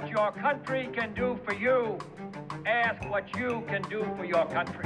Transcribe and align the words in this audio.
what 0.00 0.10
your 0.10 0.30
country 0.30 0.88
can 0.94 1.12
do 1.12 1.36
for 1.44 1.54
you. 1.54 1.98
Ask 2.66 3.02
what 3.10 3.24
you 3.36 3.64
can 3.66 3.82
do 3.90 4.04
for 4.16 4.24
your 4.24 4.46
country. 4.46 4.84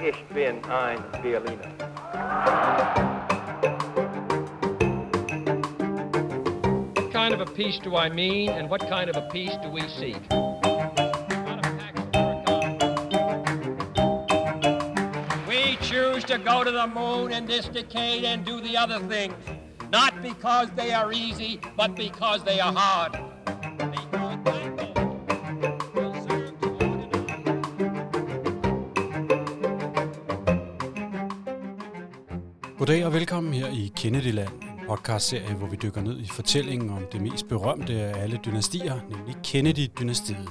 Ich 0.00 0.24
bin 0.32 0.62
ein 0.70 1.02
Berliner. 1.20 1.72
What 6.94 7.12
kind 7.12 7.34
of 7.34 7.40
a 7.40 7.46
peace 7.46 7.80
do 7.82 7.96
I 7.96 8.08
mean, 8.08 8.50
and 8.50 8.70
what 8.70 8.82
kind 8.88 9.10
of 9.10 9.16
a 9.16 9.28
peace 9.32 9.56
do 9.60 9.70
we 9.70 9.82
seek? 9.88 10.22
We 15.48 15.76
choose 15.82 16.22
to 16.24 16.38
go 16.38 16.62
to 16.62 16.70
the 16.70 16.86
moon 16.86 17.32
in 17.32 17.46
this 17.46 17.66
decade 17.66 18.22
and 18.22 18.44
do 18.44 18.60
the 18.60 18.76
other 18.76 19.00
things, 19.00 19.34
not 19.92 20.12
because 20.22 20.68
they 20.76 20.90
are 20.92 21.12
easy, 21.12 21.60
but 21.76 21.96
because 21.96 22.40
they 22.44 22.58
are 22.60 22.72
hard. 22.72 23.18
Goddag 32.78 33.06
og 33.06 33.12
velkommen 33.12 33.54
her 33.54 33.66
i 33.66 33.92
Kennedyland, 33.96 34.62
en 34.62 34.86
podcastserie, 34.88 35.54
hvor 35.54 35.66
vi 35.66 35.76
dykker 35.76 36.00
ned 36.00 36.20
i 36.20 36.26
fortællingen 36.26 36.90
om 36.90 37.06
det 37.12 37.20
mest 37.20 37.48
berømte 37.48 37.92
af 37.92 38.22
alle 38.22 38.40
dynastier, 38.44 39.00
nemlig 39.10 39.36
Kennedy-dynastiet. 39.44 40.48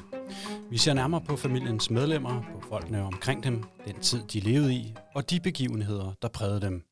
Vi 0.69 0.77
ser 0.77 0.93
nærmere 0.93 1.21
på 1.21 1.35
familiens 1.35 1.89
medlemmer, 1.89 2.41
på 2.41 2.67
folkene 2.69 3.03
omkring 3.03 3.43
dem, 3.43 3.63
den 3.85 3.99
tid 4.01 4.23
de 4.33 4.39
levede 4.39 4.73
i, 4.73 4.93
og 5.15 5.29
de 5.29 5.39
begivenheder, 5.39 6.11
der 6.21 6.27
prægede 6.27 6.61
dem. 6.61 6.83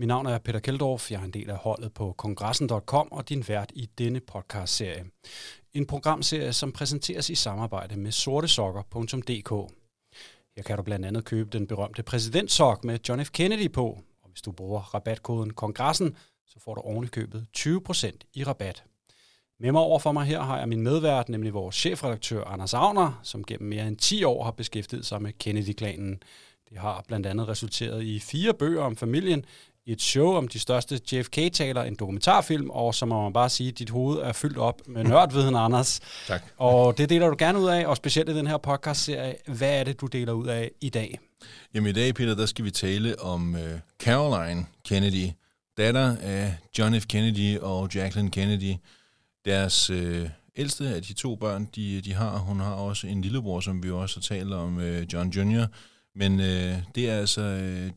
Mit 0.00 0.08
navn 0.08 0.26
er 0.26 0.38
Peter 0.38 0.60
Keldorf, 0.60 1.10
jeg 1.10 1.20
er 1.20 1.24
en 1.24 1.30
del 1.30 1.50
af 1.50 1.56
holdet 1.56 1.92
på 1.94 2.12
kongressen.com 2.12 3.12
og 3.12 3.28
din 3.28 3.44
vært 3.48 3.72
i 3.74 3.86
denne 3.98 4.20
podcastserie. 4.20 5.04
En 5.72 5.86
programserie, 5.86 6.52
som 6.52 6.72
præsenteres 6.72 7.30
i 7.30 7.34
samarbejde 7.34 7.96
med 7.96 8.12
sortesokker.dk. 8.12 9.50
Her 10.56 10.62
kan 10.66 10.76
du 10.76 10.82
blandt 10.82 11.06
andet 11.06 11.24
købe 11.24 11.50
den 11.50 11.66
berømte 11.66 12.02
præsidentsok 12.02 12.84
med 12.84 12.98
John 13.08 13.24
F. 13.24 13.30
Kennedy 13.30 13.72
på, 13.72 13.86
og 14.22 14.30
hvis 14.30 14.42
du 14.42 14.52
bruger 14.52 14.80
rabatkoden 14.80 15.52
kongressen, 15.52 16.16
så 16.46 16.60
får 16.60 16.74
du 16.74 16.80
ovenikøbet 16.80 17.46
20% 17.58 18.10
i 18.34 18.44
rabat. 18.44 18.84
Med 19.58 19.72
mig 19.72 19.80
over 19.80 19.98
for 19.98 20.12
mig 20.12 20.26
her 20.26 20.42
har 20.42 20.58
jeg 20.58 20.68
min 20.68 20.82
medvært, 20.82 21.28
nemlig 21.28 21.54
vores 21.54 21.76
chefredaktør 21.76 22.44
Anders 22.44 22.74
Agner, 22.74 23.20
som 23.22 23.44
gennem 23.44 23.68
mere 23.68 23.88
end 23.88 23.96
10 23.96 24.24
år 24.24 24.44
har 24.44 24.50
beskæftiget 24.50 25.06
sig 25.06 25.22
med 25.22 25.32
Kennedy-klanen. 25.32 26.22
Det 26.70 26.78
har 26.78 27.04
blandt 27.08 27.26
andet 27.26 27.48
resulteret 27.48 28.02
i 28.02 28.20
fire 28.20 28.54
bøger 28.54 28.82
om 28.82 28.96
familien, 28.96 29.44
et 29.86 30.02
show 30.02 30.34
om 30.36 30.48
de 30.48 30.58
største 30.58 31.00
JFK-taler, 31.12 31.82
en 31.82 31.94
dokumentarfilm, 31.94 32.70
og 32.70 32.94
så 32.94 33.06
må 33.06 33.22
man 33.22 33.32
bare 33.32 33.48
sige, 33.48 33.68
at 33.68 33.78
dit 33.78 33.90
hoved 33.90 34.18
er 34.18 34.32
fyldt 34.32 34.58
op 34.58 34.80
med 34.86 35.04
nørdviden, 35.04 35.56
Anders. 35.56 36.00
Tak. 36.28 36.42
Og 36.56 36.98
det 36.98 37.08
deler 37.08 37.28
du 37.28 37.36
gerne 37.38 37.58
ud 37.58 37.68
af, 37.68 37.86
og 37.86 37.96
specielt 37.96 38.28
i 38.28 38.34
den 38.34 38.46
her 38.46 38.56
podcast-serie. 38.56 39.34
Hvad 39.46 39.80
er 39.80 39.84
det, 39.84 40.00
du 40.00 40.06
deler 40.06 40.32
ud 40.32 40.46
af 40.46 40.70
i 40.80 40.88
dag? 40.88 41.18
Jamen 41.74 41.90
i 41.90 41.92
dag, 41.92 42.14
Peter, 42.14 42.34
der 42.34 42.46
skal 42.46 42.64
vi 42.64 42.70
tale 42.70 43.22
om 43.22 43.54
uh, 43.54 43.60
Caroline 44.02 44.66
Kennedy, 44.84 45.30
datter 45.76 46.16
af 46.20 46.54
John 46.78 47.00
F. 47.00 47.06
Kennedy 47.06 47.58
og 47.58 47.94
Jacqueline 47.94 48.30
Kennedy. 48.30 48.74
Deres 49.44 49.90
uh, 49.90 50.28
ældste 50.56 50.88
af 50.88 51.02
de 51.02 51.12
to 51.12 51.36
børn, 51.36 51.68
de, 51.76 52.00
de 52.00 52.14
har, 52.14 52.38
hun 52.38 52.60
har 52.60 52.72
også 52.72 53.06
en 53.06 53.22
lillebror, 53.22 53.60
som 53.60 53.82
vi 53.82 53.90
også 53.90 54.16
har 54.16 54.36
talt 54.36 54.52
om, 54.52 54.76
uh, 54.76 55.12
John 55.12 55.30
Jr., 55.30 55.64
men 56.14 56.40
uh, 56.40 56.76
det 56.94 57.10
er 57.10 57.16
altså 57.16 57.40
uh, 57.40 57.90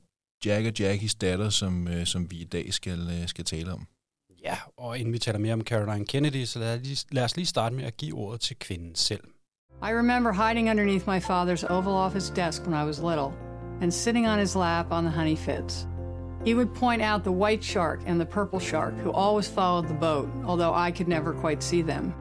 Jack 0.46 0.66
og 0.66 0.80
Jackies 0.80 1.16
datter, 1.16 1.50
som, 1.50 1.88
uh, 1.88 2.04
som 2.06 2.32
vi 2.32 2.36
i 2.36 2.44
dag 2.44 2.74
skal, 2.74 3.00
uh, 3.00 3.28
skal 3.28 3.46
tale 3.46 3.74
om. 3.74 3.88
Ja, 4.44 4.58
og 4.78 5.00
inden 5.00 5.14
vi 5.14 5.20
taler 5.20 5.40
mere 5.40 5.54
om 5.54 5.62
Caroline 5.62 6.06
Kennedy, 6.06 6.44
så 6.46 6.60
lad, 6.60 6.80
lige, 6.80 7.06
lad 7.12 7.24
os 7.24 7.36
lige 7.36 7.46
starte 7.46 7.76
med 7.76 7.84
at 7.84 7.98
give 7.98 8.18
ordet 8.18 8.42
til 8.42 8.56
kvinden 8.60 8.96
selv. 8.96 9.24
I 9.82 9.92
remember 9.92 10.32
hiding 10.32 10.70
underneath 10.70 11.08
my 11.08 11.20
father's 11.20 11.64
Oval 11.70 11.94
Office 11.94 12.34
desk 12.36 12.62
when 12.66 12.84
I 12.84 12.86
was 12.86 13.00
little 13.00 13.32
and 13.82 13.92
sitting 13.92 14.28
on 14.28 14.40
his 14.40 14.56
lap 14.56 14.92
on 14.92 15.04
the 15.04 15.12
honey 15.12 15.36
fits. 15.36 15.88
He 16.46 16.56
would 16.56 16.74
point 16.76 17.02
out 17.02 17.24
the 17.24 17.32
white 17.32 17.64
shark 17.64 18.00
and 18.06 18.20
the 18.20 18.26
purple 18.26 18.60
shark 18.60 18.94
who 19.04 19.12
always 19.12 19.48
followed 19.48 19.88
the 19.88 19.94
boat, 19.94 20.30
although 20.46 20.74
I 20.74 20.92
could 20.92 21.08
never 21.08 21.34
quite 21.34 21.64
see 21.64 21.82
them. 21.82 22.14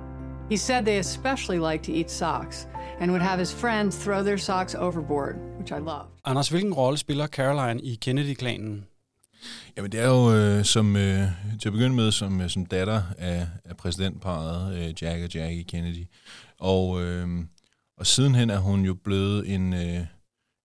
He 0.49 0.57
said 0.57 0.85
they 0.85 0.99
especially 0.99 1.59
liked 1.59 1.85
to 1.85 1.93
eat 1.93 2.11
socks 2.11 2.67
and 3.03 3.11
would 3.11 3.23
have 3.23 3.39
his 3.39 3.55
friends 3.55 3.97
throw 3.97 4.23
their 4.23 4.39
socks 4.39 4.75
overboard, 4.75 5.35
which 5.59 5.73
I 5.73 5.79
loved. 5.79 6.09
Anders, 6.25 6.49
hvilken 6.49 6.73
rolle 6.75 6.99
spiller 6.99 7.27
Caroline 7.27 7.81
i 7.81 7.95
Kennedy-klanen? 7.95 8.87
Jamen 9.77 9.93
det 9.93 10.01
er 10.01 10.09
jo 10.09 10.33
øh, 10.33 10.65
som, 10.65 10.97
øh, 10.97 11.29
til 11.61 11.69
at 11.69 11.73
begynde 11.73 11.97
med 11.97 12.13
som, 12.13 12.41
øh, 12.41 12.51
som 12.51 12.67
datter 12.67 13.03
af, 13.19 13.47
af 13.65 13.77
præsidentparet 13.77 14.75
øh, 14.77 15.03
Jack 15.03 15.23
og 15.25 15.35
Jackie 15.35 15.65
Kennedy. 15.65 16.07
Og, 16.59 17.03
øh, 17.03 17.29
og 17.99 18.07
sidenhen 18.07 18.51
er 18.51 18.59
hun 18.59 18.85
jo 18.85 18.95
blevet 18.95 19.55
en, 19.55 19.73
øh, 19.73 20.07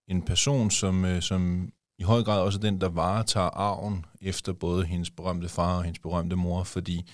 en 0.08 0.22
person, 0.22 0.72
som, 0.72 1.06
øh, 1.06 1.22
som 1.22 1.70
i 2.00 2.04
høj 2.04 2.24
grad 2.24 2.42
også 2.42 2.60
er 2.60 2.62
den, 2.62 2.82
der 2.82 2.90
varetager 2.90 3.50
arven 3.50 4.06
efter 4.22 4.54
både 4.54 4.86
hendes 4.86 5.10
berømte 5.10 5.50
far 5.50 5.78
og 5.78 5.84
hendes 5.84 6.00
berømte 6.00 6.36
mor, 6.36 6.64
fordi 6.64 7.10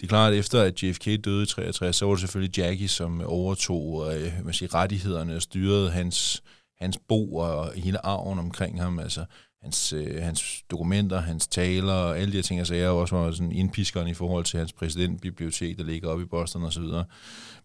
det 0.00 0.06
er 0.06 0.08
klart, 0.08 0.32
at 0.32 0.38
efter 0.38 0.62
at 0.62 0.82
JFK 0.82 1.06
døde 1.24 1.42
i 1.42 1.46
63, 1.46 1.96
så 1.96 2.06
var 2.06 2.12
det 2.12 2.20
selvfølgelig 2.20 2.58
Jackie, 2.58 2.88
som 2.88 3.20
overtog 3.20 4.14
øh, 4.14 4.32
man 4.44 4.54
siger, 4.54 4.74
rettighederne 4.74 5.36
og 5.36 5.42
styrede 5.42 5.90
hans, 5.90 6.42
hans 6.78 6.98
bo 7.08 7.36
og 7.36 7.72
hele 7.72 8.06
arven 8.06 8.38
omkring 8.38 8.82
ham. 8.82 8.98
Altså, 8.98 9.24
hans, 9.66 9.92
øh, 9.92 10.22
hans 10.22 10.64
dokumenter, 10.70 11.20
hans 11.20 11.46
taler 11.46 11.92
og 11.92 12.18
alle 12.18 12.32
de 12.32 12.36
her 12.36 12.42
ting, 12.42 12.60
altså 12.60 12.74
jeg 12.74 12.88
også 12.88 13.16
var 13.16 13.30
sådan 13.30 13.52
indpiskeren 13.52 14.08
i 14.08 14.14
forhold 14.14 14.44
til 14.44 14.58
hans 14.58 14.72
præsidentbibliotek, 14.72 15.78
der 15.78 15.84
ligger 15.84 16.08
oppe 16.08 16.24
i 16.24 16.26
Boston 16.26 16.64
og 16.64 16.72
så 16.72 16.80
videre. 16.80 17.04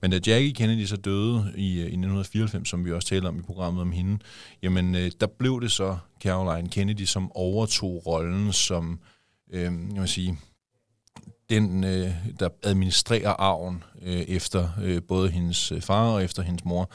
Men 0.02 0.12
da 0.12 0.20
Jackie 0.28 0.53
Kennedy 0.53 0.86
så 0.86 0.96
døde 0.96 1.53
i, 1.56 1.80
øh, 1.80 1.86
i 1.86 1.97
1994, 1.97 2.70
som 2.70 2.86
vi 2.86 2.91
også 2.91 3.08
talte 3.08 3.28
om 3.28 3.40
i 3.40 3.41
programmet 3.41 3.81
om 3.81 3.91
hende, 3.91 4.20
jamen 4.64 4.96
øh, 4.96 5.12
der 5.20 5.28
blev 5.28 5.62
det 5.62 5.72
så 5.72 5.97
Caroline 6.24 6.70
Kennedy, 6.70 7.06
som 7.06 7.31
overtog 7.36 8.08
rollen 8.08 8.53
som, 8.53 9.00
øh, 9.53 9.62
jeg 9.64 10.02
vil 10.02 10.08
sige, 10.08 10.38
den, 11.52 11.84
øh, 11.84 12.10
der 12.40 12.50
administrerer 12.64 13.30
arven 13.30 13.84
øh, 14.02 14.22
efter 14.22 14.70
øh, 14.84 15.02
både 15.08 15.30
hendes 15.30 15.72
øh, 15.72 15.82
far 15.82 16.10
og 16.10 16.24
efter 16.24 16.44
hendes 16.44 16.66
mor. 16.66 16.92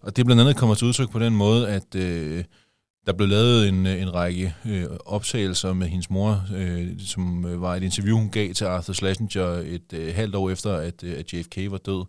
Og 0.00 0.16
det 0.16 0.26
blandt 0.26 0.40
andet 0.42 0.56
kommer 0.56 0.74
til 0.74 0.86
udtryk 0.86 1.10
på 1.10 1.18
den 1.18 1.34
måde, 1.34 1.68
at 1.68 1.94
øh, 1.94 2.44
der 3.06 3.12
blev 3.12 3.28
lavet 3.28 3.68
en, 3.68 3.86
øh, 3.86 4.02
en 4.02 4.14
række 4.14 4.54
øh, 4.66 4.86
optagelser 5.06 5.72
med 5.72 5.86
hendes 5.86 6.10
mor, 6.10 6.44
øh, 6.54 6.88
som 6.98 7.44
øh, 7.44 7.62
var 7.62 7.74
et 7.74 7.82
interview, 7.82 8.18
hun 8.18 8.30
gav 8.30 8.54
til 8.54 8.64
Arthur 8.64 8.92
Schlesinger 8.92 9.46
et 9.46 9.92
øh, 9.92 10.14
halvt 10.14 10.34
år 10.34 10.50
efter, 10.50 10.76
at, 10.76 11.04
øh, 11.04 11.18
at 11.18 11.32
JFK 11.32 11.58
var 11.70 11.78
død. 11.78 12.04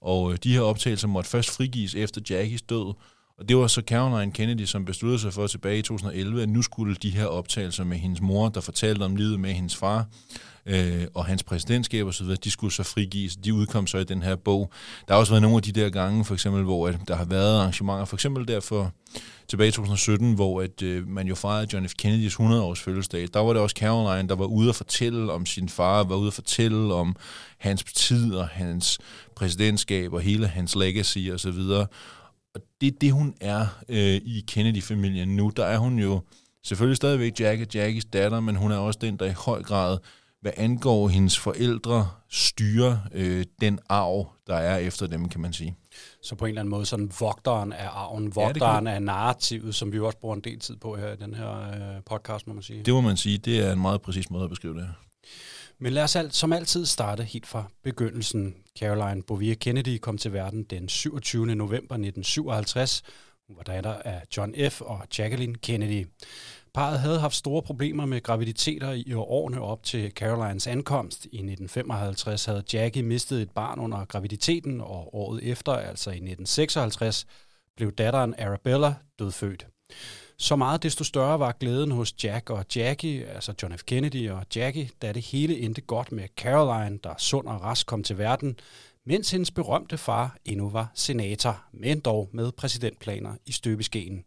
Og 0.00 0.32
øh, 0.32 0.38
de 0.44 0.52
her 0.52 0.60
optagelser 0.60 1.08
måtte 1.08 1.30
først 1.30 1.50
frigives 1.50 1.94
efter 1.94 2.20
Jackies 2.30 2.62
død. 2.62 2.94
Og 3.38 3.48
det 3.48 3.56
var 3.56 3.66
så 3.66 3.82
Caroline 3.86 4.32
Kennedy, 4.32 4.64
som 4.64 4.84
besluttede 4.84 5.20
sig 5.20 5.32
for 5.32 5.46
tilbage 5.46 5.78
i 5.78 5.82
2011, 5.82 6.42
at 6.42 6.48
nu 6.48 6.62
skulle 6.62 6.94
de 6.94 7.10
her 7.10 7.26
optagelser 7.26 7.84
med 7.84 7.96
hendes 7.96 8.20
mor, 8.20 8.48
der 8.48 8.60
fortalte 8.60 9.02
om 9.02 9.16
livet 9.16 9.40
med 9.40 9.52
hendes 9.52 9.76
far, 9.76 10.06
øh, 10.66 11.06
og 11.14 11.24
hans 11.26 11.42
præsidentskab 11.42 12.06
osv., 12.06 12.26
de 12.26 12.50
skulle 12.50 12.72
så 12.72 12.82
frigives. 12.82 13.36
De 13.36 13.54
udkom 13.54 13.86
så 13.86 13.98
i 13.98 14.04
den 14.04 14.22
her 14.22 14.36
bog. 14.36 14.70
Der 15.08 15.14
har 15.14 15.20
også 15.20 15.32
været 15.32 15.42
nogle 15.42 15.56
af 15.56 15.62
de 15.62 15.72
der 15.72 15.88
gange, 15.88 16.24
for 16.24 16.34
eksempel, 16.34 16.62
hvor 16.62 16.88
at 16.88 16.98
der 17.08 17.16
har 17.16 17.24
været 17.24 17.58
arrangementer, 17.58 18.04
for 18.04 18.16
eksempel 18.16 18.48
derfor 18.48 18.92
tilbage 19.48 19.68
i 19.68 19.72
2017, 19.72 20.34
hvor 20.34 20.62
at, 20.62 20.82
øh, 20.82 21.08
man 21.08 21.26
jo 21.26 21.34
fejrede 21.34 21.66
John 21.72 21.88
F. 21.88 21.92
Kennedys 21.98 22.34
100-års 22.34 22.80
fødselsdag. 22.80 23.28
Der 23.34 23.40
var 23.40 23.52
det 23.52 23.62
også 23.62 23.76
Caroline, 23.78 24.28
der 24.28 24.34
var 24.34 24.44
ude 24.44 24.68
at 24.68 24.74
fortælle 24.74 25.32
om 25.32 25.46
sin 25.46 25.68
far, 25.68 26.04
var 26.04 26.16
ude 26.16 26.26
at 26.26 26.32
fortælle 26.32 26.94
om 26.94 27.16
hans 27.58 27.84
tid 27.84 28.34
og 28.34 28.48
hans 28.48 28.98
præsidentskab 29.34 30.12
og 30.12 30.20
hele 30.20 30.46
hans 30.46 30.76
legacy 30.76 31.18
osv., 31.18 31.32
og, 31.32 31.40
så 31.40 31.50
videre 31.50 31.86
og 32.56 32.62
det 32.80 32.86
er 32.86 32.98
det, 33.00 33.12
hun 33.12 33.34
er 33.40 33.66
øh, 33.88 34.14
i 34.24 34.44
Kennedy-familien 34.48 35.36
nu. 35.36 35.52
Der 35.56 35.64
er 35.64 35.78
hun 35.78 35.98
jo 35.98 36.20
selvfølgelig 36.64 36.96
stadigvæk 36.96 37.40
Jack 37.40 37.60
og 37.60 37.74
Jackies 37.74 38.04
datter, 38.04 38.40
men 38.40 38.56
hun 38.56 38.72
er 38.72 38.76
også 38.76 38.98
den, 39.02 39.16
der 39.16 39.26
i 39.26 39.32
høj 39.32 39.62
grad 39.62 39.98
hvad 40.40 40.52
angår 40.56 41.08
hendes 41.08 41.38
forældre, 41.38 42.10
styrer 42.30 42.98
øh, 43.12 43.44
den 43.60 43.78
arv, 43.88 44.32
der 44.46 44.54
er 44.54 44.78
efter 44.78 45.06
dem, 45.06 45.28
kan 45.28 45.40
man 45.40 45.52
sige. 45.52 45.76
Så 46.22 46.34
på 46.34 46.44
en 46.44 46.48
eller 46.48 46.60
anden 46.60 46.70
måde 46.70 46.86
sådan 46.86 47.12
vogteren 47.20 47.72
af 47.72 47.88
arven, 47.88 48.36
vogteren 48.36 48.86
ja, 48.86 48.92
af 48.92 49.02
narrativet, 49.02 49.74
som 49.74 49.92
vi 49.92 50.00
også 50.00 50.18
bruger 50.18 50.34
en 50.34 50.40
del 50.40 50.58
tid 50.58 50.76
på 50.76 50.96
her 50.96 51.12
i 51.12 51.16
den 51.16 51.34
her 51.34 51.70
øh, 51.70 52.02
podcast, 52.06 52.46
må 52.46 52.52
man 52.54 52.62
sige. 52.62 52.82
Det 52.82 52.94
må 52.94 53.00
man 53.00 53.16
sige. 53.16 53.38
Det 53.38 53.66
er 53.66 53.72
en 53.72 53.80
meget 53.80 54.02
præcis 54.02 54.30
måde 54.30 54.44
at 54.44 54.50
beskrive 54.50 54.74
det 54.74 54.82
her. 54.82 54.92
Men 55.78 55.92
lad 55.92 56.02
os 56.02 56.16
alt, 56.16 56.34
som 56.34 56.52
altid 56.52 56.86
starte 56.86 57.24
helt 57.24 57.46
fra 57.46 57.64
begyndelsen. 57.82 58.54
Caroline 58.78 59.22
Bovia 59.22 59.54
Kennedy 59.54 59.98
kom 59.98 60.18
til 60.18 60.32
verden 60.32 60.64
den 60.64 60.88
27. 60.88 61.46
november 61.46 61.94
1957. 61.94 63.02
Hun 63.46 63.56
var 63.56 63.62
datter 63.62 63.94
af 63.94 64.22
John 64.36 64.54
F. 64.70 64.80
og 64.80 65.06
Jacqueline 65.18 65.54
Kennedy. 65.54 66.06
Parret 66.74 67.00
havde 67.00 67.20
haft 67.20 67.34
store 67.34 67.62
problemer 67.62 68.06
med 68.06 68.22
graviditeter 68.22 68.92
i 68.92 69.12
årene 69.14 69.60
op 69.60 69.82
til 69.82 70.10
Carolines 70.10 70.66
ankomst. 70.66 71.24
I 71.24 71.36
1955 71.36 72.44
havde 72.44 72.64
Jackie 72.72 73.02
mistet 73.02 73.42
et 73.42 73.50
barn 73.50 73.78
under 73.78 74.04
graviditeten, 74.04 74.80
og 74.80 75.14
året 75.14 75.42
efter, 75.42 75.72
altså 75.72 76.10
i 76.10 76.12
1956, 76.12 77.26
blev 77.76 77.92
datteren 77.92 78.34
Arabella 78.38 78.94
dødfødt. 79.18 79.66
Så 80.38 80.56
meget 80.56 80.82
desto 80.82 81.04
større 81.04 81.38
var 81.38 81.52
glæden 81.52 81.90
hos 81.90 82.24
Jack 82.24 82.50
og 82.50 82.64
Jackie, 82.76 83.24
altså 83.24 83.54
John 83.62 83.78
F. 83.78 83.82
Kennedy 83.82 84.30
og 84.30 84.46
Jackie, 84.56 84.90
da 85.02 85.12
det 85.12 85.22
hele 85.22 85.58
endte 85.58 85.80
godt 85.80 86.12
med 86.12 86.28
Caroline, 86.36 86.98
der 87.04 87.14
sund 87.18 87.46
og 87.46 87.62
rask 87.62 87.86
kom 87.86 88.02
til 88.02 88.18
verden, 88.18 88.58
mens 89.06 89.30
hendes 89.30 89.50
berømte 89.50 89.98
far 89.98 90.36
endnu 90.44 90.68
var 90.68 90.90
senator, 90.94 91.64
men 91.72 92.00
dog 92.00 92.28
med 92.32 92.52
præsidentplaner 92.52 93.36
i 93.46 93.52
støbeskeen. 93.52 94.24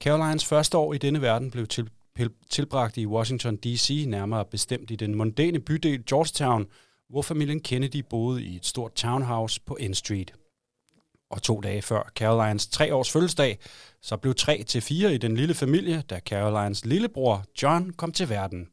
Carolines 0.00 0.44
første 0.44 0.78
år 0.78 0.94
i 0.94 0.98
denne 0.98 1.22
verden 1.22 1.50
blev 1.50 1.66
til, 1.66 1.90
tilbragt 2.50 2.96
i 2.96 3.06
Washington 3.06 3.56
D.C., 3.56 4.04
nærmere 4.06 4.44
bestemt 4.44 4.90
i 4.90 4.96
den 4.96 5.14
mondæne 5.14 5.60
bydel 5.60 6.06
Georgetown, 6.06 6.66
hvor 7.08 7.22
familien 7.22 7.60
Kennedy 7.60 8.04
boede 8.10 8.44
i 8.44 8.56
et 8.56 8.66
stort 8.66 8.94
townhouse 8.94 9.60
på 9.66 9.78
N 9.88 9.94
Street. 9.94 10.32
Og 11.30 11.42
to 11.42 11.60
dage 11.60 11.82
før 11.82 12.10
Carolines 12.14 12.66
tre 12.66 12.94
års 12.94 13.10
fødselsdag, 13.10 13.58
så 14.02 14.16
blev 14.16 14.34
tre 14.34 14.62
til 14.62 14.80
fire 14.80 15.14
i 15.14 15.18
den 15.18 15.36
lille 15.36 15.54
familie, 15.54 16.02
da 16.10 16.20
Carolines 16.20 16.84
lillebror 16.84 17.44
John 17.62 17.92
kom 17.92 18.12
til 18.12 18.28
verden. 18.28 18.68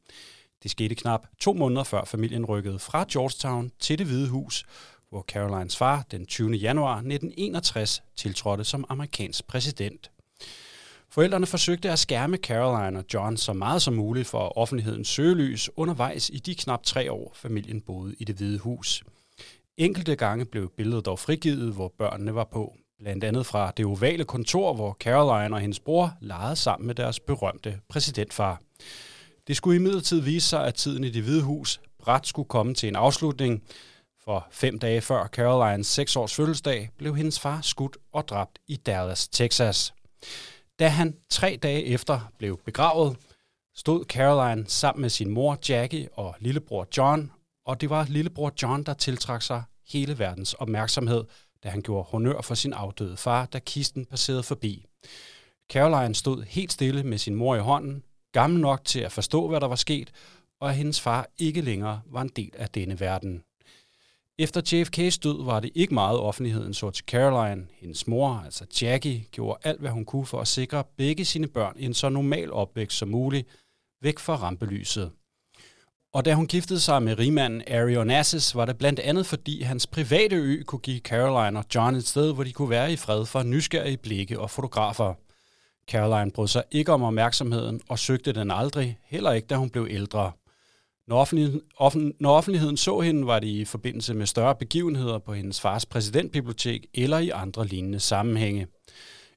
Det 0.63 0.71
skete 0.71 0.95
knap 0.95 1.27
to 1.39 1.53
måneder 1.53 1.83
før 1.83 2.03
familien 2.05 2.45
rykkede 2.45 2.79
fra 2.79 3.05
Georgetown 3.11 3.71
til 3.79 3.99
det 3.99 4.07
Hvide 4.07 4.29
Hus, 4.29 4.65
hvor 5.09 5.21
Carolines 5.21 5.77
far 5.77 6.05
den 6.11 6.25
20. 6.25 6.51
januar 6.51 6.95
1961 6.95 8.03
tiltrådte 8.15 8.63
som 8.63 8.85
amerikansk 8.89 9.47
præsident. 9.47 10.11
Forældrene 11.09 11.45
forsøgte 11.45 11.91
at 11.91 11.99
skærme 11.99 12.37
Caroline 12.37 12.99
og 12.99 13.05
John 13.13 13.37
så 13.37 13.53
meget 13.53 13.81
som 13.81 13.93
muligt 13.93 14.27
for 14.27 14.57
offentlighedens 14.57 15.07
søgelys 15.07 15.69
undervejs 15.75 16.29
i 16.29 16.37
de 16.37 16.55
knap 16.55 16.83
tre 16.83 17.11
år, 17.11 17.31
familien 17.35 17.81
boede 17.81 18.15
i 18.19 18.23
det 18.23 18.35
hvide 18.35 18.59
hus. 18.59 19.03
Enkelte 19.77 20.15
gange 20.15 20.45
blev 20.45 20.71
billedet 20.77 21.05
dog 21.05 21.19
frigivet, 21.19 21.73
hvor 21.73 21.93
børnene 21.97 22.35
var 22.35 22.43
på. 22.43 22.75
Blandt 22.99 23.23
andet 23.23 23.45
fra 23.45 23.71
det 23.77 23.85
ovale 23.85 24.25
kontor, 24.25 24.73
hvor 24.73 24.97
Caroline 24.99 25.55
og 25.55 25.61
hendes 25.61 25.79
bror 25.79 26.13
legede 26.21 26.55
sammen 26.55 26.87
med 26.87 26.95
deres 26.95 27.19
berømte 27.19 27.79
præsidentfar. 27.89 28.61
Det 29.47 29.57
skulle 29.57 29.75
imidlertid 29.75 30.19
vise 30.19 30.47
sig, 30.47 30.67
at 30.67 30.75
tiden 30.75 31.03
i 31.03 31.09
det 31.09 31.23
hvide 31.23 31.43
hus 31.43 31.81
bræt 31.99 32.27
skulle 32.27 32.47
komme 32.47 32.73
til 32.73 32.89
en 32.89 32.95
afslutning, 32.95 33.63
for 34.23 34.47
fem 34.51 34.79
dage 34.79 35.01
før 35.01 35.27
Carolines 35.27 35.87
seks 35.87 36.15
års 36.15 36.35
fødselsdag 36.35 36.89
blev 36.97 37.15
hendes 37.15 37.39
far 37.39 37.61
skudt 37.61 37.97
og 38.11 38.27
dræbt 38.27 38.59
i 38.67 38.75
Dallas, 38.75 39.27
Texas. 39.27 39.93
Da 40.79 40.87
han 40.87 41.17
tre 41.29 41.59
dage 41.63 41.85
efter 41.85 42.31
blev 42.37 42.59
begravet, 42.65 43.17
stod 43.75 44.05
Caroline 44.05 44.65
sammen 44.67 45.01
med 45.01 45.09
sin 45.09 45.29
mor 45.29 45.57
Jackie 45.69 46.09
og 46.13 46.35
lillebror 46.39 46.87
John, 46.97 47.31
og 47.65 47.81
det 47.81 47.89
var 47.89 48.05
lillebror 48.09 48.53
John, 48.61 48.83
der 48.83 48.93
tiltrak 48.93 49.41
sig 49.41 49.63
hele 49.87 50.19
verdens 50.19 50.53
opmærksomhed, 50.53 51.23
da 51.63 51.69
han 51.69 51.81
gjorde 51.81 52.07
honør 52.09 52.41
for 52.41 52.55
sin 52.55 52.73
afdøde 52.73 53.17
far, 53.17 53.45
da 53.45 53.59
kisten 53.59 54.05
passerede 54.05 54.43
forbi. 54.43 54.85
Caroline 55.71 56.15
stod 56.15 56.43
helt 56.43 56.71
stille 56.71 57.03
med 57.03 57.17
sin 57.17 57.35
mor 57.35 57.55
i 57.55 57.59
hånden, 57.59 58.03
gammel 58.31 58.61
nok 58.61 58.85
til 58.85 58.99
at 58.99 59.11
forstå, 59.11 59.47
hvad 59.47 59.61
der 59.61 59.67
var 59.67 59.75
sket, 59.75 60.11
og 60.61 60.69
at 60.69 60.75
hendes 60.75 61.01
far 61.01 61.27
ikke 61.37 61.61
længere 61.61 62.01
var 62.05 62.21
en 62.21 62.31
del 62.35 62.51
af 62.53 62.69
denne 62.69 62.99
verden. 62.99 63.43
Efter 64.39 64.61
JFK's 64.61 65.19
død 65.23 65.45
var 65.45 65.59
det 65.59 65.71
ikke 65.75 65.93
meget 65.93 66.19
offentligheden 66.19 66.73
så 66.73 66.91
til 66.91 67.05
Caroline. 67.05 67.67
Hendes 67.71 68.07
mor, 68.07 68.41
altså 68.45 68.65
Jackie, 68.81 69.25
gjorde 69.31 69.59
alt, 69.63 69.79
hvad 69.79 69.91
hun 69.91 70.05
kunne 70.05 70.25
for 70.25 70.41
at 70.41 70.47
sikre 70.47 70.83
begge 70.97 71.25
sine 71.25 71.47
børn 71.47 71.75
en 71.79 71.93
så 71.93 72.09
normal 72.09 72.51
opvækst 72.51 72.97
som 72.97 73.09
muligt, 73.09 73.47
væk 74.01 74.19
fra 74.19 74.35
rampelyset. 74.35 75.11
Og 76.13 76.25
da 76.25 76.33
hun 76.33 76.47
giftede 76.47 76.79
sig 76.79 77.03
med 77.03 77.19
rigmanden 77.19 77.63
Ari 77.67 77.97
Onassis, 77.97 78.55
var 78.55 78.65
det 78.65 78.77
blandt 78.77 78.99
andet 78.99 79.25
fordi 79.25 79.61
hans 79.61 79.87
private 79.87 80.35
ø 80.35 80.63
kunne 80.63 80.79
give 80.79 80.99
Caroline 80.99 81.59
og 81.59 81.65
John 81.75 81.95
et 81.95 82.07
sted, 82.07 82.33
hvor 82.33 82.43
de 82.43 82.51
kunne 82.51 82.69
være 82.69 82.93
i 82.93 82.95
fred 82.95 83.25
for 83.25 83.43
nysgerrige 83.43 83.97
blikke 83.97 84.39
og 84.39 84.49
fotografer. 84.49 85.13
Caroline 85.87 86.31
brød 86.31 86.47
sig 86.47 86.63
ikke 86.71 86.91
om 86.93 87.03
opmærksomheden 87.03 87.81
og 87.89 87.99
søgte 87.99 88.33
den 88.33 88.51
aldrig, 88.51 88.97
heller 89.03 89.31
ikke 89.31 89.47
da 89.47 89.55
hun 89.55 89.69
blev 89.69 89.87
ældre. 89.89 90.31
Når 91.07 91.17
offentligheden, 91.17 91.61
offen, 91.77 92.13
når 92.19 92.35
offentligheden 92.35 92.77
så 92.77 92.99
hende, 92.99 93.27
var 93.27 93.39
det 93.39 93.47
i 93.47 93.65
forbindelse 93.65 94.13
med 94.13 94.25
større 94.25 94.55
begivenheder 94.55 95.19
på 95.19 95.33
hendes 95.33 95.61
fars 95.61 95.85
præsidentbibliotek 95.85 96.85
eller 96.93 97.17
i 97.17 97.29
andre 97.29 97.67
lignende 97.67 97.99
sammenhænge. 97.99 98.67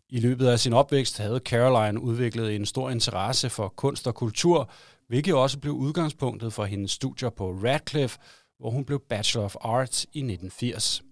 I 0.08 0.20
løbet 0.20 0.46
af 0.46 0.61
sin 0.61 0.73
opvækst 0.73 1.19
havde 1.19 1.40
Caroline 1.44 2.00
udviklet 2.00 2.55
en 2.55 2.67
stor 2.67 2.90
interesse 2.90 3.50
for 3.50 3.69
kunst 3.69 4.06
og 4.06 4.14
kultur, 4.14 4.70
hvilket 5.08 5.34
også 5.34 5.58
blev 5.58 5.72
udgangspunktet 5.72 6.52
for 6.52 6.64
hendes 6.64 6.90
studier 6.90 7.30
på 7.30 7.50
Radcliffe, 7.50 8.18
hvor 8.58 8.70
hun 8.70 8.84
blev 8.84 9.00
Bachelor 9.08 9.44
of 9.44 9.56
Arts 9.60 10.04
i 10.04 10.18
1980. 10.18 11.02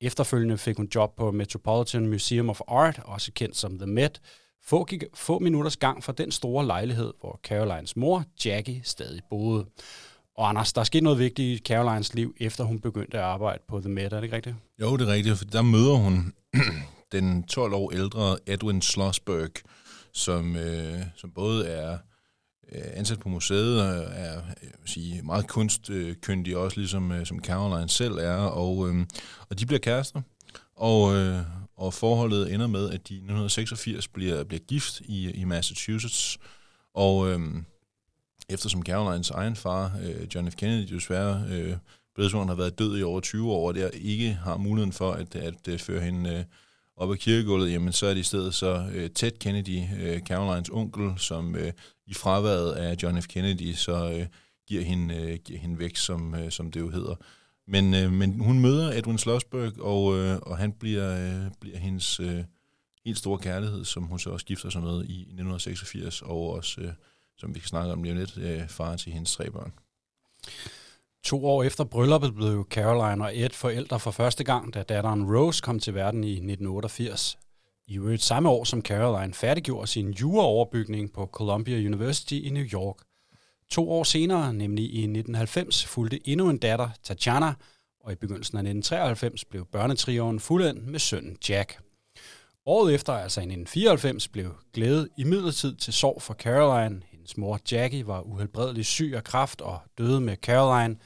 Efterfølgende 0.00 0.58
fik 0.58 0.76
hun 0.76 0.88
job 0.94 1.16
på 1.16 1.30
Metropolitan 1.30 2.06
Museum 2.06 2.50
of 2.50 2.60
Art, 2.68 3.00
også 3.04 3.32
kendt 3.32 3.56
som 3.56 3.78
The 3.78 3.86
Met, 3.86 4.20
få, 4.64 4.84
gik, 4.84 5.04
få 5.14 5.38
minutters 5.38 5.76
gang 5.76 6.04
fra 6.04 6.12
den 6.12 6.30
store 6.30 6.66
lejlighed, 6.66 7.12
hvor 7.20 7.40
Carolines 7.42 7.96
mor, 7.96 8.24
Jackie, 8.44 8.80
stadig 8.84 9.22
boede. 9.30 9.66
Og 10.36 10.48
Anders, 10.48 10.72
der 10.72 10.84
skete 10.84 11.04
noget 11.04 11.18
vigtigt 11.18 11.60
i 11.60 11.64
Carolines 11.64 12.14
liv, 12.14 12.34
efter 12.40 12.64
hun 12.64 12.80
begyndte 12.80 13.18
at 13.18 13.24
arbejde 13.24 13.62
på 13.68 13.80
The 13.80 13.88
Met, 13.88 14.04
er 14.04 14.16
det 14.16 14.22
ikke 14.22 14.36
rigtigt? 14.36 14.56
Jo, 14.80 14.96
det 14.96 15.08
er 15.08 15.12
rigtigt, 15.12 15.38
for 15.38 15.44
der 15.44 15.62
møder 15.62 15.94
hun 15.94 16.34
den 17.12 17.42
12 17.42 17.74
år 17.74 17.92
ældre 17.92 18.38
Edwin 18.46 18.82
Schlossberg, 18.82 19.50
som, 20.12 20.56
øh, 20.56 21.00
som 21.16 21.30
både 21.30 21.68
er 21.68 21.92
øh, 21.92 21.98
Øh, 22.72 22.82
ansat 22.94 23.18
på 23.18 23.28
museet 23.28 23.80
og 23.80 23.88
er 24.12 24.38
øh, 24.38 24.44
jeg 24.62 24.72
vil 24.80 24.88
sige, 24.88 25.22
meget 25.22 25.48
kunstkyndig, 25.48 26.52
øh, 26.52 26.60
også 26.60 26.80
ligesom 26.80 27.24
som 27.24 27.44
Caroline 27.44 27.88
selv 27.88 28.12
er, 28.12 28.36
og, 28.36 28.88
øh, 28.88 29.06
og 29.48 29.58
de 29.58 29.66
bliver 29.66 29.80
kærester. 29.80 30.22
Og, 30.76 31.14
øh, 31.14 31.40
og 31.76 31.94
forholdet 31.94 32.54
ender 32.54 32.66
med, 32.66 32.90
at 32.90 33.08
de 33.08 33.14
i 33.14 33.16
1986 33.16 34.08
bliver, 34.08 34.44
bliver 34.44 34.60
gift 34.60 35.00
i, 35.00 35.30
i 35.30 35.44
Massachusetts, 35.44 36.38
og 36.94 37.30
øh, 37.30 37.40
eftersom 38.48 38.82
Carolines 38.82 39.30
egen 39.30 39.56
far, 39.56 39.98
øh, 40.02 40.26
John 40.34 40.50
F. 40.50 40.54
Kennedy, 40.54 40.94
desværre 40.94 41.44
øh, 41.50 41.76
har 42.18 42.54
været 42.54 42.78
død 42.78 42.98
i 42.98 43.02
over 43.02 43.20
20 43.20 43.52
år, 43.52 43.68
og 43.68 43.74
der 43.74 43.90
ikke 43.92 44.32
har 44.32 44.56
muligheden 44.56 44.92
for 44.92 45.12
at, 45.12 45.36
at, 45.36 45.68
at 45.68 45.80
føre 45.80 46.00
hende 46.00 46.30
øh, 46.30 46.44
op 46.96 47.12
ad 47.12 47.16
kirkegulvet, 47.16 47.72
jamen 47.72 47.92
så 47.92 48.06
er 48.06 48.14
det 48.14 48.20
i 48.20 48.22
stedet 48.22 48.54
så 48.54 48.88
øh, 48.94 49.10
Ted 49.10 49.30
Kennedy, 49.30 49.82
øh, 50.00 50.20
Carolines 50.20 50.70
onkel, 50.70 51.12
som 51.16 51.56
øh, 51.56 51.72
i 52.06 52.14
fraværet 52.14 52.72
af 52.72 52.96
John 53.02 53.22
F. 53.22 53.26
Kennedy, 53.26 53.72
så 53.72 54.10
øh, 54.10 54.26
giver, 54.68 54.82
hende, 54.82 55.14
øh, 55.14 55.38
giver 55.44 55.58
hende 55.58 55.78
væk, 55.78 55.96
som, 55.96 56.34
øh, 56.34 56.50
som 56.50 56.70
det 56.70 56.80
jo 56.80 56.88
hedder. 56.88 57.14
Men, 57.68 57.94
øh, 57.94 58.12
men 58.12 58.40
hun 58.40 58.60
møder 58.60 58.92
Edwin 58.92 59.18
Slosberg, 59.18 59.80
og, 59.80 60.16
øh, 60.16 60.38
og 60.42 60.58
han 60.58 60.72
bliver, 60.72 61.10
øh, 61.10 61.50
bliver 61.60 61.78
hendes 61.78 62.20
øh, 62.20 62.44
helt 63.04 63.18
store 63.18 63.38
kærlighed, 63.38 63.84
som 63.84 64.02
hun 64.02 64.18
så 64.18 64.30
også 64.30 64.46
gifter 64.46 64.70
sig 64.70 64.82
med 64.82 65.04
i 65.04 65.20
1986, 65.20 66.22
og 66.22 66.50
også, 66.50 66.80
øh, 66.80 66.92
som 67.38 67.54
vi 67.54 67.60
kan 67.60 67.68
snakke 67.68 67.92
om 67.92 68.02
lige 68.02 68.14
lidt, 68.14 68.38
øh, 68.38 68.68
far 68.68 68.96
til 68.96 69.12
hendes 69.12 69.32
tre 69.32 69.50
børn. 69.50 69.72
To 71.24 71.46
år 71.46 71.62
efter 71.62 71.84
brylluppet 71.84 72.34
blev 72.34 72.66
Caroline 72.70 73.24
og 73.24 73.38
Ed 73.38 73.50
forældre 73.50 74.00
for 74.00 74.10
første 74.10 74.44
gang, 74.44 74.74
da 74.74 74.82
datteren 74.82 75.36
Rose 75.36 75.62
kom 75.62 75.80
til 75.80 75.94
verden 75.94 76.24
i 76.24 76.32
1988. 76.32 77.38
I 77.88 77.96
øvrigt 77.96 78.22
samme 78.22 78.48
år, 78.48 78.64
som 78.64 78.82
Caroline 78.82 79.34
færdiggjorde 79.34 79.86
sin 79.86 80.10
juraoverbygning 80.10 81.12
på 81.12 81.26
Columbia 81.26 81.86
University 81.86 82.32
i 82.32 82.50
New 82.50 82.64
York. 82.64 82.96
To 83.70 83.90
år 83.90 84.04
senere, 84.04 84.54
nemlig 84.54 84.84
i 84.84 84.98
1990, 84.98 85.86
fulgte 85.86 86.28
endnu 86.28 86.50
en 86.50 86.58
datter, 86.58 86.88
Tatjana, 87.02 87.54
og 88.00 88.12
i 88.12 88.14
begyndelsen 88.14 88.56
af 88.56 88.60
1993 88.60 89.44
blev 89.44 89.66
børnetrioen 89.72 90.40
fuldendt 90.40 90.86
med 90.86 90.98
sønnen 90.98 91.36
Jack. 91.48 91.78
Året 92.66 92.94
efter, 92.94 93.12
altså 93.12 93.40
i 93.40 93.44
1994, 93.44 94.28
blev 94.28 94.54
glæde 94.72 95.08
i 95.18 95.24
midlertid 95.24 95.76
til 95.76 95.92
sorg 95.92 96.22
for 96.22 96.34
Caroline. 96.34 97.02
Hendes 97.10 97.36
mor 97.36 97.60
Jackie 97.72 98.06
var 98.06 98.20
uhelbredeligt 98.20 98.86
syg 98.86 99.12
af 99.16 99.24
kræft 99.24 99.60
og 99.60 99.78
døde 99.98 100.20
med 100.20 100.36
Caroline, 100.36 100.96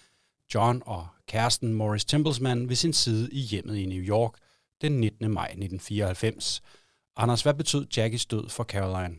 John 0.55 0.83
og 0.87 1.07
kæresten 1.29 1.73
Morris 1.73 2.05
Templesman 2.05 2.69
ved 2.69 2.77
sin 2.77 2.93
side 2.93 3.29
i 3.33 3.41
hjemmet 3.41 3.77
i 3.77 3.87
New 3.87 4.03
York 4.03 4.33
den 4.83 4.93
19. 4.93 5.31
maj 5.31 5.47
1994. 5.47 6.63
Anders, 7.17 7.43
hvad 7.43 7.55
betød 7.55 7.87
Jackies 7.97 8.27
død 8.27 8.49
for 8.49 8.65
Caroline? 8.65 9.15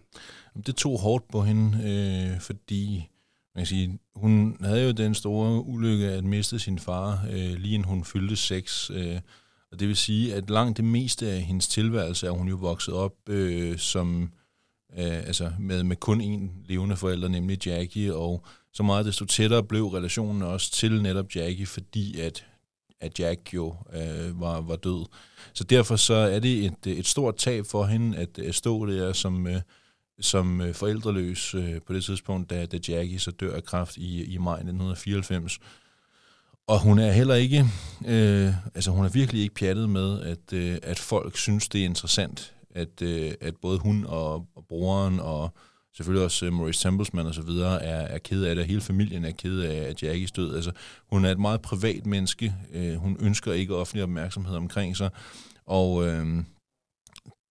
Det 0.66 0.76
tog 0.76 1.00
hårdt 1.00 1.28
på 1.32 1.42
hende, 1.42 1.78
øh, 1.84 2.42
fordi 2.42 3.10
man 3.56 3.62
kan 3.62 3.66
sige, 3.66 4.00
hun 4.16 4.58
havde 4.62 4.86
jo 4.86 4.92
den 4.92 5.16
store 5.16 5.66
ulykke 5.66 6.08
at 6.08 6.24
miste 6.24 6.60
sin 6.60 6.80
far, 6.80 7.26
øh, 7.32 7.54
lige 7.54 7.74
inden 7.74 7.90
hun 7.90 8.04
fyldte 8.04 8.36
seks. 8.36 8.92
Øh, 8.94 9.20
og 9.72 9.80
det 9.80 9.88
vil 9.88 9.98
sige, 9.98 10.36
at 10.36 10.50
langt 10.50 10.78
det 10.78 10.86
meste 10.86 11.32
af 11.32 11.42
hendes 11.42 11.68
tilværelse 11.68 12.28
er 12.28 12.32
hun 12.32 12.48
jo 12.48 12.56
vokset 12.56 12.94
op 12.94 13.30
øh, 13.30 13.78
som, 13.78 14.32
øh, 14.98 15.18
altså 15.18 15.52
med, 15.60 15.84
med 15.84 15.96
kun 15.96 16.22
én 16.22 16.68
levende 16.68 16.96
forælder, 16.96 17.28
nemlig 17.28 17.68
Jackie, 17.68 18.16
og 18.16 18.46
så 18.74 18.84
meget 18.84 19.06
desto 19.06 19.26
tættere 19.26 19.64
blev 19.64 19.88
relationen 19.88 20.42
også 20.42 20.72
til 20.72 21.02
netop 21.02 21.36
Jackie, 21.36 21.66
fordi 21.66 22.20
at, 22.20 22.46
at 23.02 23.20
Jack 23.20 23.54
jo 23.54 23.76
øh, 23.94 24.42
var, 24.42 24.62
var 24.62 24.76
død. 24.76 25.06
Så 25.54 25.64
derfor 25.64 25.96
så 25.96 26.14
er 26.14 26.40
det 26.40 26.66
et, 26.66 26.98
et 26.98 27.08
stort 27.08 27.36
tab 27.36 27.66
for 27.66 27.86
hende 27.86 28.18
at, 28.18 28.40
at 28.40 28.56
stå 28.56 28.86
der 28.86 29.14
som... 29.14 29.48
Øh, 29.48 29.62
som 30.20 30.62
øh, 30.62 30.74
forældreløs 30.74 31.56
øh, 31.56 31.82
på 31.88 31.94
det 31.94 32.04
tidspunkt, 32.04 32.50
da, 32.50 32.66
da 32.66 32.80
Jackie 32.88 33.20
så 33.20 33.32
dør 33.32 33.56
af 33.56 33.64
kræft 33.64 33.98
i, 33.98 34.24
i 34.24 34.38
maj 34.38 34.54
1994. 34.54 35.60
Og 36.68 36.80
hun 36.80 37.00
er 37.00 37.12
heller 37.12 37.36
ikke, 37.36 37.66
øh, 38.06 38.54
altså 38.76 38.92
hun 38.92 39.06
er 39.06 39.10
virkelig 39.10 39.42
ikke 39.42 39.56
pjattet 39.56 39.90
med, 39.90 40.22
at, 40.22 40.54
øh, 40.54 40.78
at 40.84 41.00
folk 41.00 41.38
synes, 41.38 41.70
det 41.70 41.82
er 41.82 41.86
interessant, 41.86 42.54
at, 42.76 43.02
øh, 43.02 43.32
at 43.42 43.54
både 43.62 43.80
hun 43.80 44.06
og, 44.06 44.34
og 44.56 44.66
broren 44.70 45.20
og 45.20 45.54
selvfølgelig 45.96 46.26
også 46.26 46.46
øh, 46.46 46.54
Maurice 46.54 46.84
Templesman 46.84 47.26
og 47.26 47.34
så 47.34 47.42
videre 47.42 47.84
er, 47.84 48.02
er 48.02 48.18
ked 48.18 48.44
af 48.44 48.56
det, 48.56 48.66
hele 48.66 48.82
familien 48.82 49.26
er 49.26 49.32
ked 49.32 49.60
af, 49.60 49.76
at 49.76 50.04
Jackie 50.04 50.28
stød. 50.28 50.56
Altså, 50.56 50.72
hun 51.12 51.26
er 51.26 51.32
et 51.32 51.40
meget 51.40 51.62
privat 51.62 52.06
menneske. 52.06 52.56
Øh, 52.74 52.96
hun 52.96 53.18
ønsker 53.20 53.54
ikke 53.54 53.76
offentlig 53.76 54.04
opmærksomhed 54.04 54.56
omkring 54.56 54.98
sig. 54.98 55.10
Og 55.66 56.08
øh, 56.08 56.44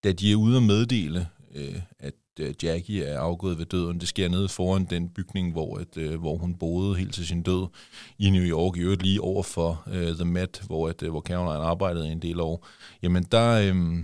da 0.03 0.11
de 0.11 0.31
er 0.31 0.35
ude 0.35 0.57
at 0.57 0.63
meddele, 0.63 1.27
øh, 1.55 1.81
at 1.99 2.13
øh, 2.39 2.53
Jackie 2.63 3.03
er 3.03 3.19
afgået 3.19 3.57
ved 3.57 3.65
døden. 3.65 3.99
Det 3.99 4.07
sker 4.07 4.29
nede 4.29 4.49
foran 4.49 4.85
den 4.85 5.09
bygning, 5.09 5.51
hvor, 5.51 5.77
at, 5.77 5.97
øh, 5.97 6.19
hvor 6.19 6.37
hun 6.37 6.55
boede 6.55 6.95
helt 6.95 7.13
til 7.13 7.27
sin 7.27 7.43
død 7.43 7.67
i 8.19 8.29
New 8.29 8.43
York, 8.43 8.77
i 8.77 8.79
øvrigt 8.79 9.03
lige 9.03 9.21
over 9.21 9.43
for 9.43 9.83
øh, 9.91 10.15
The 10.15 10.25
Met, 10.25 10.61
hvor, 10.65 10.89
at, 10.89 11.03
øh, 11.03 11.09
hvor 11.09 11.21
Caroline 11.21 11.65
arbejdede 11.65 12.11
en 12.11 12.21
del 12.21 12.39
år. 12.39 12.67
Jamen 13.03 13.23
der, 13.23 13.51
øh, 13.51 14.03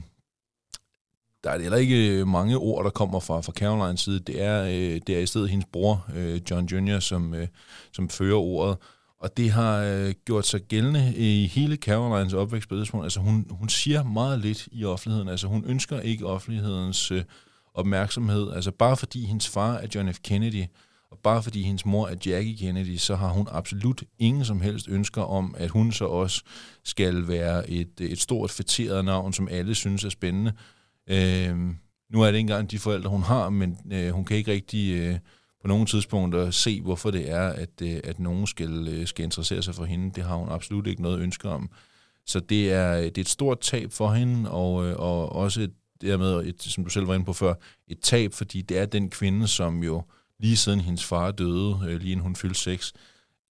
der 1.48 1.54
er 1.54 1.62
heller 1.62 1.78
ikke 1.78 2.20
øh, 2.20 2.28
mange 2.28 2.58
ord, 2.58 2.84
der 2.84 2.90
kommer 2.90 3.20
fra, 3.20 3.42
fra 3.42 3.52
Carolines 3.52 4.02
side. 4.02 4.20
Det 4.20 4.42
er, 4.42 4.64
øh, 4.64 5.02
det 5.08 5.10
er 5.10 5.20
i 5.20 5.26
stedet 5.26 5.50
hendes 5.50 5.68
bror, 5.74 6.06
øh, 6.16 6.42
John 6.52 6.66
Jr., 6.66 7.00
som, 7.00 7.34
øh, 7.34 7.48
som 7.94 8.10
fører 8.10 8.36
ordet. 8.36 8.78
Og 9.20 9.38
det 9.38 9.52
har 9.52 9.84
øh, 9.84 10.14
gjort 10.26 10.48
sig 10.48 10.62
gældende 10.62 11.14
i 11.16 11.48
hele 11.48 11.76
Carolines 11.76 12.34
opvækst 12.34 12.70
på 12.70 12.76
det 12.76 12.94
Altså 13.04 13.20
hun, 13.20 13.48
hun 13.50 13.70
siger 13.70 14.04
meget 14.04 14.40
lidt 14.40 14.68
i 14.72 14.86
offentligheden. 14.86 15.30
Altså 15.30 15.48
hun 15.48 15.64
ønsker 15.68 16.00
ikke 16.00 16.26
offentlighedens 16.26 17.12
øh, 17.12 17.24
opmærksomhed. 17.74 18.52
Altså 18.54 18.72
bare 18.72 18.98
fordi 18.98 19.26
hendes 19.26 19.48
far 19.48 19.74
er 19.74 19.88
John 19.96 20.14
F. 20.14 20.20
Kennedy, 20.24 20.64
og 21.12 21.18
bare 21.24 21.44
fordi 21.44 21.62
hendes 21.62 21.86
mor 21.86 22.08
er 22.08 22.16
Jackie 22.26 22.58
Kennedy, 22.58 22.98
så 22.98 23.16
har 23.16 23.30
hun 23.30 23.48
absolut 23.52 24.04
ingen 24.20 24.46
som 24.46 24.62
helst 24.62 24.88
ønsker 24.90 25.22
om, 25.22 25.56
at 25.58 25.70
hun 25.70 25.92
så 25.92 26.06
også 26.06 26.44
skal 26.84 27.28
være 27.28 27.70
et, 27.70 28.02
øh, 28.02 28.10
et 28.10 28.22
stort 28.22 28.52
fætteret 28.52 29.06
navn, 29.06 29.34
som 29.34 29.48
alle 29.52 29.76
synes 29.76 30.04
er 30.04 30.10
spændende. 30.10 30.54
Øh, 31.08 31.58
nu 32.10 32.22
er 32.22 32.26
det 32.26 32.34
ikke 32.34 32.40
engang 32.40 32.72
de 32.72 32.80
forældre, 32.80 33.10
hun 33.10 33.24
har, 33.24 33.50
men 33.50 33.78
øh, 33.92 34.10
hun 34.10 34.26
kan 34.26 34.38
ikke 34.38 34.52
rigtig 34.52 34.94
øh, 34.96 35.20
på 35.62 35.68
nogle 35.68 35.86
tidspunkter 35.86 36.52
se, 36.52 36.82
hvorfor 36.82 37.12
det 37.12 37.32
er, 37.32 37.48
at, 37.50 37.82
øh, 37.82 38.00
at 38.04 38.20
nogen 38.20 38.48
skal, 38.48 38.88
øh, 38.88 39.08
skal 39.08 39.26
interessere 39.26 39.62
sig 39.62 39.76
for 39.76 39.86
hende. 39.86 40.12
Det 40.16 40.24
har 40.24 40.36
hun 40.36 40.50
absolut 40.50 40.88
ikke 40.88 41.02
noget 41.02 41.20
ønske 41.20 41.50
om. 41.50 41.70
Så 42.26 42.40
det 42.40 42.74
er, 42.74 42.98
øh, 42.98 43.04
det 43.04 43.18
er 43.18 43.22
et 43.22 43.30
stort 43.30 43.60
tab 43.60 43.92
for 43.92 44.14
hende, 44.14 44.52
og, 44.52 44.86
øh, 44.86 44.96
og 44.98 45.32
også 45.32 45.62
et, 45.62 45.74
dermed, 46.02 46.46
et, 46.46 46.64
som 46.64 46.84
du 46.84 46.90
selv 46.90 47.08
var 47.08 47.14
inde 47.14 47.26
på 47.26 47.34
før, 47.34 47.54
et 47.88 48.00
tab, 48.00 48.34
fordi 48.34 48.62
det 48.62 48.78
er 48.78 48.86
den 48.86 49.10
kvinde, 49.10 49.48
som 49.48 49.84
jo 49.84 50.04
lige 50.40 50.58
siden 50.58 50.82
hendes 50.82 51.04
far 51.04 51.32
døde, 51.32 51.80
øh, 51.88 52.00
lige 52.00 52.12
inden 52.12 52.24
hun 52.24 52.36
fyldte 52.36 52.60
seks, 52.60 52.94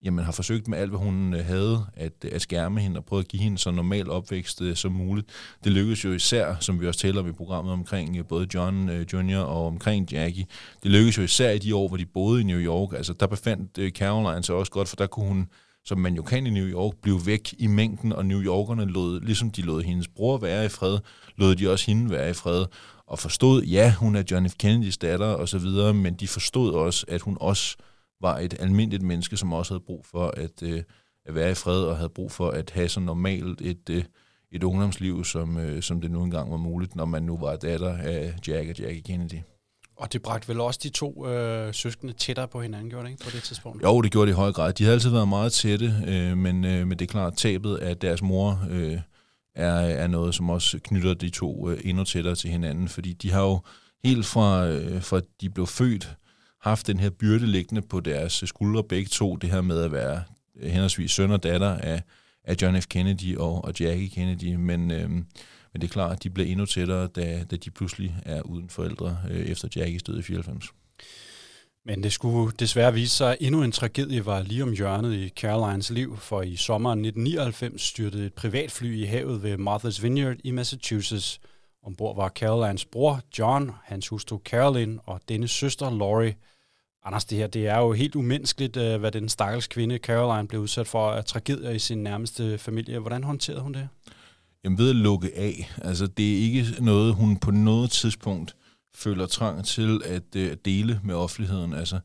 jamen, 0.04 0.24
har 0.24 0.32
forsøgt 0.32 0.68
med 0.68 0.78
alt, 0.78 0.90
hvad 0.90 0.98
hun 0.98 1.34
øh, 1.34 1.46
havde, 1.46 1.86
at, 1.94 2.12
øh, 2.24 2.30
at 2.34 2.42
skærme 2.42 2.80
hende 2.80 2.98
og 2.98 3.04
prøve 3.04 3.20
at 3.20 3.28
give 3.28 3.42
hende 3.42 3.58
så 3.58 3.70
normal 3.70 4.10
opvækst 4.10 4.62
øh, 4.62 4.76
som 4.76 4.92
muligt. 4.92 5.28
Det 5.64 5.72
lykkedes 5.72 6.04
jo 6.04 6.12
især, 6.12 6.56
som 6.60 6.80
vi 6.80 6.86
også 6.86 7.00
taler 7.00 7.20
om 7.20 7.28
i 7.28 7.32
programmet 7.32 7.72
omkring 7.72 8.16
øh, 8.16 8.24
både 8.24 8.46
John 8.54 8.90
Jr. 9.12 9.38
og 9.38 9.66
omkring 9.66 10.12
Jackie, 10.12 10.46
det 10.82 10.90
lykkedes 10.90 11.18
jo 11.18 11.22
især 11.22 11.50
i 11.50 11.58
de 11.58 11.74
år, 11.74 11.88
hvor 11.88 11.96
de 11.96 12.06
boede 12.06 12.40
i 12.40 12.44
New 12.44 12.60
York. 12.60 12.92
Altså, 12.92 13.12
der 13.12 13.26
befandt 13.26 13.96
Caroline 13.96 14.42
sig 14.42 14.54
også 14.54 14.72
godt, 14.72 14.88
for 14.88 14.96
der 14.96 15.06
kunne 15.06 15.28
hun 15.28 15.48
som 15.86 15.98
man 15.98 16.14
jo 16.14 16.22
kan 16.22 16.46
i 16.46 16.50
New 16.50 16.66
York, 16.66 16.94
blive 17.02 17.20
væk 17.26 17.54
i 17.58 17.66
mængden, 17.66 18.12
og 18.12 18.26
New 18.26 18.42
Yorkerne 18.42 18.84
lod, 18.84 19.20
ligesom 19.20 19.50
de 19.50 19.62
lod 19.62 19.82
hendes 19.82 20.08
bror 20.08 20.38
være 20.38 20.64
i 20.64 20.68
fred, 20.68 20.98
lod 21.36 21.56
de 21.56 21.70
også 21.70 21.86
hende 21.86 22.10
være 22.10 22.30
i 22.30 22.32
fred, 22.32 22.66
og 23.06 23.18
forstod, 23.18 23.62
ja, 23.62 23.94
hun 23.94 24.16
er 24.16 24.22
John 24.30 24.50
F. 24.50 24.54
Kennedys 24.58 24.98
datter 24.98 25.26
og 25.26 25.48
så 25.48 25.58
videre, 25.58 25.94
men 25.94 26.14
de 26.14 26.28
forstod 26.28 26.72
også, 26.72 27.06
at 27.08 27.20
hun 27.20 27.36
også 27.40 27.76
var 28.20 28.38
et 28.38 28.54
almindeligt 28.60 29.02
menneske, 29.02 29.36
som 29.36 29.52
også 29.52 29.74
havde 29.74 29.84
brug 29.86 30.06
for 30.06 30.34
at, 30.36 30.62
øh, 30.62 30.82
at 31.26 31.34
være 31.34 31.50
i 31.50 31.54
fred, 31.54 31.82
og 31.82 31.96
havde 31.96 32.08
brug 32.08 32.32
for 32.32 32.50
at 32.50 32.70
have 32.70 32.88
så 32.88 33.00
normalt 33.00 33.60
et, 33.60 33.90
øh, 33.90 34.04
et 34.52 34.62
ungdomsliv, 34.62 35.24
som, 35.24 35.58
øh, 35.58 35.82
som 35.82 36.00
det 36.00 36.10
nu 36.10 36.22
engang 36.22 36.50
var 36.50 36.56
muligt, 36.56 36.96
når 36.96 37.04
man 37.04 37.22
nu 37.22 37.38
var 37.38 37.56
datter 37.56 37.98
af 37.98 38.34
Jack 38.48 38.70
og 38.70 38.78
Jackie 38.78 39.02
Kennedy. 39.02 39.40
Og 39.96 40.12
det 40.12 40.22
bragte 40.22 40.48
vel 40.48 40.60
også 40.60 40.80
de 40.82 40.88
to 40.88 41.28
øh, 41.28 41.74
søskende 41.74 42.12
tættere 42.12 42.48
på 42.48 42.62
hinanden, 42.62 42.90
gjorde 42.90 43.04
det 43.04 43.10
ikke, 43.10 43.24
på 43.24 43.30
det 43.30 43.42
tidspunkt? 43.42 43.82
Jo, 43.82 44.00
det 44.00 44.12
gjorde 44.12 44.26
det 44.26 44.32
i 44.32 44.36
høj 44.36 44.52
grad. 44.52 44.72
De 44.72 44.84
havde 44.84 44.94
altid 44.94 45.10
været 45.10 45.28
meget 45.28 45.52
tætte, 45.52 45.94
øh, 46.06 46.36
men, 46.36 46.64
øh, 46.64 46.86
men 46.86 46.98
det 46.98 47.02
er 47.02 47.12
klart, 47.12 47.36
tabet 47.36 47.76
af 47.76 47.96
deres 47.96 48.22
mor 48.22 48.60
øh, 48.70 48.98
er, 49.54 49.72
er 49.72 50.06
noget, 50.06 50.34
som 50.34 50.50
også 50.50 50.78
knytter 50.84 51.14
de 51.14 51.30
to 51.30 51.70
øh, 51.70 51.80
endnu 51.84 52.04
tættere 52.04 52.34
til 52.34 52.50
hinanden, 52.50 52.88
fordi 52.88 53.12
de 53.12 53.30
har 53.30 53.42
jo 53.42 53.60
helt 54.04 54.26
fra, 54.26 54.66
øh, 54.66 55.02
fra 55.02 55.20
de 55.40 55.50
blev 55.50 55.66
født, 55.66 56.16
haft 56.68 56.86
den 56.86 57.00
her 57.00 57.10
byrde 57.10 57.46
liggende 57.46 57.82
på 57.82 58.00
deres 58.00 58.42
skuldre 58.46 58.84
begge 58.84 59.08
to, 59.08 59.36
det 59.36 59.50
her 59.50 59.60
med 59.60 59.82
at 59.82 59.92
være 59.92 60.22
øh, 60.56 60.70
henholdsvis 60.70 61.12
søn 61.12 61.30
og 61.30 61.42
datter 61.42 61.74
af, 61.74 62.02
af 62.44 62.56
John 62.62 62.82
F. 62.82 62.86
Kennedy 62.86 63.36
og, 63.36 63.64
og 63.64 63.80
Jackie 63.80 64.08
Kennedy, 64.08 64.54
men, 64.54 64.90
øh, 64.90 65.10
men 65.10 65.24
det 65.74 65.84
er 65.84 65.88
klart, 65.88 66.12
at 66.12 66.22
de 66.22 66.30
blev 66.30 66.46
endnu 66.50 66.66
tættere, 66.66 67.06
da, 67.06 67.44
da 67.50 67.56
de 67.56 67.70
pludselig 67.70 68.16
er 68.22 68.42
uden 68.42 68.68
forældre 68.70 69.18
øh, 69.30 69.46
efter 69.46 69.68
Jackies 69.76 70.02
død 70.02 70.18
i 70.18 70.22
94. 70.22 70.64
Men 71.84 72.02
det 72.02 72.12
skulle 72.12 72.52
desværre 72.58 72.94
vise 72.94 73.16
sig, 73.16 73.32
at 73.32 73.36
endnu 73.40 73.62
en 73.62 73.72
tragedie 73.72 74.26
var 74.26 74.42
lige 74.42 74.62
om 74.62 74.72
hjørnet 74.72 75.14
i 75.14 75.28
Carolines 75.28 75.90
liv, 75.90 76.16
for 76.16 76.42
i 76.42 76.56
sommeren 76.56 76.98
1999 76.98 77.82
styrtede 77.82 78.26
et 78.26 78.34
privatfly 78.34 78.96
i 78.96 79.04
havet 79.04 79.42
ved 79.42 79.58
Martha's 79.58 80.02
Vineyard 80.02 80.36
i 80.44 80.50
Massachusetts. 80.50 81.40
Ombord 81.82 82.16
var 82.16 82.28
Carolines 82.28 82.84
bror 82.84 83.20
John, 83.38 83.70
hans 83.84 84.08
hustru 84.08 84.38
Carolyn 84.38 84.98
og 85.04 85.20
dennes 85.28 85.50
søster 85.50 85.90
Laurie. 85.90 86.34
Anders, 87.06 87.24
det 87.24 87.38
her 87.38 87.46
det 87.46 87.66
er 87.66 87.78
jo 87.78 87.92
helt 87.92 88.16
umenneskeligt, 88.16 88.76
øh, 88.76 89.00
hvad 89.00 89.12
den 89.12 89.28
stakkels 89.28 89.66
kvinde 89.66 89.98
Caroline 89.98 90.48
blev 90.48 90.60
udsat 90.60 90.86
for 90.86 91.10
af 91.10 91.24
tragedier 91.24 91.70
i 91.70 91.78
sin 91.78 91.98
nærmeste 91.98 92.58
familie. 92.58 92.98
Hvordan 92.98 93.24
håndterede 93.24 93.60
hun 93.60 93.74
det? 93.74 93.88
Jamen 94.64 94.78
ved 94.78 94.90
at 94.90 94.96
lukke 94.96 95.30
af. 95.36 95.74
Altså 95.82 96.06
det 96.06 96.32
er 96.32 96.38
ikke 96.38 96.66
noget, 96.80 97.14
hun 97.14 97.36
på 97.36 97.50
noget 97.50 97.90
tidspunkt 97.90 98.56
føler 98.94 99.26
trang 99.26 99.64
til 99.64 100.00
at, 100.04 100.36
øh, 100.36 100.52
at 100.52 100.64
dele 100.64 101.00
med 101.04 101.14
offentligheden. 101.14 101.72
Altså 101.72 102.00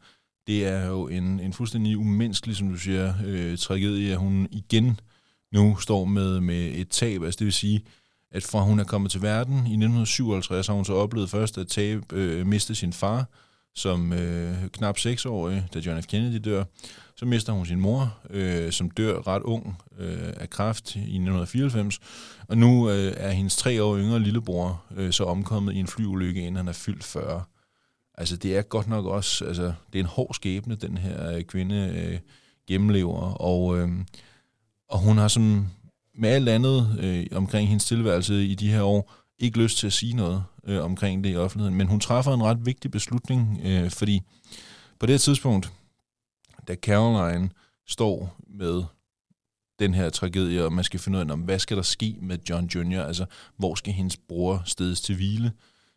det 0.47 0.67
er 0.67 0.87
jo 0.87 1.07
en, 1.07 1.39
en 1.39 1.53
fuldstændig 1.53 1.97
umenneskelig, 1.97 2.55
som 2.55 2.69
du 2.69 2.77
siger, 2.77 3.13
øh, 3.25 3.57
tragedie, 3.57 4.11
at 4.11 4.17
hun 4.17 4.47
igen 4.51 4.99
nu 5.53 5.77
står 5.77 6.05
med, 6.05 6.39
med 6.39 6.71
et 6.73 6.89
tab. 6.89 7.23
Altså 7.23 7.37
det 7.37 7.45
vil 7.45 7.53
sige, 7.53 7.83
at 8.31 8.43
fra 8.43 8.61
hun 8.61 8.79
er 8.79 8.83
kommet 8.83 9.11
til 9.11 9.21
verden 9.21 9.53
i 9.53 9.57
1957, 9.57 10.67
har 10.67 10.73
hun 10.73 10.85
så 10.85 10.93
oplevet 10.93 11.29
først 11.29 11.57
at 11.57 11.67
tabe, 11.67 12.15
øh, 12.15 12.47
miste 12.47 12.75
sin 12.75 12.93
far, 12.93 13.25
som 13.75 14.13
øh, 14.13 14.67
knap 14.67 14.97
seksårig, 14.97 15.67
da 15.73 15.79
John 15.79 16.03
F. 16.03 16.05
Kennedy 16.05 16.41
dør. 16.45 16.63
Så 17.15 17.25
mister 17.25 17.53
hun 17.53 17.65
sin 17.65 17.79
mor, 17.79 18.17
øh, 18.29 18.71
som 18.71 18.91
dør 18.91 19.27
ret 19.27 19.41
ung 19.41 19.77
øh, 19.99 20.33
af 20.37 20.49
kræft 20.49 20.95
i 20.95 20.99
1994. 20.99 21.99
Og 22.47 22.57
nu 22.57 22.89
øh, 22.89 23.13
er 23.17 23.31
hendes 23.31 23.57
tre 23.57 23.83
år 23.83 23.97
yngre 23.97 24.19
lillebror 24.19 24.83
øh, 24.95 25.11
så 25.11 25.23
omkommet 25.23 25.73
i 25.73 25.79
en 25.79 25.87
flyulykke, 25.87 26.41
inden 26.41 26.55
han 26.55 26.67
er 26.67 26.73
fyldt 26.73 27.03
40. 27.03 27.43
Altså 28.17 28.37
det 28.37 28.57
er 28.57 28.61
godt 28.61 28.87
nok 28.87 29.05
også, 29.05 29.45
altså 29.45 29.73
det 29.93 29.99
er 29.99 30.03
en 30.03 30.09
hård 30.09 30.33
skæbne, 30.33 30.75
den 30.75 30.97
her 30.97 31.31
øh, 31.31 31.43
kvinde 31.43 31.93
øh, 31.95 32.19
gennemlever. 32.67 33.41
Og, 33.41 33.79
øh, 33.79 33.89
og 34.89 34.99
hun 34.99 35.17
har 35.17 35.27
som 35.27 35.67
med 36.15 36.29
alt 36.29 36.49
andet 36.49 36.97
øh, 36.99 37.25
omkring 37.31 37.69
hendes 37.69 37.85
tilværelse 37.85 38.45
i 38.45 38.55
de 38.55 38.71
her 38.71 38.81
år, 38.81 39.13
ikke 39.39 39.59
lyst 39.59 39.77
til 39.77 39.87
at 39.87 39.93
sige 39.93 40.13
noget 40.13 40.43
øh, 40.67 40.83
omkring 40.83 41.23
det 41.23 41.33
i 41.33 41.35
offentligheden, 41.35 41.77
men 41.77 41.87
hun 41.87 41.99
træffer 41.99 42.33
en 42.33 42.43
ret 42.43 42.65
vigtig 42.65 42.91
beslutning, 42.91 43.61
øh, 43.63 43.89
fordi 43.89 44.21
på 44.99 45.05
det 45.05 45.21
tidspunkt, 45.21 45.71
da 46.67 46.75
Caroline 46.75 47.49
står 47.87 48.35
med 48.47 48.83
den 49.79 49.93
her 49.93 50.09
tragedie, 50.09 50.65
og 50.65 50.73
man 50.73 50.83
skal 50.83 50.99
finde 50.99 51.19
ud 51.19 51.29
af, 51.29 51.37
hvad 51.37 51.59
skal 51.59 51.77
der 51.77 51.83
ske 51.83 52.17
med 52.21 52.37
John 52.49 52.65
Jr., 52.65 53.01
altså 53.01 53.25
hvor 53.57 53.75
skal 53.75 53.93
hendes 53.93 54.17
bror 54.17 54.61
stedes 54.65 55.01
til 55.01 55.15
hvile? 55.15 55.51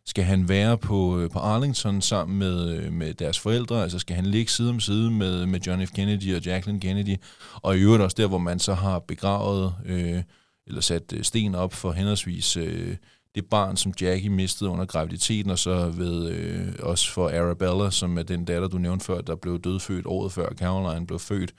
Skal 0.07 0.23
han 0.23 0.49
være 0.49 0.77
på, 0.77 1.19
øh, 1.19 1.29
på 1.29 1.39
Arlington 1.39 2.01
sammen 2.01 2.39
med, 2.39 2.69
øh, 2.69 2.93
med 2.93 3.13
deres 3.13 3.39
forældre? 3.39 3.83
Altså 3.83 3.99
skal 3.99 4.15
han 4.15 4.25
ligge 4.25 4.51
side 4.51 4.69
om 4.69 4.79
side 4.79 5.11
med, 5.11 5.45
med 5.45 5.59
John 5.59 5.87
F. 5.87 5.91
Kennedy 5.91 6.35
og 6.35 6.45
Jacqueline 6.45 6.79
Kennedy? 6.79 7.15
Og 7.61 7.77
i 7.77 7.81
øvrigt 7.81 8.03
også 8.03 8.15
der, 8.19 8.27
hvor 8.27 8.37
man 8.37 8.59
så 8.59 8.73
har 8.73 8.99
begravet 8.99 9.75
øh, 9.85 10.23
eller 10.67 10.81
sat 10.81 11.13
øh, 11.13 11.23
sten 11.23 11.55
op 11.55 11.73
for 11.73 11.91
henholdsvis 11.91 12.57
øh, 12.57 12.95
det 13.35 13.45
barn, 13.45 13.77
som 13.77 13.93
Jackie 14.01 14.29
mistede 14.29 14.69
under 14.69 14.85
graviditeten, 14.85 15.51
og 15.51 15.59
så 15.59 15.89
ved 15.89 16.29
øh, 16.29 16.73
også 16.79 17.11
for 17.11 17.29
Arabella, 17.29 17.91
som 17.91 18.17
er 18.17 18.23
den 18.23 18.45
datter, 18.45 18.67
du 18.67 18.77
nævnte 18.77 19.05
før, 19.05 19.21
der 19.21 19.35
blev 19.35 19.61
dødfødt 19.61 20.05
året 20.05 20.31
før 20.31 20.49
Caroline 20.53 21.07
blev 21.07 21.19
født. 21.19 21.53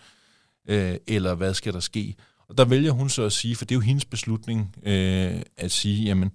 Øh, 0.68 0.96
eller 1.06 1.34
hvad 1.34 1.54
skal 1.54 1.72
der 1.72 1.80
ske? 1.80 2.14
Og 2.48 2.58
der 2.58 2.64
vælger 2.64 2.90
hun 2.90 3.08
så 3.08 3.22
at 3.22 3.32
sige, 3.32 3.56
for 3.56 3.64
det 3.64 3.74
er 3.74 3.76
jo 3.76 3.80
hendes 3.80 4.04
beslutning, 4.04 4.74
øh, 4.82 5.42
at 5.56 5.70
sige, 5.70 6.04
jamen, 6.04 6.30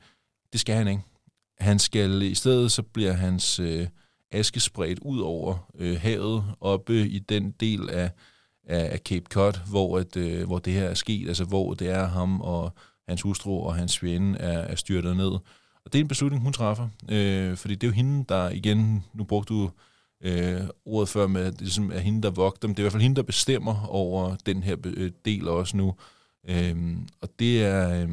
det 0.52 0.60
skal 0.60 0.76
han 0.76 0.88
ikke. 0.88 1.04
Han 1.60 1.80
skal, 1.80 2.22
i 2.22 2.36
stedet 2.36 2.72
så 2.72 2.82
bliver 2.84 3.14
hans 3.14 3.60
øh, 3.60 3.88
aske 4.32 4.60
spredt 4.60 5.00
ud 5.00 5.20
over 5.20 5.72
øh, 5.80 6.00
havet, 6.02 6.44
oppe 6.60 7.08
i 7.08 7.20
den 7.20 7.52
del 7.52 7.90
af, 7.90 8.12
af, 8.68 8.90
af 8.94 9.00
Cape 9.00 9.26
Cod, 9.30 9.70
hvor, 9.70 9.98
at, 9.98 10.18
øh, 10.18 10.48
hvor 10.48 10.60
det 10.60 10.74
her 10.74 10.84
er 10.84 10.94
sket, 10.94 11.28
altså 11.28 11.44
hvor 11.44 11.74
det 11.74 11.90
er 11.90 12.08
ham 12.08 12.42
og 12.42 12.74
hans 13.12 13.22
hustru 13.22 13.64
og 13.64 13.76
hans 13.76 13.92
svende 13.92 14.40
er, 14.40 14.60
er 14.60 14.76
styrtet 14.76 15.18
ned. 15.18 15.32
Og 15.86 15.94
det 15.94 15.96
er 15.96 16.04
en 16.04 16.08
beslutning, 16.08 16.44
hun 16.44 16.54
træffer, 16.54 16.88
øh, 17.10 17.58
fordi 17.58 17.76
det 17.76 17.84
er 17.84 17.92
jo 17.92 17.96
hende, 17.96 18.26
der 18.30 18.50
igen, 18.50 19.04
nu 19.14 19.24
brugte 19.24 19.54
du 19.54 19.70
øh, 20.24 20.62
ordet 20.86 21.10
før 21.10 21.28
med, 21.28 21.42
at 21.42 21.54
det 21.54 21.62
ligesom 21.62 21.92
er 21.92 22.00
hende, 22.00 22.22
der 22.22 22.30
vogter 22.30 22.68
dem. 22.68 22.76
Det 22.76 22.80
er 22.80 22.84
i 22.84 22.86
hvert 22.86 22.92
fald 22.92 23.04
hende, 23.04 23.16
der 23.16 23.24
bestemmer 23.24 23.86
over 23.86 24.36
den 24.46 24.64
her 24.64 24.76
øh, 24.84 25.12
del 25.26 25.48
også 25.48 25.78
nu. 25.78 25.96
Øh, 26.50 26.98
og 27.22 27.30
det 27.40 27.64
er, 27.64 28.02
øh, 28.02 28.10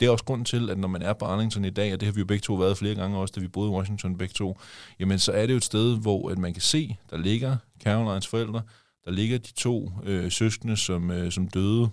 det 0.00 0.06
er 0.06 0.10
også 0.10 0.24
grunden 0.24 0.44
til, 0.44 0.70
at 0.70 0.78
når 0.78 0.88
man 0.88 1.02
er 1.02 1.12
på 1.12 1.24
Arlington 1.24 1.64
i 1.64 1.70
dag, 1.70 1.92
og 1.92 2.00
det 2.00 2.06
har 2.06 2.12
vi 2.12 2.20
jo 2.20 2.26
begge 2.26 2.42
to 2.42 2.54
været 2.54 2.78
flere 2.78 2.94
gange 2.94 3.18
også, 3.18 3.32
da 3.36 3.40
vi 3.40 3.48
boede 3.48 3.70
i 3.70 3.74
Washington 3.74 4.18
begge 4.18 4.32
to, 4.32 4.58
jamen 5.00 5.18
så 5.18 5.32
er 5.32 5.46
det 5.46 5.52
jo 5.52 5.56
et 5.56 5.64
sted, 5.64 5.98
hvor 6.00 6.30
at 6.30 6.38
man 6.38 6.52
kan 6.52 6.62
se, 6.62 6.96
der 7.10 7.16
ligger 7.16 7.56
Carolines 7.84 8.26
forældre, 8.26 8.62
der 9.04 9.10
ligger 9.10 9.38
de 9.38 9.52
to 9.52 9.92
øh, 10.04 10.30
søskende, 10.30 10.76
som, 10.76 11.10
øh, 11.10 11.32
som 11.32 11.48
døde, 11.48 11.88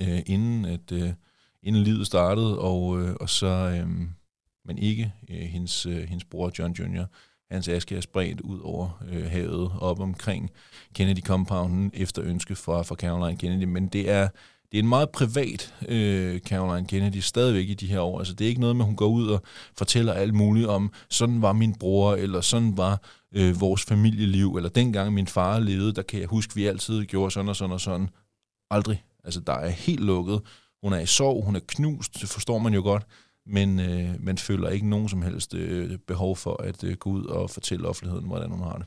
øh, 0.00 0.20
inden, 0.26 0.64
at, 0.64 0.92
øh, 0.92 1.12
inden 1.62 1.82
livet 1.82 2.06
startede, 2.06 2.58
og, 2.58 3.02
øh, 3.02 3.14
og 3.20 3.30
så, 3.30 3.46
øh, 3.46 3.88
men 4.64 4.78
ikke 4.78 5.12
øh, 5.30 5.36
hendes, 5.36 5.86
øh, 5.86 6.08
hendes 6.08 6.24
bror 6.24 6.50
John 6.58 6.72
Jr., 6.72 7.04
hans 7.50 7.68
aske 7.68 7.96
er 7.96 8.00
spredt 8.00 8.40
ud 8.40 8.60
over 8.60 9.02
øh, 9.12 9.30
havet 9.30 9.72
op 9.80 10.00
omkring 10.00 10.50
Kennedy 10.94 11.20
Compounden 11.20 11.90
efter 11.94 12.22
ønske 12.24 12.56
fra, 12.56 12.82
fra 12.82 12.94
Caroline 12.94 13.38
Kennedy. 13.38 13.64
Men 13.64 13.88
det 13.88 14.10
er, 14.10 14.28
det 14.72 14.78
er 14.78 14.82
en 14.82 14.88
meget 14.88 15.10
privat 15.10 15.74
øh, 15.88 16.40
Caroline 16.40 16.86
Kennedy 16.88 17.16
stadigvæk 17.16 17.68
i 17.68 17.74
de 17.74 17.86
her 17.86 18.00
år. 18.00 18.18
Altså, 18.18 18.34
det 18.34 18.44
er 18.44 18.48
ikke 18.48 18.60
noget 18.60 18.76
med, 18.76 18.84
at 18.84 18.86
hun 18.86 18.96
går 18.96 19.08
ud 19.08 19.28
og 19.28 19.42
fortæller 19.78 20.12
alt 20.12 20.34
muligt 20.34 20.66
om, 20.66 20.92
sådan 21.10 21.42
var 21.42 21.52
min 21.52 21.74
bror, 21.74 22.14
eller 22.14 22.40
sådan 22.40 22.76
var 22.76 23.00
øh, 23.32 23.60
vores 23.60 23.82
familieliv, 23.82 24.56
eller 24.56 24.68
dengang 24.68 25.12
min 25.14 25.26
far 25.26 25.58
levede, 25.58 25.92
der 25.92 26.02
kan 26.02 26.20
jeg 26.20 26.28
huske, 26.28 26.54
vi 26.54 26.66
altid 26.66 27.04
gjorde 27.04 27.30
sådan 27.30 27.48
og 27.48 27.56
sådan 27.56 27.72
og 27.72 27.80
sådan. 27.80 28.08
Aldrig. 28.70 29.04
Altså, 29.24 29.40
der 29.40 29.52
er 29.52 29.68
helt 29.68 30.00
lukket. 30.00 30.40
Hun 30.82 30.92
er 30.92 30.98
i 30.98 31.06
sorg, 31.06 31.44
hun 31.44 31.56
er 31.56 31.60
knust, 31.68 32.20
det 32.20 32.28
forstår 32.28 32.58
man 32.58 32.74
jo 32.74 32.82
godt 32.82 33.06
men 33.48 33.80
øh, 33.80 34.24
man 34.24 34.38
føler 34.38 34.68
ikke 34.68 34.88
nogen 34.88 35.08
som 35.08 35.22
helst 35.22 35.54
øh, 35.54 35.98
behov 35.98 36.36
for 36.36 36.62
at 36.62 36.84
øh, 36.84 36.96
gå 36.96 37.10
ud 37.10 37.24
og 37.24 37.50
fortælle 37.50 37.88
offentligheden, 37.88 38.26
hvordan 38.26 38.50
hun 38.50 38.60
har 38.60 38.76
det. 38.76 38.86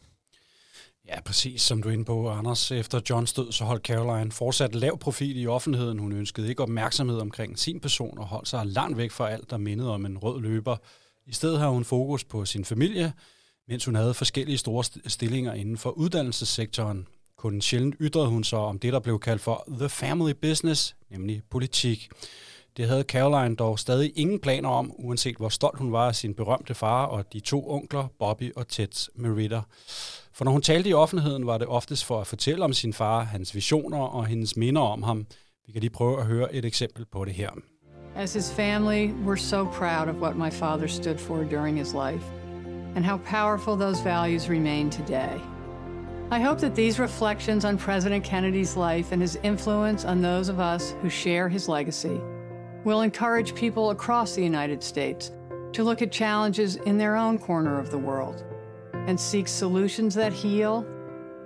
Ja, 1.07 1.21
præcis 1.21 1.61
som 1.61 1.83
du 1.83 1.89
er 1.89 1.93
inde 1.93 2.05
på, 2.05 2.29
Anders. 2.29 2.71
Efter 2.71 3.01
Johns 3.09 3.33
død, 3.33 3.51
så 3.51 3.63
holdt 3.63 3.85
Caroline 3.85 4.31
fortsat 4.31 4.75
lav 4.75 4.97
profil 4.97 5.41
i 5.41 5.47
offentligheden. 5.47 5.99
Hun 5.99 6.11
ønskede 6.11 6.49
ikke 6.49 6.63
opmærksomhed 6.63 7.19
omkring 7.19 7.59
sin 7.59 7.79
person 7.79 8.17
og 8.17 8.27
holdt 8.27 8.47
sig 8.47 8.65
langt 8.65 8.97
væk 8.97 9.11
fra 9.11 9.29
alt, 9.29 9.49
der 9.49 9.57
mindede 9.57 9.93
om 9.93 10.05
en 10.05 10.17
rød 10.17 10.41
løber. 10.41 10.77
I 11.25 11.33
stedet 11.33 11.59
har 11.59 11.69
hun 11.69 11.83
fokus 11.83 12.23
på 12.23 12.45
sin 12.45 12.65
familie, 12.65 13.13
mens 13.67 13.85
hun 13.85 13.95
havde 13.95 14.13
forskellige 14.13 14.57
store 14.57 14.83
stillinger 15.07 15.53
inden 15.53 15.77
for 15.77 15.89
uddannelsessektoren. 15.89 17.07
Kun 17.41 17.61
sjældent 17.61 17.95
ytrede 18.01 18.27
hun 18.27 18.43
så 18.43 18.57
om 18.57 18.79
det, 18.79 18.93
der 18.93 18.99
blev 18.99 19.19
kaldt 19.19 19.41
for 19.41 19.63
the 19.79 19.89
family 19.89 20.31
business, 20.41 20.95
nemlig 21.09 21.41
politik. 21.49 22.09
Det 22.77 22.87
havde 22.87 23.03
Caroline 23.03 23.55
dog 23.55 23.79
stadig 23.79 24.11
ingen 24.15 24.39
planer 24.39 24.69
om, 24.69 24.91
uanset 24.97 25.37
hvor 25.37 25.49
stolt 25.49 25.77
hun 25.77 25.91
var 25.91 26.07
af 26.07 26.15
sin 26.15 26.33
berømte 26.33 26.73
far 26.73 27.05
og 27.05 27.33
de 27.33 27.39
to 27.39 27.71
onkler, 27.71 28.07
Bobby 28.19 28.51
og 28.55 28.67
Ted 28.67 29.09
Merida. 29.15 29.61
For 30.33 30.45
når 30.45 30.51
hun 30.51 30.61
talte 30.61 30.89
i 30.89 30.93
offentligheden, 30.93 31.47
var 31.47 31.57
det 31.57 31.67
oftest 31.67 32.05
for 32.05 32.21
at 32.21 32.27
fortælle 32.27 32.63
om 32.63 32.73
sin 32.73 32.93
far, 32.93 33.23
hans 33.23 33.55
visioner 33.55 34.01
og 34.01 34.25
hendes 34.25 34.57
minder 34.57 34.81
om 34.81 35.03
ham. 35.03 35.25
Vi 35.65 35.71
kan 35.71 35.81
lige 35.81 35.91
prøve 35.91 36.19
at 36.19 36.25
høre 36.25 36.55
et 36.55 36.65
eksempel 36.65 37.05
på 37.11 37.25
det 37.25 37.33
her. 37.33 37.49
As 38.15 38.33
his 38.33 38.53
family, 38.53 39.13
we're 39.27 39.43
so 39.49 39.63
proud 39.63 40.07
of 40.07 40.15
what 40.15 40.35
my 40.35 40.51
father 40.51 40.87
stood 40.87 41.17
for 41.17 41.43
during 41.43 41.77
his 41.77 41.93
life 41.93 42.25
and 42.95 43.05
how 43.05 43.17
powerful 43.17 43.75
those 43.75 44.03
values 44.03 44.49
remain 44.49 44.91
today. 44.91 45.60
I 46.31 46.39
hope 46.39 46.59
that 46.59 46.75
these 46.75 46.97
reflections 46.97 47.65
on 47.65 47.77
President 47.77 48.23
Kennedy's 48.23 48.77
life 48.77 49.11
and 49.11 49.21
his 49.21 49.37
influence 49.43 50.05
on 50.05 50.21
those 50.21 50.47
of 50.47 50.61
us 50.61 50.95
who 51.01 51.09
share 51.09 51.49
his 51.49 51.67
legacy 51.67 52.21
will 52.85 53.01
encourage 53.01 53.53
people 53.53 53.89
across 53.89 54.33
the 54.33 54.41
United 54.41 54.81
States 54.81 55.33
to 55.73 55.83
look 55.83 56.01
at 56.01 56.09
challenges 56.09 56.77
in 56.77 56.97
their 56.97 57.17
own 57.17 57.37
corner 57.37 57.77
of 57.77 57.91
the 57.91 57.97
world 57.97 58.45
and 58.93 59.19
seek 59.19 59.49
solutions 59.49 60.15
that 60.15 60.31
heal, 60.31 60.87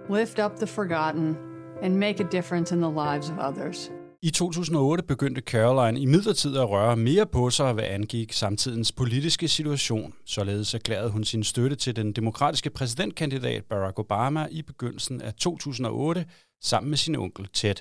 lift 0.07 0.37
up 0.37 0.59
the 0.59 0.67
forgotten, 0.67 1.35
and 1.81 1.99
make 1.99 2.19
a 2.19 2.23
difference 2.23 2.71
in 2.71 2.79
the 2.79 2.87
lives 2.87 3.29
of 3.29 3.39
others. 3.39 3.89
I 4.25 4.31
2008 4.31 5.03
begyndte 5.03 5.41
Caroline 5.41 5.99
i 5.99 6.05
midlertid 6.05 6.57
at 6.57 6.69
røre 6.69 6.95
mere 6.95 7.25
på 7.25 7.49
sig, 7.49 7.73
hvad 7.73 7.83
angik 7.83 8.33
samtidens 8.33 8.91
politiske 8.91 9.47
situation. 9.47 10.13
Således 10.25 10.73
erklærede 10.73 11.09
hun 11.09 11.23
sin 11.23 11.43
støtte 11.43 11.75
til 11.75 11.95
den 11.95 12.11
demokratiske 12.11 12.69
præsidentkandidat 12.69 13.63
Barack 13.65 13.99
Obama 13.99 14.47
i 14.51 14.61
begyndelsen 14.61 15.21
af 15.21 15.33
2008 15.33 16.25
sammen 16.61 16.89
med 16.89 16.97
sin 16.97 17.15
onkel 17.15 17.47
Ted. 17.53 17.75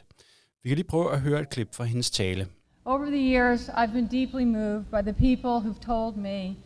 Vi 0.62 0.68
kan 0.68 0.77
lige 0.77 0.87
prøve 0.87 1.12
at 1.12 1.21
høre 1.21 1.40
et 1.40 1.51
klip 1.51 1.75
fra 1.75 1.85
hendes 1.85 2.11
tale. 2.11 2.47
Over 2.85 3.07
the 3.07 3.35
years, 3.35 3.68
I've 3.68 3.92
been 3.92 4.09
deeply 4.11 4.45
moved 4.45 4.85
by 4.85 5.03
the 5.11 5.12
people 5.12 5.55
who've 5.61 5.87
told 5.87 6.16
me 6.16 6.57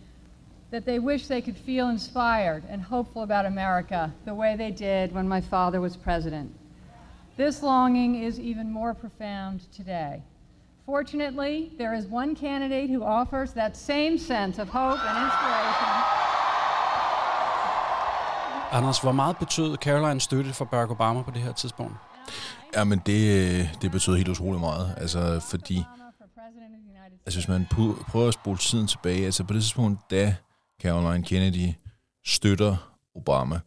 that 0.72 0.84
they 0.84 0.98
wish 0.98 1.26
they 1.26 1.40
could 1.40 1.58
feel 1.66 1.90
inspired 1.90 2.62
and 2.70 2.82
hopeful 2.82 3.22
about 3.22 3.46
America 3.46 4.10
the 4.26 4.34
way 4.34 4.56
they 4.56 4.70
did 4.70 5.16
when 5.16 5.28
my 5.28 5.40
father 5.40 5.80
was 5.80 5.96
president. 5.96 6.57
This 7.38 7.62
longing 7.62 8.24
is 8.24 8.38
even 8.40 8.70
more 8.72 8.94
profound 8.94 9.60
today. 9.76 10.22
Fortunately, 10.86 11.70
there 11.78 11.94
is 11.98 12.04
one 12.10 12.34
candidate 12.34 12.90
who 12.90 13.04
offers 13.04 13.52
that 13.52 13.76
same 13.76 14.18
sense 14.18 14.62
of 14.62 14.68
hope 14.68 14.98
and 15.08 15.18
inspiration. 15.24 15.88
Anders, 18.72 18.98
hvor 18.98 19.12
meget 19.12 19.36
betød 19.36 19.76
Caroline 19.76 20.20
støtte 20.20 20.52
for 20.52 20.64
Barack 20.64 20.90
Obama 20.90 21.22
på 21.22 21.30
det 21.30 21.42
her 21.42 21.52
tidspunkt? 21.52 21.96
Ja, 22.74 22.84
men 22.84 23.02
det, 23.06 23.70
det 23.82 23.90
betød 23.90 24.16
helt 24.16 24.28
utroligt 24.28 24.60
meget. 24.60 24.94
Altså, 24.96 25.40
fordi 25.50 25.84
altså 27.26 27.38
hvis 27.38 27.48
man 27.48 27.66
prøver 28.10 28.28
at 28.28 28.34
spole 28.34 28.58
tiden 28.58 28.86
tilbage, 28.86 29.24
altså 29.24 29.44
på 29.44 29.52
det 29.52 29.62
tidspunkt, 29.62 30.10
da 30.10 30.36
Caroline 30.82 31.24
Kennedy 31.24 31.74
støtter 32.26 32.76
Obama, 33.14 33.60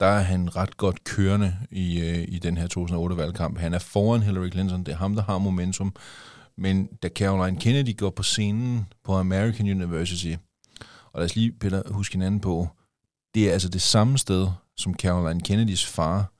der 0.00 0.06
er 0.06 0.22
han 0.22 0.56
ret 0.56 0.76
godt 0.76 1.04
kørende 1.04 1.56
i, 1.70 2.00
øh, 2.00 2.24
i 2.28 2.38
den 2.38 2.56
her 2.56 2.68
2008-valgkamp. 2.78 3.58
Han 3.58 3.74
er 3.74 3.78
foran 3.78 4.22
Hillary 4.22 4.50
Clinton, 4.50 4.84
det 4.84 4.92
er 4.92 4.96
ham, 4.96 5.14
der 5.14 5.22
har 5.22 5.38
momentum. 5.38 5.94
Men 6.58 6.86
da 7.02 7.08
Caroline 7.08 7.60
Kennedy 7.60 7.96
går 7.96 8.10
på 8.10 8.22
scenen 8.22 8.86
på 9.04 9.14
American 9.14 9.70
University, 9.70 10.34
og 11.12 11.20
lad 11.20 11.24
os 11.24 11.36
lige, 11.36 11.52
Peter, 11.52 11.82
huske 11.90 12.14
hinanden 12.14 12.40
på, 12.40 12.68
det 13.34 13.48
er 13.48 13.52
altså 13.52 13.68
det 13.68 13.82
samme 13.82 14.18
sted, 14.18 14.48
som 14.76 14.94
Caroline 14.94 15.40
Kennedys 15.40 15.86
far 15.86 16.32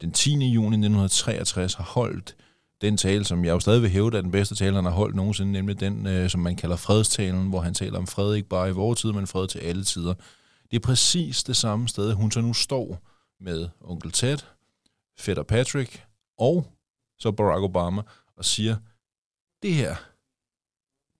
den 0.00 0.12
10. 0.12 0.30
juni 0.30 0.66
1963 0.66 1.74
har 1.74 1.84
holdt 1.84 2.36
den 2.80 2.96
tale, 2.96 3.24
som 3.24 3.44
jeg 3.44 3.52
jo 3.52 3.60
stadig 3.60 3.82
vil 3.82 3.90
hæve, 3.90 4.16
er 4.16 4.20
den 4.20 4.30
bedste 4.30 4.54
tale, 4.54 4.74
han 4.74 4.84
har 4.84 4.92
holdt 4.92 5.16
nogensinde, 5.16 5.52
nemlig 5.52 5.80
den, 5.80 6.06
øh, 6.06 6.30
som 6.30 6.40
man 6.40 6.56
kalder 6.56 6.76
fredstalen, 6.76 7.48
hvor 7.48 7.60
han 7.60 7.74
taler 7.74 7.98
om 7.98 8.06
fred 8.06 8.34
ikke 8.34 8.48
bare 8.48 8.68
i 8.68 8.72
vores 8.72 9.00
tid, 9.00 9.12
men 9.12 9.26
fred 9.26 9.48
til 9.48 9.58
alle 9.58 9.84
tider. 9.84 10.14
Det 10.70 10.76
er 10.76 10.80
præcis 10.80 11.44
det 11.44 11.56
samme 11.56 11.88
sted, 11.88 12.12
hun 12.12 12.30
så 12.30 12.40
nu 12.40 12.54
står 12.54 12.98
med 13.40 13.68
onkel 13.80 14.12
Ted, 14.12 14.38
fætter 15.18 15.42
Patrick 15.42 16.06
og 16.38 16.72
så 17.18 17.32
Barack 17.32 17.62
Obama 17.62 18.02
og 18.36 18.44
siger, 18.44 18.76
det 19.62 19.74
her, 19.74 19.96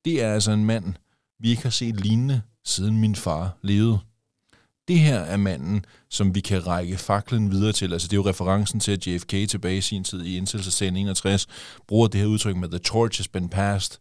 det 0.04 0.22
er 0.22 0.32
altså 0.34 0.52
en 0.52 0.64
mand, 0.64 0.94
vi 1.38 1.50
ikke 1.50 1.62
har 1.62 1.70
set 1.70 2.00
lignende, 2.00 2.42
siden 2.64 3.00
min 3.00 3.16
far 3.16 3.56
levede 3.62 3.98
det 4.88 4.98
her 4.98 5.18
er 5.18 5.36
manden, 5.36 5.84
som 6.08 6.34
vi 6.34 6.40
kan 6.40 6.66
række 6.66 6.96
faklen 6.96 7.50
videre 7.50 7.72
til. 7.72 7.92
Altså 7.92 8.08
det 8.08 8.12
er 8.12 8.20
jo 8.20 8.28
referencen 8.28 8.80
til, 8.80 8.92
at 8.92 9.06
JFK 9.06 9.30
tilbage 9.30 9.76
i 9.76 9.80
sin 9.80 10.04
tid 10.04 10.24
i 10.24 10.36
indsættelsesserien 10.36 10.96
61 10.96 11.46
bruger 11.86 12.08
det 12.08 12.20
her 12.20 12.26
udtryk 12.26 12.56
med, 12.56 12.68
the 12.68 12.78
torch 12.78 13.20
has 13.20 13.28
been 13.28 13.48
passed. 13.48 13.98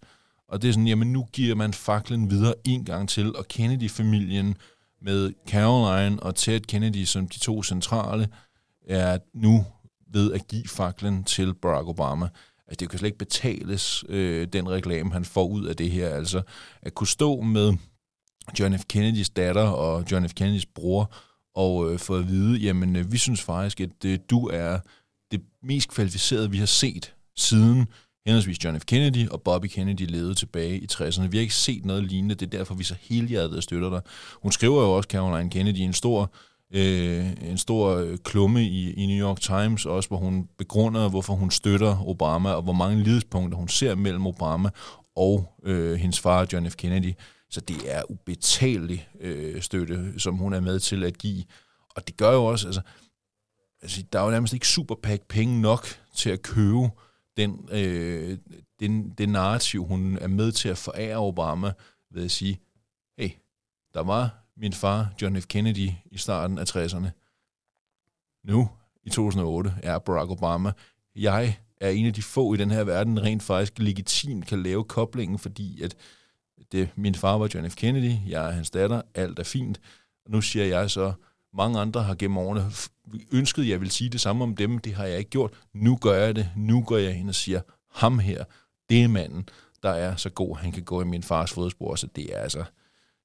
Og 0.47 0.61
det 0.61 0.67
er 0.67 0.71
sådan, 0.71 0.87
jamen 0.87 1.13
nu 1.13 1.27
giver 1.33 1.55
man 1.55 1.73
faklen 1.73 2.29
videre 2.29 2.53
en 2.65 2.85
gang 2.85 3.09
til, 3.09 3.35
og 3.35 3.47
Kennedy-familien 3.47 4.57
med 5.01 5.33
Caroline 5.47 6.23
og 6.23 6.35
Ted 6.35 6.59
Kennedy 6.59 7.03
som 7.03 7.27
de 7.27 7.39
to 7.39 7.63
centrale, 7.63 8.27
er 8.87 9.17
nu 9.33 9.65
ved 10.13 10.33
at 10.33 10.47
give 10.47 10.67
faklen 10.67 11.23
til 11.23 11.53
Barack 11.53 11.87
Obama. 11.87 12.29
Altså 12.67 12.79
det 12.79 12.89
kan 12.89 12.99
slet 12.99 13.07
ikke 13.07 13.17
betales, 13.17 14.03
øh, 14.09 14.47
den 14.53 14.69
reklame, 14.69 15.11
han 15.13 15.25
får 15.25 15.47
ud 15.47 15.65
af 15.65 15.75
det 15.75 15.91
her. 15.91 16.09
Altså 16.09 16.41
at 16.81 16.93
kunne 16.93 17.07
stå 17.07 17.41
med 17.41 17.73
John 18.59 18.79
F. 18.79 18.83
Kennedys 18.89 19.29
datter 19.29 19.67
og 19.67 20.05
John 20.11 20.29
F. 20.29 20.33
Kennedys 20.33 20.65
bror, 20.65 21.13
og 21.55 21.91
øh, 21.91 21.99
få 21.99 22.15
at 22.15 22.27
vide, 22.27 22.59
jamen 22.59 22.95
øh, 22.95 23.11
vi 23.11 23.17
synes 23.17 23.41
faktisk, 23.41 23.81
at 23.81 24.05
øh, 24.05 24.19
du 24.29 24.47
er 24.47 24.79
det 25.31 25.41
mest 25.63 25.89
kvalificerede, 25.89 26.51
vi 26.51 26.57
har 26.57 26.65
set 26.65 27.15
siden 27.37 27.87
henholdsvis 28.27 28.63
John 28.63 28.79
F. 28.79 28.85
Kennedy 28.85 29.29
og 29.29 29.41
Bobby 29.41 29.65
Kennedy 29.65 30.05
levede 30.09 30.35
tilbage 30.35 30.79
i 30.79 30.87
60'erne. 30.91 31.27
Vi 31.27 31.37
har 31.37 31.41
ikke 31.41 31.53
set 31.53 31.85
noget 31.85 32.03
lignende, 32.03 32.35
det 32.35 32.45
er 32.45 32.57
derfor, 32.57 32.75
vi 32.75 32.83
så 32.83 32.95
helhjertet 33.01 33.63
støtter 33.63 33.89
dig. 33.89 34.01
Hun 34.41 34.51
skriver 34.51 34.81
jo 34.81 34.91
også, 34.91 35.07
Caroline 35.07 35.49
Kennedy, 35.49 35.77
en 35.77 35.93
stor, 35.93 36.31
øh, 36.73 37.25
en 37.41 37.57
stor 37.57 37.95
øh, 37.95 38.17
klumme 38.17 38.63
i, 38.63 38.93
i 38.93 39.05
New 39.05 39.27
York 39.27 39.39
Times, 39.39 39.85
også 39.85 40.09
hvor 40.09 40.17
hun 40.17 40.47
begrunder, 40.57 41.09
hvorfor 41.09 41.33
hun 41.33 41.51
støtter 41.51 42.07
Obama, 42.07 42.49
og 42.49 42.61
hvor 42.61 42.73
mange 42.73 43.03
lidspunkter 43.03 43.57
hun 43.57 43.67
ser 43.67 43.95
mellem 43.95 44.27
Obama 44.27 44.69
og 45.15 45.55
øh, 45.63 45.95
hendes 45.95 46.19
far, 46.19 46.47
John 46.53 46.71
F. 46.71 46.75
Kennedy. 46.75 47.13
Så 47.49 47.61
det 47.61 47.77
er 47.85 48.01
ubetalelig 48.09 49.07
øh, 49.21 49.61
støtte, 49.61 50.19
som 50.19 50.35
hun 50.35 50.53
er 50.53 50.59
med 50.59 50.79
til 50.79 51.03
at 51.03 51.17
give. 51.17 51.43
Og 51.95 52.07
det 52.07 52.17
gør 52.17 52.31
jo 52.31 52.45
også, 52.45 52.67
altså, 52.67 52.81
altså 53.81 54.03
der 54.13 54.19
er 54.19 54.23
jo 54.23 54.31
nærmest 54.31 54.53
ikke 54.53 54.67
superpack 54.67 55.27
penge 55.27 55.61
nok 55.61 55.87
til 56.15 56.29
at 56.29 56.41
købe 56.41 56.89
den, 57.37 57.69
øh, 57.71 58.37
den, 58.79 59.09
den 59.09 59.29
narrativ, 59.29 59.85
hun 59.85 60.17
er 60.17 60.27
med 60.27 60.51
til 60.51 60.69
at 60.69 60.77
forære 60.77 61.17
Obama 61.17 61.73
ved 62.11 62.25
at 62.25 62.31
sige, 62.31 62.59
hey, 63.17 63.29
der 63.93 64.03
var 64.03 64.47
min 64.57 64.73
far, 64.73 65.13
John 65.21 65.41
F. 65.41 65.45
Kennedy, 65.47 65.89
i 66.11 66.17
starten 66.17 66.57
af 66.57 66.75
60'erne. 66.75 67.07
Nu, 68.43 68.69
i 69.03 69.09
2008, 69.09 69.73
er 69.83 69.99
Barack 69.99 70.31
Obama. 70.31 70.71
Jeg 71.15 71.59
er 71.81 71.89
en 71.89 72.05
af 72.05 72.13
de 72.13 72.21
få 72.21 72.53
i 72.53 72.57
den 72.57 72.71
her 72.71 72.83
verden, 72.83 73.23
rent 73.23 73.43
faktisk 73.43 73.79
legitimt 73.79 74.47
kan 74.47 74.63
lave 74.63 74.83
koblingen, 74.83 75.39
fordi 75.39 75.81
at 75.81 75.95
det, 76.71 76.89
min 76.95 77.15
far 77.15 77.37
var 77.37 77.49
John 77.53 77.69
F. 77.69 77.75
Kennedy, 77.75 78.15
jeg 78.27 78.47
er 78.47 78.51
hans 78.51 78.69
datter, 78.69 79.01
alt 79.15 79.39
er 79.39 79.43
fint. 79.43 79.81
Og 80.25 80.31
nu 80.31 80.41
siger 80.41 80.65
jeg 80.65 80.91
så, 80.91 81.13
mange 81.53 81.79
andre 81.79 82.03
har 82.03 82.15
gennem 82.15 82.37
årene 82.37 82.71
ønsket, 83.31 83.61
at 83.61 83.69
jeg 83.69 83.81
vil 83.81 83.91
sige 83.91 84.09
det 84.09 84.21
samme 84.21 84.43
om 84.43 84.55
dem, 84.55 84.77
det 84.77 84.93
har 84.93 85.05
jeg 85.05 85.17
ikke 85.17 85.29
gjort. 85.29 85.53
Nu 85.73 85.95
gør 85.95 86.13
jeg 86.13 86.35
det, 86.35 86.49
nu 86.55 86.83
går 86.83 86.97
jeg 86.97 87.15
hen 87.15 87.29
og 87.29 87.35
siger, 87.35 87.61
ham 87.91 88.19
her, 88.19 88.43
det 88.89 89.03
er 89.03 89.07
manden, 89.07 89.49
der 89.83 89.89
er 89.89 90.15
så 90.15 90.29
god, 90.29 90.57
han 90.57 90.71
kan 90.71 90.83
gå 90.83 91.01
i 91.01 91.05
min 91.05 91.23
fars 91.23 91.51
fodspor, 91.51 91.95
så 91.95 92.07
det 92.15 92.35
er 92.35 92.39
altså... 92.39 92.63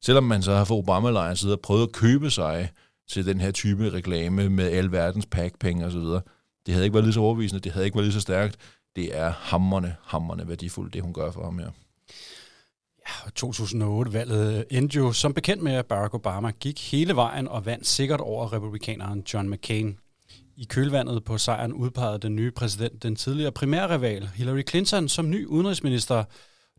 Selvom 0.05 0.25
man 0.25 0.43
så 0.43 0.55
har 0.55 0.65
fået 0.65 0.79
Obama-lejren 0.79 1.37
siddet 1.37 1.57
og 1.57 1.61
prøvet 1.61 1.83
at 1.83 1.93
købe 1.93 2.31
sig 2.31 2.71
til 3.09 3.27
den 3.27 3.41
her 3.41 3.51
type 3.51 3.91
reklame 3.91 4.49
med 4.49 4.71
al 4.71 4.93
verdens 4.93 5.27
packpenge 5.27 5.87
osv., 5.87 6.01
det 6.67 6.75
havde 6.75 6.85
ikke 6.85 6.95
været 6.95 7.05
lige 7.05 7.15
så 7.15 7.21
overbevisende, 7.21 7.61
det 7.61 7.73
havde 7.73 7.87
ikke 7.87 7.97
været 7.97 8.07
lige 8.07 8.15
så 8.15 8.21
stærkt. 8.21 8.57
Det 8.97 9.19
er 9.19 9.33
hammerne, 9.37 9.97
hammerne 10.03 10.49
værdifuldt, 10.49 10.95
det 10.95 11.03
hun 11.03 11.13
gør 11.13 11.31
for 11.31 11.45
ham 11.45 11.59
her. 11.59 11.65
Ja, 11.67 11.71
2008-valget 13.45 14.65
endte 14.71 14.99
jo 14.99 15.13
som 15.13 15.35
bekendt 15.35 15.63
med, 15.63 15.73
at 15.73 15.87
Barack 15.87 16.15
Obama 16.15 16.51
gik 16.51 16.91
hele 16.91 17.17
vejen 17.17 17.49
og 17.49 17.67
vandt 17.67 17.87
sikkert 17.87 18.21
over 18.21 18.53
republikaneren 18.53 19.25
John 19.35 19.51
McCain. 19.51 19.99
I 20.57 20.65
kølvandet 20.65 21.25
på 21.25 21.39
sejren 21.39 21.73
udpegede 21.73 22.19
den 22.19 22.37
nye 22.37 22.51
præsident 22.51 23.03
den 23.03 23.17
tidligere 23.17 23.53
primærrival 23.53 24.31
Hillary 24.35 24.63
Clinton 24.69 25.09
som 25.09 25.31
ny 25.31 25.47
udenrigsminister. 25.47 26.25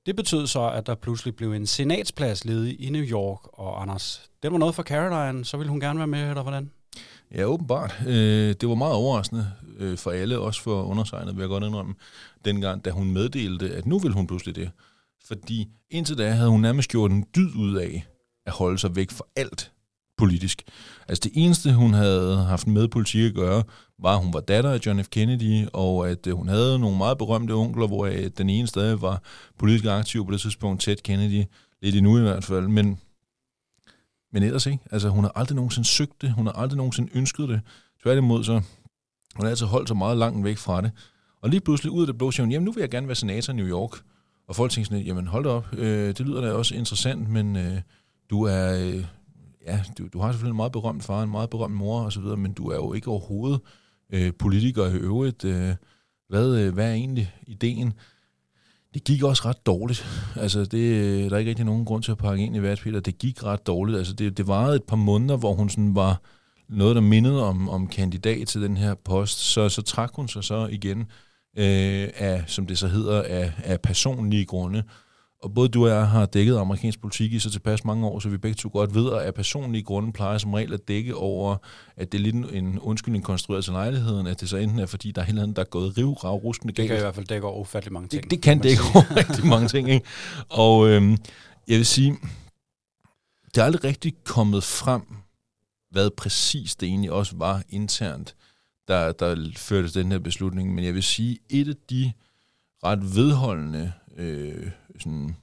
Det 0.06 0.15
betød 0.15 0.48
så, 0.48 0.69
at 0.69 0.88
der 0.88 0.96
pludselig 0.96 1.36
blev 1.36 1.54
en 1.54 1.67
senatsplads 1.67 2.46
ledig 2.46 2.82
i 2.82 2.89
New 2.89 3.02
York. 3.02 3.39
Og 3.54 3.82
Anders, 3.82 4.30
det 4.43 4.52
var 4.52 4.58
noget 4.58 4.76
for 4.76 4.84
Caroline, 4.84 5.46
så 5.46 5.58
ville 5.58 5.69
hun 5.69 5.80
gerne 5.80 6.00
være 6.00 6.08
med, 6.08 6.30
eller 6.30 6.41
hvordan? 6.41 6.72
Ja, 7.36 7.46
åbenbart. 7.46 8.02
Øh, 8.08 8.56
det 8.62 8.69
var 8.69 8.76
meget 8.76 8.93
overraskende 8.93 9.52
øh, 9.80 9.98
for 9.98 10.12
alle, 10.12 10.39
også 10.39 10.62
for 10.62 10.84
undersegnet, 10.84 11.36
vil 11.36 11.41
jeg 11.41 11.50
godt 11.50 11.63
indrømme, 11.63 11.96
dengang, 12.46 12.86
da 12.86 12.89
hun 12.89 13.12
meddelte, 13.12 13.76
at 13.76 13.86
nu 13.86 14.00
vil 14.00 14.12
hun 14.12 14.28
pludselig 14.28 14.56
det. 14.56 14.72
Fordi 15.27 15.67
indtil 15.89 16.17
da 16.17 16.31
havde 16.31 16.49
hun 16.49 16.62
nærmest 16.62 16.89
gjort 16.89 17.12
en 17.12 17.25
dyd 17.36 17.55
ud 17.55 17.75
af 17.75 18.05
at 18.45 18.53
holde 18.53 18.77
sig 18.77 18.95
væk 18.95 19.12
fra 19.12 19.25
alt 19.36 19.71
politisk. 20.17 20.63
Altså 21.07 21.21
det 21.23 21.31
eneste, 21.36 21.73
hun 21.73 21.93
havde 21.93 22.38
haft 22.38 22.67
med 22.67 22.88
politik 22.88 23.23
at 23.25 23.33
gøre, 23.33 23.63
var, 23.99 24.15
at 24.15 24.23
hun 24.23 24.33
var 24.33 24.39
datter 24.39 24.71
af 24.71 24.79
John 24.86 25.03
F. 25.03 25.07
Kennedy, 25.07 25.67
og 25.73 26.09
at 26.09 26.27
øh, 26.27 26.33
hun 26.33 26.47
havde 26.47 26.79
nogle 26.79 26.97
meget 26.97 27.17
berømte 27.17 27.51
onkler, 27.51 27.88
hvor 27.88 28.05
øh, 28.05 28.29
den 28.38 28.49
ene 28.49 28.67
stadig 28.67 29.01
var 29.01 29.21
politisk 29.59 29.86
aktiv 29.86 30.25
på 30.25 30.31
det 30.31 30.41
tidspunkt, 30.41 30.81
Ted 30.81 30.95
Kennedy, 30.95 31.43
lidt 31.81 31.95
endnu 31.95 32.17
i 32.17 32.21
hvert 32.21 32.43
fald, 32.43 32.67
men, 32.67 32.99
men 34.33 34.43
ellers 34.43 34.65
ikke. 34.65 34.79
Altså 34.91 35.09
hun 35.09 35.23
har 35.23 35.31
aldrig 35.36 35.55
nogensinde 35.55 35.88
søgt 35.88 36.21
det, 36.21 36.33
hun 36.33 36.45
har 36.45 36.53
aldrig 36.53 36.77
nogensinde 36.77 37.09
ønsket 37.13 37.49
det. 37.49 37.62
Tværtimod 38.03 38.43
så, 38.43 38.53
hun 39.36 39.45
har 39.45 39.49
altid 39.49 39.65
holdt 39.65 39.88
sig 39.88 39.97
meget 39.97 40.17
langt 40.17 40.43
væk 40.43 40.57
fra 40.57 40.81
det. 40.81 40.91
Og 41.41 41.49
lige 41.49 41.62
pludselig 41.62 41.91
ud 41.91 42.01
af 42.01 42.07
det 42.07 42.17
blå 42.17 42.31
siger 42.31 42.43
hun, 42.43 42.51
jamen 42.51 42.65
nu 42.65 42.71
vil 42.71 42.81
jeg 42.81 42.89
gerne 42.89 43.07
være 43.07 43.15
senator 43.15 43.53
i 43.53 43.55
New 43.55 43.67
York. 43.67 43.91
Og 44.47 44.56
folk 44.56 44.71
tænkte 44.71 44.89
sådan, 44.89 45.06
jamen 45.06 45.27
hold 45.27 45.43
da 45.43 45.49
op, 45.49 45.67
øh, 45.73 46.08
det 46.08 46.19
lyder 46.19 46.41
da 46.41 46.51
også 46.51 46.75
interessant, 46.75 47.29
men 47.29 47.56
øh, 47.56 47.82
du 48.29 48.43
er, 48.43 48.79
øh, 48.79 49.06
ja, 49.65 49.84
du, 49.97 50.08
du 50.13 50.19
har 50.19 50.32
selvfølgelig 50.32 50.51
en 50.51 50.58
meget 50.58 50.71
berømt 50.71 51.03
far, 51.03 51.23
en 51.23 51.32
meget 51.32 51.49
berømt 51.49 51.75
mor 51.75 52.01
og 52.01 52.13
så 52.13 52.21
videre, 52.21 52.38
men 52.38 52.53
du 52.53 52.69
er 52.69 52.75
jo 52.75 52.93
ikke 52.93 53.08
overhovedet 53.08 53.60
øh, 54.13 54.34
politiker 54.39 54.86
i 54.86 54.93
øvrigt. 54.93 55.45
Øh, 55.45 55.75
hvad, 56.29 56.58
øh, 56.58 56.73
hvad 56.73 56.89
er 56.89 56.93
egentlig 56.93 57.34
ideen? 57.47 57.93
Det 58.93 59.03
gik 59.03 59.23
også 59.23 59.41
ret 59.45 59.65
dårligt. 59.65 60.06
Altså, 60.36 60.65
det, 60.65 60.77
øh, 60.77 61.29
der 61.29 61.36
er 61.36 61.39
ikke 61.39 61.49
rigtig 61.49 61.65
nogen 61.65 61.86
grund 61.86 62.03
til 62.03 62.12
at 62.12 62.17
pakke 62.17 62.43
ind 62.43 62.56
i 62.56 62.62
værtspeter. 62.62 62.99
Det 62.99 63.17
gik 63.17 63.43
ret 63.43 63.67
dårligt. 63.67 63.97
Altså, 63.97 64.13
det, 64.13 64.38
det 64.38 64.47
varede 64.47 64.75
et 64.75 64.84
par 64.84 64.95
måneder, 64.95 65.38
hvor 65.38 65.53
hun 65.53 65.69
sådan 65.69 65.95
var 65.95 66.21
noget, 66.69 66.95
der 66.95 67.01
mindede 67.01 67.43
om, 67.43 67.69
om 67.69 67.88
kandidat 67.88 68.47
til 68.47 68.62
den 68.62 68.77
her 68.77 68.93
post. 68.93 69.39
Så, 69.39 69.69
så 69.69 69.82
trak 69.82 70.12
hun 70.15 70.27
sig 70.27 70.43
så 70.43 70.67
igen 70.67 71.06
øh, 71.57 72.09
af, 72.15 72.43
som 72.47 72.67
det 72.67 72.77
så 72.77 72.87
hedder, 72.87 73.21
af, 73.21 73.51
af 73.63 73.81
personlige 73.81 74.45
grunde. 74.45 74.83
Og 75.43 75.53
både 75.53 75.69
du 75.69 75.83
og 75.83 75.89
jeg 75.89 76.07
har 76.07 76.25
dækket 76.25 76.57
amerikansk 76.57 77.01
politik 77.01 77.33
i 77.33 77.39
så 77.39 77.51
tilpas 77.51 77.85
mange 77.85 78.07
år, 78.07 78.19
så 78.19 78.29
vi 78.29 78.37
begge 78.37 78.55
to 78.55 78.69
godt 78.73 78.95
ved, 78.95 79.13
at 79.13 79.19
af 79.19 79.33
personlige 79.33 79.83
grunde 79.83 80.13
plejer 80.13 80.37
som 80.37 80.53
regel 80.53 80.73
at 80.73 80.87
dække 80.87 81.15
over, 81.15 81.57
at 81.97 82.11
det 82.11 82.17
er 82.17 82.21
lidt 82.21 82.35
en 82.35 82.79
undskyldning 82.79 83.23
konstrueret 83.23 83.63
til 83.63 83.73
lejligheden, 83.73 84.27
at 84.27 84.41
det 84.41 84.49
så 84.49 84.57
enten 84.57 84.79
er, 84.79 84.85
fordi 84.85 85.11
der 85.11 85.21
er 85.21 85.25
helt 85.25 85.39
andet, 85.39 85.55
der 85.55 85.61
er 85.61 85.69
gået 85.69 85.97
rivrav 85.97 86.35
rustende 86.35 86.73
galt. 86.73 86.83
Det 86.83 86.87
kan 86.87 86.97
i 86.97 86.99
hvert 86.99 87.15
fald 87.15 87.25
dække 87.25 87.47
over 87.47 87.59
ufattelig 87.59 87.93
mange 87.93 88.09
ting. 88.09 88.23
Det, 88.23 88.31
det 88.31 88.41
kan 88.41 88.59
dække 88.59 88.81
over 88.95 89.17
rigtig 89.29 89.45
mange 89.45 89.67
ting, 89.67 89.89
ikke? 89.89 90.05
Og 90.49 90.89
øhm, 90.89 91.17
jeg 91.67 91.77
vil 91.77 91.85
sige, 91.85 92.17
det 93.55 93.61
er 93.61 93.65
aldrig 93.65 93.83
rigtig 93.83 94.13
kommet 94.23 94.63
frem, 94.63 95.01
hvad 95.91 96.09
præcis 96.17 96.75
det 96.75 96.87
egentlig 96.87 97.11
også 97.11 97.35
var 97.35 97.63
internt, 97.69 98.35
der, 98.88 99.12
der 99.12 99.52
førte 99.56 100.00
den 100.00 100.12
her 100.12 100.19
beslutning. 100.19 100.76
Men 100.76 100.86
jeg 100.86 100.93
vil 100.93 101.04
sige, 101.04 101.39
et 101.50 101.69
af 101.69 101.76
de 101.89 102.13
ret 102.84 103.15
vedholdende 103.15 103.93
øh, 104.17 104.72
sådan, 105.00 105.36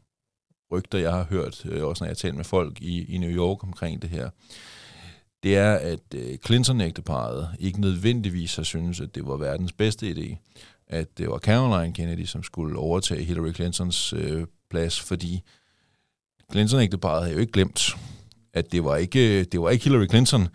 rygter, 0.72 0.98
jeg 0.98 1.12
har 1.12 1.24
hørt, 1.24 1.66
øh, 1.66 1.84
også 1.84 2.04
når 2.04 2.06
jeg 2.06 2.10
har 2.10 2.14
talt 2.14 2.36
med 2.36 2.44
folk 2.44 2.80
i, 2.80 3.14
i 3.14 3.18
New 3.18 3.30
York 3.30 3.64
omkring 3.64 4.02
det 4.02 4.10
her, 4.10 4.30
det 5.42 5.56
er, 5.56 5.74
at 5.74 6.14
øh, 6.14 6.38
Clinton-ægteparet 6.46 7.48
ikke 7.58 7.80
nødvendigvis 7.80 8.56
har 8.56 8.62
syntes, 8.62 9.00
at 9.00 9.14
det 9.14 9.26
var 9.26 9.36
verdens 9.36 9.72
bedste 9.72 10.10
idé, 10.10 10.36
at 10.86 11.18
det 11.18 11.28
var 11.28 11.38
Caroline 11.38 11.94
Kennedy, 11.94 12.24
som 12.24 12.42
skulle 12.42 12.78
overtage 12.78 13.24
Hillary 13.24 13.52
Clintons 13.52 14.12
øh, 14.12 14.46
plads, 14.70 15.00
fordi 15.00 15.42
Clinton-ægteparet 16.52 17.22
havde 17.22 17.34
jo 17.34 17.40
ikke 17.40 17.52
glemt, 17.52 17.96
at 18.52 18.72
det 18.72 18.84
var 18.84 18.96
ikke, 18.96 19.38
øh, 19.38 19.44
det 19.52 19.60
var 19.60 19.70
ikke 19.70 19.84
Hillary 19.84 20.06
Clinton, 20.06 20.48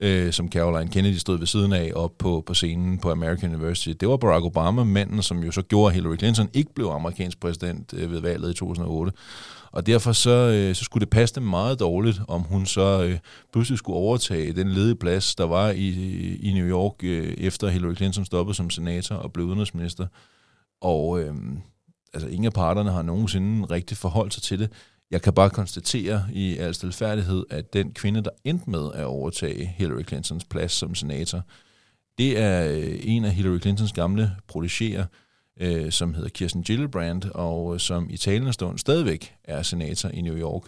øh, 0.00 0.32
som 0.32 0.48
Caroline 0.48 0.90
Kennedy 0.90 1.14
stod 1.14 1.38
ved 1.38 1.46
siden 1.46 1.72
af 1.72 1.92
op 1.94 2.18
på, 2.18 2.42
på 2.46 2.54
scenen 2.54 2.98
på 2.98 3.10
American 3.10 3.54
University. 3.54 3.88
Det 3.88 4.08
var 4.08 4.16
Barack 4.16 4.44
Obama, 4.44 4.84
manden, 4.84 5.22
som 5.22 5.44
jo 5.44 5.52
så 5.52 5.62
gjorde, 5.62 5.88
at 5.88 5.94
Hillary 5.94 6.16
Clinton 6.16 6.48
ikke 6.54 6.74
blev 6.74 6.86
amerikansk 6.86 7.40
præsident 7.40 7.94
øh, 7.96 8.10
ved 8.10 8.20
valget 8.20 8.50
i 8.50 8.54
2008. 8.54 9.12
Og 9.72 9.86
derfor 9.86 10.12
så, 10.12 10.30
øh, 10.30 10.74
så 10.74 10.84
skulle 10.84 11.00
det 11.00 11.10
passe 11.10 11.34
dem 11.34 11.42
meget 11.42 11.80
dårligt, 11.80 12.20
om 12.28 12.40
hun 12.42 12.66
så 12.66 13.04
øh, 13.04 13.18
pludselig 13.52 13.78
skulle 13.78 13.96
overtage 13.96 14.52
den 14.52 14.68
ledige 14.68 14.96
plads, 14.96 15.34
der 15.34 15.44
var 15.44 15.70
i, 15.70 15.88
i 16.36 16.52
New 16.52 16.66
York, 16.66 16.94
øh, 17.02 17.34
efter 17.38 17.68
Hillary 17.68 17.94
Clinton 17.94 18.24
stoppede 18.24 18.54
som 18.56 18.70
senator 18.70 19.14
og 19.14 19.32
blev 19.32 19.46
udenrigsminister. 19.46 20.06
Og 20.80 21.20
øh, 21.20 21.34
altså, 22.14 22.28
ingen 22.28 22.44
af 22.46 22.52
parterne 22.52 22.90
har 22.90 23.02
nogensinde 23.02 23.66
rigtig 23.66 23.96
forholdt 23.96 24.34
sig 24.34 24.42
til 24.42 24.58
det. 24.58 24.70
Jeg 25.10 25.22
kan 25.22 25.32
bare 25.32 25.50
konstatere 25.50 26.26
i 26.32 26.56
al 26.56 26.74
stilfærdighed, 26.74 27.44
at 27.50 27.72
den 27.72 27.92
kvinde, 27.92 28.24
der 28.24 28.30
endte 28.44 28.70
med 28.70 28.92
at 28.94 29.04
overtage 29.04 29.66
Hillary 29.66 30.02
Clintons 30.02 30.44
plads 30.44 30.72
som 30.72 30.94
senator, 30.94 31.42
det 32.18 32.38
er 32.38 32.70
øh, 32.70 32.98
en 33.02 33.24
af 33.24 33.32
Hillary 33.32 33.58
Clintons 33.60 33.92
gamle 33.92 34.30
protegerer, 34.48 35.04
øh, 35.60 35.92
som 35.92 36.14
hedder 36.14 36.28
Kirsten 36.28 36.62
Gillibrand, 36.62 37.24
og 37.34 37.74
øh, 37.74 37.80
som 37.80 38.10
i 38.10 38.16
talende 38.16 38.52
stund 38.52 38.78
stadigvæk 38.78 39.34
er 39.44 39.62
senator 39.62 40.08
i 40.08 40.20
New 40.20 40.36
York. 40.36 40.62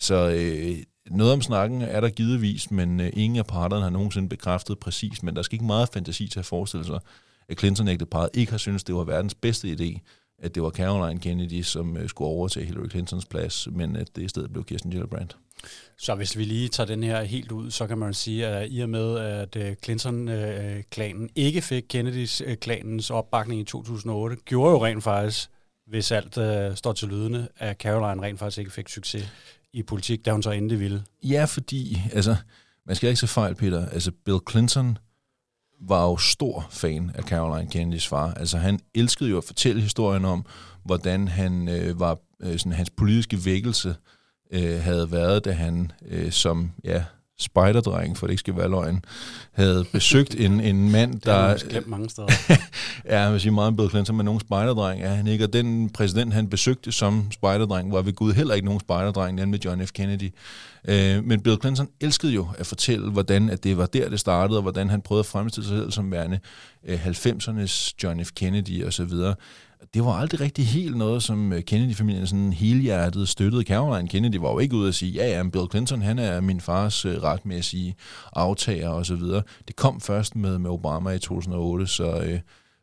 Så 0.00 0.30
øh, 0.30 0.76
noget 1.10 1.32
om 1.32 1.42
snakken 1.42 1.82
er 1.82 2.00
der 2.00 2.08
givetvis, 2.08 2.70
men 2.70 3.00
øh, 3.00 3.10
ingen 3.12 3.38
af 3.38 3.46
parterne 3.46 3.82
har 3.82 3.90
nogensinde 3.90 4.28
bekræftet 4.28 4.78
præcis, 4.78 5.22
men 5.22 5.36
der 5.36 5.42
skal 5.42 5.54
ikke 5.54 5.64
meget 5.64 5.88
fantasi 5.88 6.28
til 6.28 6.38
at 6.38 6.46
forestille 6.46 6.86
sig, 6.86 7.00
at 7.48 7.58
Clinton-ægteparet 7.58 8.28
ikke 8.34 8.52
har 8.52 8.58
syntes, 8.58 8.84
det 8.84 8.94
var 8.94 9.04
verdens 9.04 9.34
bedste 9.34 9.68
idé 9.68 9.98
at 10.42 10.54
det 10.54 10.62
var 10.62 10.70
Caroline 10.70 11.20
Kennedy, 11.20 11.62
som 11.62 11.96
øh, 11.96 12.08
skulle 12.08 12.28
overtage 12.28 12.66
Hillary 12.66 12.88
Clintons 12.88 13.24
plads, 13.24 13.68
men 13.70 13.96
at 13.96 14.16
det 14.16 14.22
i 14.22 14.28
stedet 14.28 14.52
blev 14.52 14.64
Kirsten 14.64 14.90
Gillibrand. 14.90 15.28
Så 15.98 16.14
hvis 16.14 16.38
vi 16.38 16.44
lige 16.44 16.68
tager 16.68 16.86
den 16.86 17.02
her 17.02 17.22
helt 17.22 17.52
ud, 17.52 17.70
så 17.70 17.86
kan 17.86 17.98
man 17.98 18.14
sige, 18.14 18.46
at 18.46 18.68
i 18.70 18.80
og 18.80 18.88
med, 18.88 19.18
at 19.18 19.56
øh, 19.56 19.76
Clinton-klanen 19.84 21.30
ikke 21.34 21.62
fik 21.62 21.84
Kennedys-klanens 21.88 23.10
opbakning 23.10 23.60
i 23.60 23.64
2008, 23.64 24.36
gjorde 24.44 24.70
jo 24.70 24.84
rent 24.84 25.04
faktisk, 25.04 25.50
hvis 25.86 26.12
alt 26.12 26.38
står 26.78 26.92
til 26.92 27.08
lydende, 27.08 27.48
at 27.56 27.76
Caroline 27.76 28.22
rent 28.22 28.38
faktisk 28.38 28.58
ikke 28.58 28.70
fik 28.70 28.88
succes 28.88 29.32
i 29.72 29.82
politik, 29.82 30.24
da 30.24 30.32
hun 30.32 30.42
så 30.42 30.50
endelig 30.50 30.80
ville. 30.80 31.04
Ja, 31.22 31.44
fordi, 31.44 31.98
altså, 32.12 32.36
man 32.86 32.96
skal 32.96 33.08
ikke 33.08 33.20
se 33.20 33.26
fejl, 33.26 33.54
Peter. 33.54 33.88
Altså, 33.88 34.12
Bill 34.24 34.38
Clinton 34.50 34.98
var 35.80 36.04
jo 36.04 36.16
stor 36.16 36.66
fan 36.70 37.10
af 37.14 37.22
Caroline 37.22 37.70
Kennedys 37.70 38.08
far. 38.08 38.34
Altså 38.34 38.58
han 38.58 38.80
elskede 38.94 39.30
jo 39.30 39.38
at 39.38 39.44
fortælle 39.44 39.82
historien 39.82 40.24
om, 40.24 40.46
hvordan 40.84 41.28
han 41.28 41.68
øh, 41.68 42.00
var 42.00 42.18
øh, 42.40 42.58
sådan 42.58 42.72
hans 42.72 42.90
politiske 42.90 43.44
vækkelse 43.44 43.96
øh, 44.52 44.80
havde 44.80 45.12
været, 45.12 45.44
da 45.44 45.52
han 45.52 45.92
øh, 46.08 46.32
som 46.32 46.70
ja, 46.84 47.04
spejderdreng, 47.38 48.16
for 48.16 48.26
det 48.26 48.32
ikke 48.32 48.40
skal 48.40 48.56
være 48.56 48.68
løgn, 48.68 49.04
havde 49.52 49.84
besøgt 49.92 50.34
en, 50.34 50.60
en 50.60 50.90
mand, 50.92 51.20
der... 51.20 51.56
Det 51.56 51.72
har 51.72 51.82
mange 51.86 52.10
steder. 52.10 52.28
ja, 53.04 53.20
jeg 53.20 53.32
vil 53.32 53.40
sige 53.40 53.52
meget 53.52 53.76
Bill 53.76 53.90
Clinton, 53.90 54.16
men 54.16 54.24
nogen 54.24 54.40
spejderdreng 54.40 55.02
er 55.02 55.14
han 55.14 55.26
ikke. 55.26 55.44
Og 55.44 55.52
den 55.52 55.90
præsident, 55.90 56.34
han 56.34 56.48
besøgte 56.48 56.92
som 56.92 57.32
spejderdreng, 57.32 57.92
var 57.92 58.02
ved 58.02 58.12
Gud 58.12 58.32
heller 58.32 58.54
ikke 58.54 58.64
nogen 58.64 58.80
spejderdreng, 58.80 59.36
nemlig 59.36 59.64
John 59.64 59.86
F. 59.86 59.92
Kennedy. 59.92 60.30
Øh, 60.88 61.24
men 61.24 61.40
Bill 61.40 61.60
Clinton 61.60 61.88
elskede 62.00 62.32
jo 62.32 62.48
at 62.58 62.66
fortælle, 62.66 63.10
hvordan 63.10 63.50
at 63.50 63.64
det 63.64 63.78
var 63.78 63.86
der, 63.86 64.08
det 64.08 64.20
startede, 64.20 64.58
og 64.58 64.62
hvordan 64.62 64.90
han 64.90 65.02
prøvede 65.02 65.20
at 65.20 65.26
fremstille 65.26 65.68
sig 65.68 65.78
selv 65.78 65.90
som 65.90 66.12
værende 66.12 66.40
øh, 66.84 67.06
90'ernes 67.06 67.94
John 68.02 68.24
F. 68.24 68.30
Kennedy 68.36 68.86
osv 68.86 69.12
det 69.94 70.04
var 70.04 70.12
aldrig 70.12 70.40
rigtig 70.40 70.66
helt 70.66 70.96
noget, 70.96 71.22
som 71.22 71.52
øh, 71.52 71.62
Kennedy-familien 71.62 72.26
sådan 72.26 72.52
helhjertet 72.52 73.28
støttede. 73.28 73.62
Caroline 73.62 74.08
Kennedy 74.08 74.36
var 74.36 74.50
jo 74.50 74.58
ikke 74.58 74.76
ude 74.76 74.88
at 74.88 74.94
sige, 74.94 75.12
ja, 75.12 75.36
ja, 75.36 75.48
Bill 75.48 75.66
Clinton, 75.70 76.02
han 76.02 76.18
er 76.18 76.40
min 76.40 76.60
fars 76.60 77.04
øh, 77.04 77.22
retmæssige 77.22 77.96
aftager 78.32 78.88
og 78.88 79.06
så 79.06 79.14
videre. 79.14 79.42
Det 79.68 79.76
kom 79.76 80.00
først 80.00 80.36
med, 80.36 80.58
med 80.58 80.70
Obama 80.70 81.10
i 81.10 81.18
2008, 81.18 81.86
så 81.86 82.20
øh, 82.20 82.40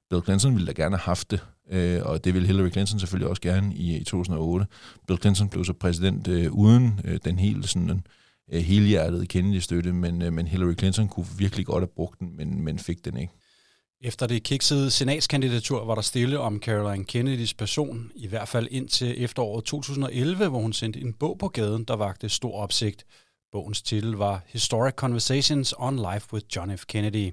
Bill 0.09 0.23
Clinton 0.23 0.53
ville 0.53 0.67
da 0.67 0.71
gerne 0.71 0.95
have 0.95 1.05
haft 1.05 1.31
det, 1.31 1.45
øh, 1.71 2.01
og 2.03 2.23
det 2.23 2.33
ville 2.33 2.47
Hillary 2.47 2.69
Clinton 2.71 2.99
selvfølgelig 2.99 3.29
også 3.29 3.41
gerne 3.41 3.75
i, 3.75 3.97
i 3.97 4.03
2008. 4.03 4.65
Bill 5.07 5.19
Clinton 5.21 5.49
blev 5.49 5.65
så 5.65 5.73
præsident 5.73 6.27
øh, 6.27 6.51
uden 6.51 6.99
øh, 7.03 7.19
den 7.25 7.39
helt 7.39 7.69
sådan, 7.69 8.01
øh, 8.53 8.61
helhjertede 8.61 9.25
Kennedy-støtte, 9.25 9.93
men, 9.93 10.21
øh, 10.21 10.33
men 10.33 10.47
Hillary 10.47 10.73
Clinton 10.79 11.07
kunne 11.07 11.25
virkelig 11.37 11.65
godt 11.65 11.81
have 11.81 11.91
brugt 11.95 12.19
den, 12.19 12.37
men, 12.37 12.61
men 12.63 12.79
fik 12.79 13.05
den 13.05 13.17
ikke. 13.17 13.33
Efter 14.01 14.27
det 14.27 14.43
kiksede 14.43 14.91
senatskandidatur 14.91 15.85
var 15.85 15.95
der 15.95 16.01
stille 16.01 16.39
om 16.39 16.59
Caroline 16.59 17.05
Kennedys 17.05 17.53
person, 17.53 18.11
i 18.15 18.27
hvert 18.27 18.47
fald 18.47 18.67
indtil 18.71 19.23
efteråret 19.23 19.65
2011, 19.65 20.47
hvor 20.47 20.59
hun 20.59 20.73
sendte 20.73 21.01
en 21.01 21.13
bog 21.13 21.37
på 21.39 21.47
gaden, 21.47 21.83
der 21.83 21.95
vagte 21.95 22.29
stor 22.29 22.57
opsigt. 22.57 23.05
Bogens 23.51 23.81
titel 23.81 24.11
var 24.11 24.41
Historic 24.47 24.93
Conversations 24.93 25.73
on 25.77 25.95
Life 25.95 26.33
with 26.33 26.45
John 26.55 26.77
F. 26.77 26.85
Kennedy, 26.85 27.31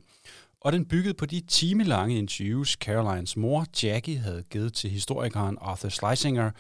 og 0.61 0.73
den 0.73 0.85
byggede 0.85 1.15
på 1.15 1.27
de 1.27 1.41
timelange 1.41 2.19
interviews, 2.19 2.71
Carolines 2.73 3.37
mor 3.37 3.67
Jackie 3.83 4.19
havde 4.19 4.43
givet 4.51 4.75
til 4.75 4.91
historikeren 4.91 5.59
Arthur 5.61 5.89
Schlesinger 5.89 6.51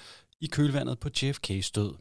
i 0.41 0.47
kølvandet 0.47 0.99
på 0.99 1.09
JFK's 1.19 1.71
død. 1.75 1.95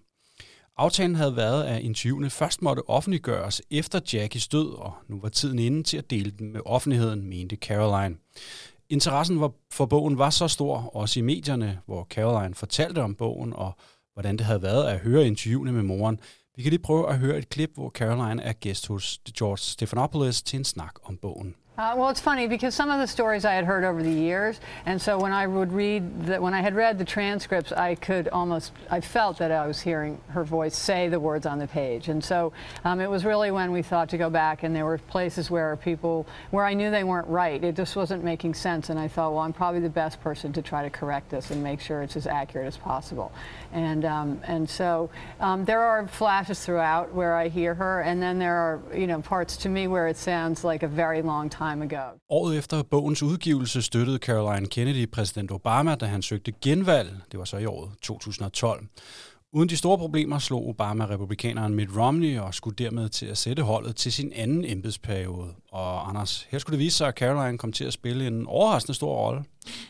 Aftalen 0.82 1.16
havde 1.16 1.36
været, 1.36 1.64
at 1.64 1.82
interviewene 1.82 2.30
først 2.30 2.62
måtte 2.62 2.90
offentliggøres 2.90 3.62
efter 3.72 4.00
Jackies 4.14 4.48
død, 4.48 4.74
og 4.74 4.94
nu 5.08 5.20
var 5.22 5.30
tiden 5.30 5.60
inde 5.60 5.84
til 5.84 5.98
at 5.98 6.10
dele 6.10 6.32
dem 6.32 6.48
med 6.48 6.62
offentligheden, 6.66 7.30
mente 7.30 7.56
Caroline. 7.56 8.16
Interessen 8.90 9.44
for 9.72 9.86
bogen 9.86 10.18
var 10.18 10.30
så 10.30 10.48
stor, 10.48 10.78
også 10.96 11.20
i 11.20 11.24
medierne, 11.24 11.80
hvor 11.86 12.08
Caroline 12.10 12.56
fortalte 12.56 13.02
om 13.04 13.16
bogen 13.16 13.54
og 13.54 13.76
hvordan 14.14 14.38
det 14.38 14.46
havde 14.46 14.62
været 14.62 14.88
at 14.88 15.00
høre 15.00 15.28
interviewene 15.28 15.72
med 15.72 15.84
moren. 15.84 16.20
Vi 16.56 16.62
kan 16.62 16.70
lige 16.70 16.82
prøve 16.82 17.10
at 17.10 17.20
høre 17.20 17.38
et 17.38 17.50
klip, 17.50 17.72
hvor 17.74 17.90
Caroline 17.90 18.44
er 18.44 18.54
gæst 18.54 18.88
hos 18.88 19.20
George 19.38 19.58
Stephanopoulos 19.58 20.42
til 20.42 20.58
en 20.58 20.66
snak 20.66 20.94
om 21.04 21.18
bogen. 21.18 21.56
Uh, 21.78 21.96
well, 21.96 22.10
it's 22.10 22.20
funny 22.20 22.48
because 22.48 22.76
some 22.76 22.90
of 22.90 23.00
the 23.00 23.08
stories 23.08 23.46
I 23.46 23.54
had 23.54 23.64
heard 23.64 23.86
over 23.86 24.04
the 24.04 24.12
years, 24.12 24.60
and 24.86 25.02
so 25.02 25.18
when 25.18 25.32
I 25.32 25.48
would 25.48 25.72
read 25.72 26.26
that, 26.26 26.42
when 26.42 26.54
I 26.54 26.60
had 26.60 26.76
read 26.76 27.00
the 27.00 27.06
transcripts, 27.06 27.72
I 27.72 27.96
could 27.96 28.28
almost, 28.28 28.74
I 28.90 29.00
felt 29.00 29.38
that 29.38 29.52
I 29.52 29.66
was 29.66 29.80
hearing 29.80 30.20
her 30.28 30.44
voice 30.44 30.76
say 30.76 31.08
the 31.08 31.20
words 31.20 31.46
on 31.46 31.60
the 31.60 31.68
page, 31.68 32.10
and 32.10 32.22
so 32.22 32.52
um, 32.84 33.00
it 33.00 33.10
was 33.10 33.24
really 33.24 33.52
when 33.52 33.72
we 33.72 33.84
thought 33.84 34.10
to 34.10 34.18
go 34.18 34.30
back, 34.30 34.64
and 34.64 34.76
there 34.76 34.84
were 34.84 34.98
places 34.98 35.50
where 35.50 35.78
people, 35.78 36.28
where 36.50 36.66
I 36.66 36.74
knew 36.74 36.92
they 36.92 37.06
weren't 37.06 37.30
right, 37.30 37.64
it 37.64 37.78
just 37.78 37.96
wasn't 37.96 38.22
making 38.22 38.54
sense, 38.54 38.90
and 38.90 39.00
I 39.00 39.08
thought, 39.08 39.32
well, 39.32 39.42
I'm 39.42 39.54
probably 39.54 39.80
the 39.80 39.90
best 39.90 40.22
person 40.22 40.52
to 40.54 40.62
try 40.62 40.84
to 40.84 40.90
correct 40.90 41.30
this 41.30 41.52
and 41.52 41.64
make 41.64 41.80
sure 41.80 42.02
it's 42.02 42.18
as 42.18 42.28
accurate 42.28 42.68
as 42.68 42.76
possible, 42.76 43.32
and 43.72 44.04
um, 44.04 44.42
and 44.44 44.70
so 44.70 45.10
um, 45.40 45.64
there 45.64 45.82
are 45.82 46.06
flashes 46.06 46.66
throughout 46.66 47.14
where 47.14 47.34
I 47.34 47.48
hear 47.48 47.74
her, 47.76 48.02
and 48.02 48.22
then 48.22 48.40
there 48.40 48.58
are 48.58 48.82
you 48.94 49.08
know 49.08 49.22
parts 49.22 49.56
to 49.58 49.70
me 49.70 49.88
where 49.88 50.10
it 50.10 50.18
sounds 50.18 50.66
like 50.66 50.84
a 50.84 50.88
very 50.90 51.22
long 51.22 51.50
time 51.50 51.61
time 51.62 51.86
ago. 51.86 52.18
Året 52.30 52.58
efter 52.58 52.84
bogens 52.84 53.24
udgivelse 53.24 53.82
støttede 53.82 54.18
Caroline 54.18 54.68
Kennedy 54.68 55.12
præsident 55.12 55.52
Obama, 55.52 55.96
da 55.96 56.06
han 56.06 56.22
søgte 56.22 56.52
genvalg. 56.52 57.10
Det 57.32 57.40
var 57.40 57.46
så 57.46 57.58
i 57.58 57.66
året 57.66 57.92
2012. 58.02 58.88
Uden 59.54 59.70
de 59.70 59.78
store 59.78 59.98
problemer 59.98 60.40
slog 60.40 60.68
Obama 60.70 61.06
republikaneren 61.06 61.74
Mitt 61.74 61.98
Romney 61.98 62.40
og 62.40 62.54
skulle 62.54 62.76
dermed 62.76 63.10
til 63.10 63.26
at 63.26 63.38
sætte 63.38 63.64
holdet 63.64 63.96
til 63.96 64.12
sin 64.14 64.34
anden 64.36 64.66
embedsperiode. 64.66 65.50
Og 65.72 66.10
Anders, 66.10 66.48
her 66.50 66.60
skulle 66.60 66.78
det 66.78 66.84
vise 66.84 66.98
sig, 66.98 67.08
at 67.08 67.16
Caroline 67.18 67.58
kom 67.58 67.72
til 67.72 67.84
at 67.84 67.94
spille 67.94 68.28
en 68.28 68.48
overraskende 68.48 68.94
stor 68.94 69.16
rolle. 69.16 69.44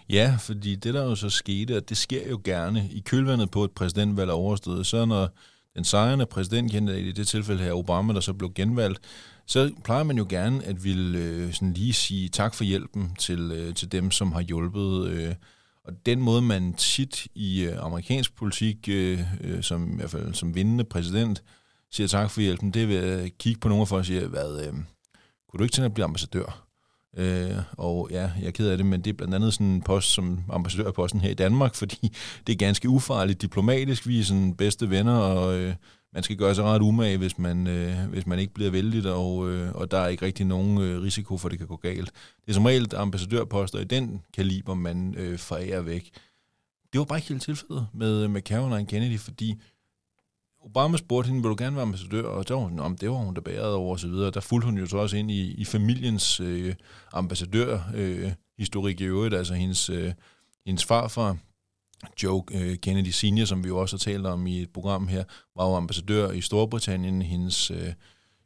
Ja, 0.09 0.35
fordi 0.39 0.75
det 0.75 0.93
der 0.93 1.03
jo 1.03 1.15
så 1.15 1.29
skete, 1.29 1.75
at 1.75 1.89
det 1.89 1.97
sker 1.97 2.29
jo 2.29 2.41
gerne 2.43 2.89
i 2.91 2.99
kølvandet 2.99 3.51
på 3.51 3.63
et 3.63 3.71
præsidentvalg 3.71 4.31
overstået. 4.31 4.85
Så 4.85 5.05
når 5.05 5.29
den 5.75 5.83
sejrende 5.83 6.25
præsidentkandidat, 6.25 7.03
i 7.03 7.11
det 7.11 7.27
tilfælde 7.27 7.63
her 7.63 7.73
Obama, 7.73 8.13
der 8.13 8.19
så 8.19 8.33
blev 8.33 8.53
genvalgt, 8.53 8.99
så 9.47 9.71
plejer 9.83 10.03
man 10.03 10.17
jo 10.17 10.25
gerne 10.29 10.65
at 10.65 10.83
ville 10.83 11.19
øh, 11.19 11.53
sådan 11.53 11.73
lige 11.73 11.93
sige 11.93 12.29
tak 12.29 12.53
for 12.53 12.63
hjælpen 12.63 13.15
til, 13.19 13.51
øh, 13.51 13.73
til 13.73 13.91
dem, 13.91 14.11
som 14.11 14.31
har 14.31 14.41
hjulpet. 14.41 15.07
Øh. 15.07 15.35
Og 15.83 15.93
den 16.05 16.21
måde, 16.21 16.41
man 16.41 16.73
tit 16.73 17.27
i 17.35 17.63
øh, 17.63 17.83
amerikansk 17.85 18.35
politik, 18.35 18.89
øh, 18.89 19.19
øh, 19.41 19.63
som 19.63 19.93
i 19.93 19.95
hvert 19.95 20.09
fald 20.09 20.33
som 20.33 20.55
vindende 20.55 20.83
præsident, 20.83 21.43
siger 21.91 22.07
tak 22.07 22.31
for 22.31 22.41
hjælpen, 22.41 22.71
det 22.71 22.83
er 22.83 22.87
ved 22.87 22.97
at 22.97 23.37
kigge 23.37 23.59
på 23.59 23.67
nogle 23.67 23.81
af 23.81 23.87
folk 23.87 23.99
og 23.99 24.05
sige, 24.05 24.27
hvad, 24.27 24.65
øh, 24.67 24.73
kunne 25.49 25.57
du 25.57 25.63
ikke 25.63 25.73
tænke 25.73 25.85
at 25.85 25.93
blive 25.93 26.05
ambassadør? 26.05 26.70
Øh, 27.17 27.55
og 27.71 28.07
ja, 28.11 28.31
jeg 28.39 28.47
er 28.47 28.51
ked 28.51 28.69
af 28.69 28.77
det, 28.77 28.85
men 28.85 29.01
det 29.01 29.09
er 29.09 29.17
blandt 29.17 29.35
andet 29.35 29.53
sådan 29.53 29.67
en 29.67 29.81
post 29.81 30.07
som 30.13 30.39
ambassadørposten 30.49 31.21
her 31.21 31.29
i 31.29 31.33
Danmark, 31.33 31.75
fordi 31.81 32.17
det 32.47 32.53
er 32.53 32.57
ganske 32.57 32.89
ufarligt 32.89 33.41
diplomatisk. 33.41 34.07
Vi 34.07 34.19
er 34.19 34.23
sådan 34.23 34.53
bedste 34.53 34.89
venner, 34.89 35.17
og 35.17 35.59
øh, 35.59 35.75
man 36.13 36.23
skal 36.23 36.35
gøre 36.37 36.55
sig 36.55 36.63
ret 36.63 36.81
umage, 36.81 37.17
hvis 37.17 37.37
man, 37.37 37.67
øh, 37.67 38.09
hvis 38.09 38.27
man 38.27 38.39
ikke 38.39 38.53
bliver 38.53 38.71
vældig, 38.71 39.11
og, 39.11 39.49
øh, 39.49 39.75
og 39.75 39.91
der 39.91 39.97
er 39.97 40.07
ikke 40.07 40.25
rigtig 40.25 40.45
nogen 40.45 40.77
øh, 40.77 41.01
risiko 41.01 41.37
for, 41.37 41.47
at 41.47 41.51
det 41.51 41.59
kan 41.59 41.67
gå 41.67 41.75
galt. 41.75 42.11
Det 42.45 42.49
er 42.49 42.53
som 42.53 42.65
regel 42.65 42.95
ambassadørposter 42.95 43.79
i 43.79 43.83
den 43.83 44.21
kaliber, 44.33 44.73
man 44.73 45.15
øh, 45.17 45.39
forærer 45.39 45.81
væk. 45.81 46.11
Det 46.93 46.99
var 46.99 47.05
bare 47.05 47.17
ikke 47.17 47.29
helt 47.29 47.41
tilfældet 47.41 47.87
med, 47.93 48.27
med 48.27 48.41
Caroline 48.41 48.85
Kennedy, 48.85 49.19
fordi 49.19 49.61
Obama 50.61 50.97
spurgte 50.97 51.27
hende, 51.27 51.41
vil 51.41 51.49
du 51.49 51.55
gerne 51.57 51.75
være 51.75 51.83
ambassadør? 51.85 52.23
Og 52.23 52.43
så 52.47 52.53
var 52.53 52.61
hun, 52.61 52.79
om 52.79 52.97
det 52.97 53.09
var 53.09 53.15
hun 53.15 53.35
der 53.35 53.41
bærede 53.41 53.75
over 53.75 53.95
osv. 53.95 54.11
Der 54.11 54.39
fulgte 54.39 54.65
hun 54.65 54.77
jo 54.77 54.85
så 54.85 54.97
også 54.97 55.17
ind 55.17 55.31
i, 55.31 55.51
i 55.51 55.65
familiens 55.65 56.39
øh, 56.39 56.75
ambassadørhistorik 57.13 59.01
øh, 59.01 59.05
i 59.05 59.09
øvrigt, 59.09 59.35
altså 59.35 59.53
hendes, 59.53 59.89
øh, 59.89 60.13
hendes 60.65 60.85
farfar, 60.85 61.37
Joe 62.23 62.43
øh, 62.51 62.77
Kennedy 62.77 63.07
Senior, 63.07 63.45
som 63.45 63.63
vi 63.63 63.67
jo 63.67 63.77
også 63.77 63.95
har 63.95 63.99
talt 63.99 64.25
om 64.25 64.47
i 64.47 64.61
et 64.61 64.69
program 64.69 65.07
her, 65.07 65.23
var 65.55 65.69
jo 65.69 65.75
ambassadør 65.75 66.31
i 66.31 66.41
Storbritannien. 66.41 67.21
Hendes, 67.21 67.71
øh, 67.71 67.93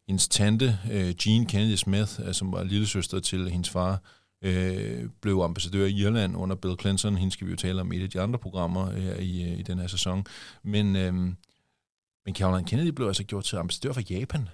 hendes 0.08 0.28
tante, 0.28 0.80
øh, 0.92 1.28
Jean 1.28 1.46
Kennedy 1.46 1.76
Smith, 1.76 2.20
øh, 2.28 2.34
som 2.34 2.52
var 2.52 2.64
lille 2.64 2.88
søster 2.88 3.20
til 3.20 3.50
hendes 3.50 3.70
far, 3.70 4.02
øh, 4.42 5.10
blev 5.22 5.42
ambassadør 5.44 5.86
i 5.86 5.92
Irland 5.92 6.38
under 6.38 6.56
Bill 6.56 6.76
Clinton. 6.80 7.18
Hende 7.18 7.34
skal 7.34 7.48
vi 7.48 7.52
jo 7.52 7.58
tale 7.58 7.82
om 7.82 7.92
i 7.92 7.98
et 7.98 8.04
af 8.04 8.10
de 8.10 8.22
andre 8.22 8.40
programmer 8.40 8.92
øh, 8.92 8.98
her 8.98 9.16
i, 9.16 9.44
øh, 9.44 9.60
i 9.60 9.62
den 9.62 9.80
her 9.80 9.88
sæson. 9.88 10.26
Men, 10.64 10.96
øh, 10.96 11.34
men 12.26 12.36
Caroline 12.36 12.68
Kennedy 12.68 12.90
blev 12.90 13.08
altså 13.08 13.24
gjort 13.24 13.44
til 13.44 13.56
ambassadør 13.56 13.94
for 13.94 14.02
Japan. 14.10 14.50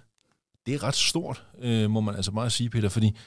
Det 0.65 0.73
er 0.73 0.83
ret 0.83 0.95
stort, 0.95 1.45
øh, 1.59 1.89
må 1.89 2.01
man 2.01 2.15
altså 2.15 2.31
bare 2.31 2.49
sige, 2.49 2.69
Peter, 2.69 2.89
fordi 2.89 3.17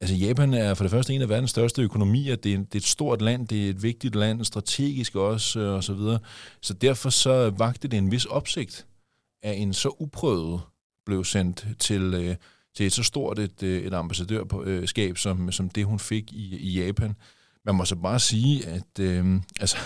Altså 0.00 0.16
Japan 0.16 0.54
er 0.54 0.74
for 0.74 0.84
det 0.84 0.90
første 0.90 1.14
en 1.14 1.22
af 1.22 1.28
verdens 1.28 1.50
største 1.50 1.82
økonomier. 1.82 2.36
Det 2.36 2.52
er, 2.54 2.58
det 2.58 2.74
er 2.74 2.76
et 2.76 2.84
stort 2.84 3.22
land, 3.22 3.48
det 3.48 3.66
er 3.66 3.70
et 3.70 3.82
vigtigt 3.82 4.14
land, 4.14 4.44
strategisk 4.44 5.16
også, 5.16 5.60
øh, 5.60 5.74
og 5.74 5.84
så 5.84 5.94
videre. 5.94 6.18
Så 6.62 6.74
derfor 6.74 7.10
så 7.10 7.50
vagte 7.50 7.88
det 7.88 7.98
en 7.98 8.10
vis 8.10 8.24
opsigt, 8.24 8.86
at 9.42 9.58
en 9.58 9.74
så 9.74 9.88
uprøvet 9.98 10.60
blev 11.06 11.24
sendt 11.24 11.66
til, 11.78 12.14
øh, 12.14 12.36
til 12.76 12.86
et 12.86 12.92
så 12.92 13.02
stort 13.02 13.38
et, 13.38 13.62
øh, 13.62 13.82
et 13.82 13.94
ambassadørskab, 13.94 15.18
som, 15.18 15.52
som 15.52 15.68
det 15.68 15.84
hun 15.84 15.98
fik 15.98 16.32
i, 16.32 16.56
i 16.56 16.84
Japan. 16.84 17.16
Man 17.64 17.74
må 17.74 17.84
så 17.84 17.96
bare 17.96 18.20
sige, 18.20 18.66
at 18.66 18.98
øh, 19.00 19.40
altså, 19.60 19.76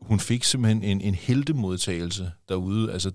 hun 0.00 0.20
fik 0.20 0.44
simpelthen 0.44 0.82
en, 0.82 1.00
en 1.00 1.14
heldemodtagelse 1.14 2.32
derude. 2.48 2.92
Altså, 2.92 3.10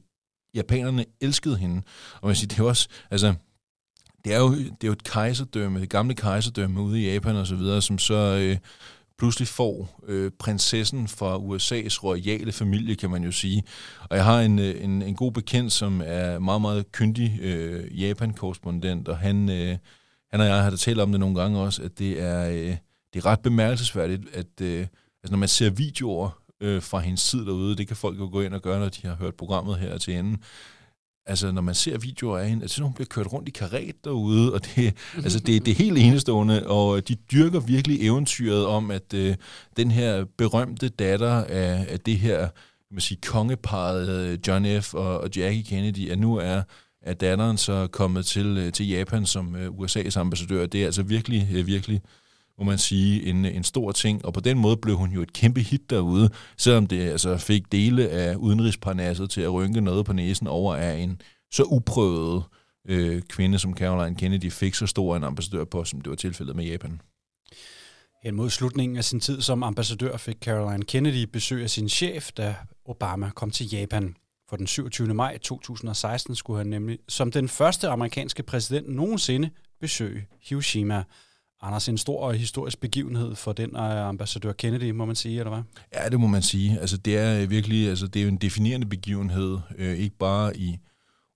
japanerne 0.56 1.06
elskede 1.22 1.58
hende. 1.58 1.82
Og 2.22 2.28
man 2.28 2.36
siger, 2.36 2.48
det 2.48 2.60
er 2.60 2.64
også, 2.64 2.88
altså, 3.12 3.34
det 4.26 4.34
er 4.34 4.40
jo, 4.40 4.56
det 4.56 4.84
er 4.84 4.88
jo 4.88 4.92
et 4.92 5.04
kejserdømme, 5.04 5.80
det 5.80 5.90
gamle 5.90 6.16
kejserdømme 6.16 6.82
ude 6.82 7.02
i 7.02 7.14
Japan 7.14 7.36
og 7.36 7.48
så 7.48 7.56
videre, 7.56 7.82
som 7.82 7.98
så 7.98 8.16
øh, 8.16 8.58
pludselig 9.18 9.48
får 9.48 10.04
øh, 10.08 10.32
prinsessen 10.40 11.08
fra 11.08 11.38
USA's 11.38 12.04
royale 12.04 12.52
familie, 12.52 12.96
kan 12.96 13.10
man 13.10 13.24
jo 13.24 13.32
sige. 13.32 13.64
Og 14.10 14.18
jeg 14.18 14.26
har 14.26 14.42
en, 14.42 14.60
øh, 14.60 14.84
en, 14.84 15.02
en 15.02 15.16
god 15.16 15.32
bekendt, 15.32 15.72
som 15.72 16.02
er 16.06 16.40
meget, 16.40 16.62
meget 16.62 16.92
kyndig 16.92 17.40
øh, 17.42 18.02
Japan-korrespondent, 18.02 19.08
og 19.08 19.18
han, 19.18 19.50
øh, 19.50 19.78
han 20.32 20.42
og 20.42 20.48
jeg 20.48 20.64
har 20.64 20.70
da 20.70 20.76
talt 20.76 21.00
om 21.00 21.12
det 21.12 21.20
nogle 21.20 21.42
gange 21.42 21.60
også, 21.60 21.84
at 21.84 22.00
det 22.00 22.22
er, 22.22 22.50
øh, 22.50 22.78
det 23.14 23.20
er 23.20 23.26
ret 23.26 23.40
bemærkelsesværdigt, 23.40 24.22
at 24.34 24.62
øh, 24.62 24.80
altså 25.24 25.32
når 25.32 25.38
man 25.38 25.50
ser 25.50 25.70
videoer 25.70 26.43
øh, 26.62 26.82
fra 26.82 27.00
hendes 27.00 27.30
tid 27.30 27.46
derude, 27.46 27.76
det 27.76 27.88
kan 27.88 27.96
folk 27.96 28.20
jo 28.20 28.30
gå 28.32 28.42
ind 28.42 28.54
og 28.54 28.62
gøre, 28.62 28.80
når 28.80 28.90
de 28.90 29.08
har 29.08 29.16
hørt 29.16 29.36
programmet 29.36 29.80
her 29.80 29.98
til 29.98 30.18
enden, 30.18 30.44
Altså, 31.26 31.52
når 31.52 31.62
man 31.62 31.76
ser 31.76 31.98
videoer 31.98 32.38
af 32.38 32.50
hende, 32.50 32.64
at 32.64 32.80
hun 32.80 32.94
bliver 32.94 33.08
kørt 33.08 33.34
rundt 33.34 33.48
i 33.48 33.52
karet 33.52 33.96
derude, 34.04 34.54
og 34.54 34.66
det, 34.66 34.96
altså, 35.24 35.40
det, 35.40 35.66
det 35.66 35.72
er 35.72 35.76
helt 35.76 35.98
enestående, 35.98 36.68
og 36.68 37.08
de 37.08 37.16
dyrker 37.16 37.60
virkelig 37.60 38.06
eventyret 38.08 38.66
om, 38.66 38.92
at 38.92 39.14
øh, 39.14 39.36
den 39.78 39.92
her 39.92 40.26
berømte 40.38 40.90
datter 40.90 41.44
af, 41.44 41.86
af 41.90 42.00
det 42.00 42.18
her 42.18 42.50
man 42.94 43.02
sige, 43.02 43.20
kongeparet 43.26 44.10
øh, 44.10 44.40
John 44.48 44.82
F. 44.82 44.94
og, 44.94 45.22
og 45.22 45.30
Jackie 45.36 45.64
Kennedy, 45.64 46.12
at 46.12 46.20
nu 46.20 46.36
er 46.36 46.62
at 47.02 47.22
datteren 47.22 47.58
så 47.58 47.88
kommet 47.88 48.26
til, 48.26 48.58
øh, 48.58 48.72
til 48.72 48.90
Japan 48.90 49.26
som 49.26 49.56
øh, 49.56 49.70
USA's 49.70 50.20
ambassadør. 50.20 50.66
Det 50.66 50.82
er 50.82 50.86
altså 50.86 51.04
virkelig, 51.04 51.68
virkelig 51.68 52.02
må 52.58 52.64
man 52.64 52.78
sige, 52.78 53.26
en, 53.26 53.46
en 53.46 53.64
stor 53.64 53.92
ting, 53.92 54.26
og 54.26 54.34
på 54.34 54.40
den 54.40 54.58
måde 54.58 54.78
blev 54.78 54.98
hun 54.98 55.12
jo 55.12 55.22
et 55.22 55.34
kæmpe 55.34 55.62
hit 55.62 55.90
derude, 55.90 56.30
selvom 56.58 56.88
det 56.88 57.10
altså 57.10 57.38
fik 57.38 57.72
dele 57.72 58.10
af 58.10 58.36
udenrigsparnasset 58.36 59.30
til 59.30 59.42
at 59.42 59.54
rynke 59.54 59.82
noget 59.82 60.06
på 60.06 60.14
næsen 60.14 60.48
over 60.48 60.76
af 60.76 60.96
en 60.96 61.22
så 61.52 61.64
uprøvet 61.64 62.44
øh, 62.88 63.22
kvinde 63.22 63.60
som 63.60 63.78
Caroline 63.78 64.16
Kennedy 64.16 64.52
fik 64.52 64.76
så 64.76 64.88
stor 64.88 65.16
en 65.16 65.24
ambassadør 65.24 65.64
på, 65.64 65.84
som 65.84 66.02
det 66.02 66.10
var 66.10 66.16
tilfældet 66.16 66.56
med 66.56 66.66
Japan. 66.66 67.02
Hen 68.24 68.36
mod 68.36 68.50
slutningen 68.50 68.98
af 68.98 69.04
sin 69.04 69.20
tid 69.20 69.42
som 69.42 69.64
ambassadør 69.64 70.18
fik 70.18 70.38
Caroline 70.42 70.84
Kennedy 70.86 71.30
besøg 71.34 71.64
af 71.64 71.70
sin 71.70 71.90
chef, 71.90 72.32
da 72.32 72.56
Obama 72.86 73.30
kom 73.30 73.52
til 73.52 73.70
Japan. 73.70 74.16
For 74.50 74.58
den 74.58 74.68
27. 74.68 75.14
maj 75.14 75.38
2016 75.38 76.36
skulle 76.36 76.58
han 76.58 76.68
nemlig 76.68 77.00
som 77.10 77.32
den 77.32 77.50
første 77.50 77.88
amerikanske 77.88 78.44
præsident 78.44 78.90
nogensinde 78.90 79.50
besøge 79.82 80.28
Hiroshima. 80.42 81.04
Anders, 81.64 81.90
en 81.90 81.98
stor 81.98 82.32
historisk 82.32 82.80
begivenhed 82.80 83.36
for 83.36 83.54
den 83.54 83.76
af 83.76 84.08
ambassadør 84.08 84.52
Kennedy, 84.52 84.92
må 84.92 85.06
man 85.06 85.16
sige, 85.16 85.40
eller 85.40 85.54
hvad? 85.54 85.64
Ja, 85.94 86.10
det 86.10 86.20
må 86.20 86.28
man 86.28 86.42
sige. 86.42 86.80
Altså, 86.80 86.98
det 86.98 87.18
er 87.18 87.42
øh, 87.42 87.50
virkelig 87.50 87.90
altså, 87.90 88.08
det 88.08 88.20
er 88.20 88.24
jo 88.24 88.30
en 88.30 88.38
definerende 88.38 88.88
begivenhed, 88.88 89.58
øh, 89.78 89.98
ikke 89.98 90.18
bare 90.18 90.58
i 90.58 90.78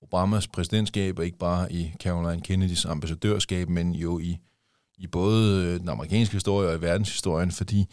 Obamas 0.01 0.47
præsidentskab, 0.47 1.19
og 1.19 1.25
ikke 1.25 1.37
bare 1.37 1.71
i 1.71 1.93
Caroline 2.03 2.41
Kennedys 2.41 2.85
ambassadørskab, 2.85 3.69
men 3.69 3.95
jo 3.95 4.19
i, 4.19 4.37
i 4.97 5.07
både 5.07 5.65
øh, 5.65 5.79
den 5.79 5.89
amerikanske 5.89 6.33
historie 6.33 6.69
og 6.69 6.75
i 6.75 6.81
verdenshistorien, 6.81 7.51
fordi 7.51 7.85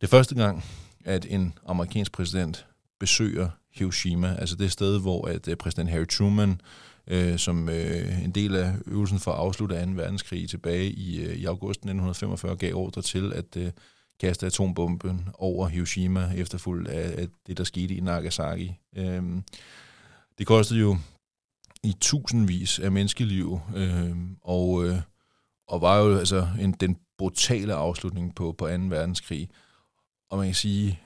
det 0.00 0.06
er 0.06 0.10
første 0.10 0.34
gang, 0.34 0.64
at 1.04 1.26
en 1.28 1.54
amerikansk 1.66 2.12
præsident 2.12 2.66
besøger 3.00 3.48
Hiroshima, 3.74 4.36
altså 4.38 4.56
det 4.56 4.72
sted, 4.72 5.00
hvor 5.00 5.28
at 5.28 5.58
præsident 5.58 5.90
Harry 5.90 6.08
Truman, 6.08 6.60
øh, 7.06 7.38
som 7.38 7.68
øh, 7.68 8.24
en 8.24 8.30
del 8.30 8.56
af 8.56 8.74
øvelsen 8.86 9.18
for 9.18 9.32
at 9.32 9.38
afslutte 9.38 9.84
2. 9.84 9.90
verdenskrig 9.90 10.48
tilbage 10.48 10.90
i, 10.90 11.20
øh, 11.20 11.36
i 11.36 11.44
august 11.44 11.78
1945, 11.78 12.56
gav 12.56 12.74
ordre 12.74 13.02
til 13.02 13.32
at 13.32 13.56
øh, 13.56 13.70
kaste 14.20 14.46
atombomben 14.46 15.28
over 15.34 15.68
Hiroshima, 15.68 16.32
efterfulgt 16.36 16.88
af, 16.88 17.22
af 17.22 17.28
det, 17.46 17.58
der 17.58 17.64
skete 17.64 17.94
i 17.94 18.00
Nagasaki. 18.00 18.74
Øh, 18.96 19.22
det 20.38 20.46
kostede 20.46 20.80
jo 20.80 20.96
i 21.84 21.96
tusindvis 22.00 22.78
af 22.78 22.92
menneskeliv, 22.92 23.60
øh, 23.76 24.16
og, 24.42 24.84
øh, 24.84 24.96
og 25.68 25.80
var 25.80 25.98
jo 25.98 26.18
altså 26.18 26.48
en, 26.60 26.72
den 26.72 26.96
brutale 27.18 27.74
afslutning 27.74 28.34
på, 28.34 28.52
på 28.52 28.68
2. 28.68 28.74
verdenskrig. 28.74 29.48
Og 30.30 30.38
man 30.38 30.46
kan 30.46 30.54
sige, 30.54 31.00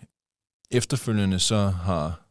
efterfølgende 0.70 1.38
så 1.38 1.68
har 1.68 2.25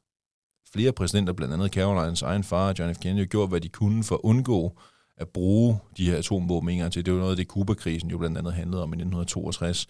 flere 0.75 0.91
præsidenter, 0.91 1.33
blandt 1.33 1.53
andet 1.53 1.71
Carolines 1.71 2.21
egen 2.21 2.43
far, 2.43 2.73
John 2.79 2.95
F. 2.95 2.99
Kennedy, 2.99 3.29
gjort, 3.29 3.49
hvad 3.49 3.61
de 3.61 3.69
kunne 3.69 4.03
for 4.03 4.15
at 4.15 4.21
undgå 4.23 4.77
at 5.17 5.27
bruge 5.29 5.79
de 5.97 6.09
her 6.09 6.17
atomvåben 6.17 6.91
til. 6.91 7.05
Det 7.05 7.13
var 7.13 7.19
noget 7.19 7.31
af 7.31 7.37
det, 7.37 7.47
Kuba-krisen 7.47 8.09
jo 8.09 8.17
blandt 8.17 8.37
andet 8.37 8.53
handlede 8.53 8.83
om 8.83 8.89
i 8.89 8.97
1962. 8.97 9.87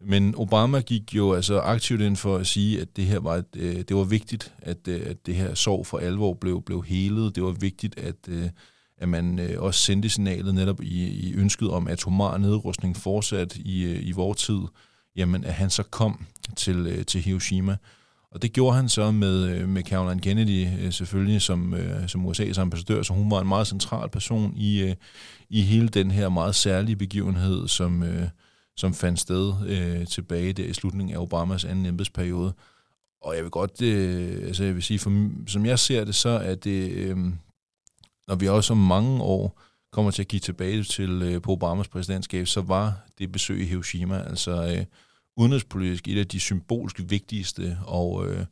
Men 0.00 0.34
Obama 0.36 0.80
gik 0.80 1.14
jo 1.14 1.32
altså 1.32 1.58
aktivt 1.60 2.00
ind 2.00 2.16
for 2.16 2.36
at 2.36 2.46
sige, 2.46 2.80
at 2.80 2.96
det 2.96 3.04
her 3.04 3.18
var, 3.18 3.34
et, 3.34 3.56
øh, 3.56 3.76
det 3.76 3.96
var 3.96 4.04
vigtigt, 4.04 4.54
at, 4.58 4.88
øh, 4.88 5.02
at 5.06 5.26
det 5.26 5.34
her 5.34 5.54
sorg 5.54 5.86
for 5.86 5.98
alvor 5.98 6.34
blev, 6.34 6.62
blev 6.62 6.82
helet. 6.82 7.34
Det 7.34 7.42
var 7.42 7.50
vigtigt, 7.50 7.98
at, 7.98 8.28
øh, 8.28 8.48
at 8.98 9.08
man 9.08 9.38
øh, 9.38 9.62
også 9.62 9.80
sendte 9.80 10.08
signalet 10.08 10.54
netop 10.54 10.82
i, 10.82 11.06
i 11.06 11.34
ønsket 11.34 11.70
om 11.70 11.88
atomar 11.88 12.38
nedrustning 12.38 12.96
fortsat 12.96 13.56
i, 13.56 13.84
øh, 13.84 14.08
i 14.08 14.12
vores 14.12 14.38
tid, 14.38 14.60
jamen 15.16 15.44
at 15.44 15.54
han 15.54 15.70
så 15.70 15.82
kom 15.82 16.26
til, 16.56 16.86
øh, 16.86 17.04
til 17.06 17.20
Hiroshima. 17.20 17.76
Og 18.32 18.42
det 18.42 18.52
gjorde 18.52 18.76
han 18.76 18.88
så 18.88 19.10
med, 19.10 19.48
øh, 19.48 19.68
med 19.68 19.82
Caroline 19.82 20.20
Kennedy 20.20 20.66
øh, 20.80 20.92
selvfølgelig 20.92 21.42
som, 21.42 21.74
øh, 21.74 22.08
som 22.08 22.26
USA's 22.26 22.60
ambassadør, 22.60 23.02
så 23.02 23.12
hun 23.12 23.30
var 23.30 23.40
en 23.40 23.48
meget 23.48 23.66
central 23.66 24.08
person 24.08 24.52
i, 24.56 24.94
i 25.50 25.62
hele 25.62 25.88
den 25.88 26.10
her 26.10 26.28
meget 26.28 26.54
særlige 26.54 26.96
begivenhed, 26.96 27.68
som, 27.68 28.04
som 28.76 28.94
fandt 28.94 29.20
sted 29.20 30.06
tilbage 30.06 30.52
der 30.52 30.64
i 30.64 30.72
slutningen 30.72 31.16
af 31.16 31.20
Obamas 31.20 31.64
anden 31.64 31.86
embedsperiode. 31.86 32.52
Og 33.22 33.34
jeg 33.36 33.42
vil 33.42 33.50
godt, 33.50 33.82
altså 34.46 34.64
jeg 34.64 34.74
vil 34.74 34.82
sige, 34.82 34.98
for, 34.98 35.30
som 35.46 35.66
jeg 35.66 35.78
ser 35.78 36.04
det, 36.04 36.14
så 36.14 36.28
er 36.28 36.54
det, 36.54 37.16
når 38.28 38.34
vi 38.34 38.48
også 38.48 38.72
om 38.72 38.78
mange 38.78 39.22
år 39.22 39.60
kommer 39.92 40.10
til 40.10 40.22
at 40.22 40.28
give 40.28 40.40
tilbage 40.40 40.82
til 40.82 41.40
på 41.40 41.52
Obamas 41.52 41.88
præsidentskab, 41.88 42.46
så 42.46 42.60
var 42.60 42.94
det 43.18 43.32
besøg 43.32 43.60
i 43.60 43.64
Hiroshima, 43.64 44.22
altså 44.22 44.84
udenrigspolitisk 45.36 46.08
et 46.08 46.18
af 46.18 46.28
de 46.28 46.40
symbolsk 46.40 47.00
vigtigste, 47.08 47.78
og, 47.86 48.26
øh, 48.26 48.46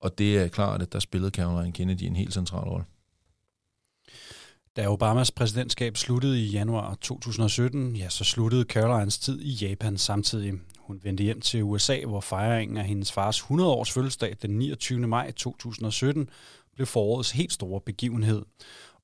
og 0.00 0.18
det 0.18 0.38
er 0.38 0.48
klart, 0.48 0.82
at 0.82 0.92
der 0.92 0.98
spillede 0.98 1.30
Caroline 1.30 1.72
Kennedy 1.72 2.02
en 2.02 2.16
helt 2.16 2.34
central 2.34 2.68
rolle. 2.68 2.84
Da 4.76 4.88
Obamas 4.88 5.30
præsidentskab 5.30 5.96
sluttede 5.96 6.40
i 6.40 6.46
januar 6.46 6.94
2017, 6.94 7.96
ja, 7.96 8.08
så 8.08 8.24
sluttede 8.24 8.64
Carolines 8.64 9.18
tid 9.18 9.40
i 9.40 9.50
Japan 9.50 9.98
samtidig. 9.98 10.54
Hun 10.78 11.00
vendte 11.02 11.24
hjem 11.24 11.40
til 11.40 11.62
USA, 11.62 12.04
hvor 12.06 12.20
fejringen 12.20 12.76
af 12.76 12.84
hendes 12.84 13.12
fars 13.12 13.40
100-års 13.40 13.92
fødselsdag 13.92 14.36
den 14.42 14.50
29. 14.50 15.06
maj 15.06 15.30
2017 15.30 16.28
blev 16.74 16.86
forårets 16.86 17.30
helt 17.30 17.52
store 17.52 17.80
begivenhed. 17.80 18.42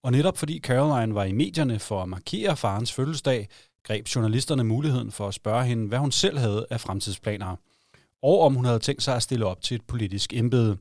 Og 0.03 0.13
netop 0.13 0.39
fordi 0.39 0.61
Caroline 0.61 1.15
var 1.15 1.25
i 1.25 1.33
medierne 1.33 1.79
for 1.79 2.03
at 2.03 2.09
markere 2.09 2.57
farens 2.57 2.93
fødselsdag, 2.93 3.49
greb 3.85 4.07
journalisterne 4.15 4.65
muligheden 4.65 5.11
for 5.11 5.29
at 5.29 5.35
spørge 5.35 5.65
hende, 5.65 5.89
hvad 5.89 5.99
hun 5.99 6.13
selv 6.13 6.39
havde 6.39 6.67
af 6.71 6.81
fremtidsplaner. 6.81 7.57
Og 8.23 8.41
om 8.41 8.55
hun 8.55 8.65
havde 8.65 8.79
tænkt 8.79 9.03
sig 9.03 9.17
at 9.17 9.23
stille 9.23 9.47
op 9.47 9.63
til 9.63 9.75
et 9.75 9.83
politisk 9.83 10.33
embede. 10.33 10.77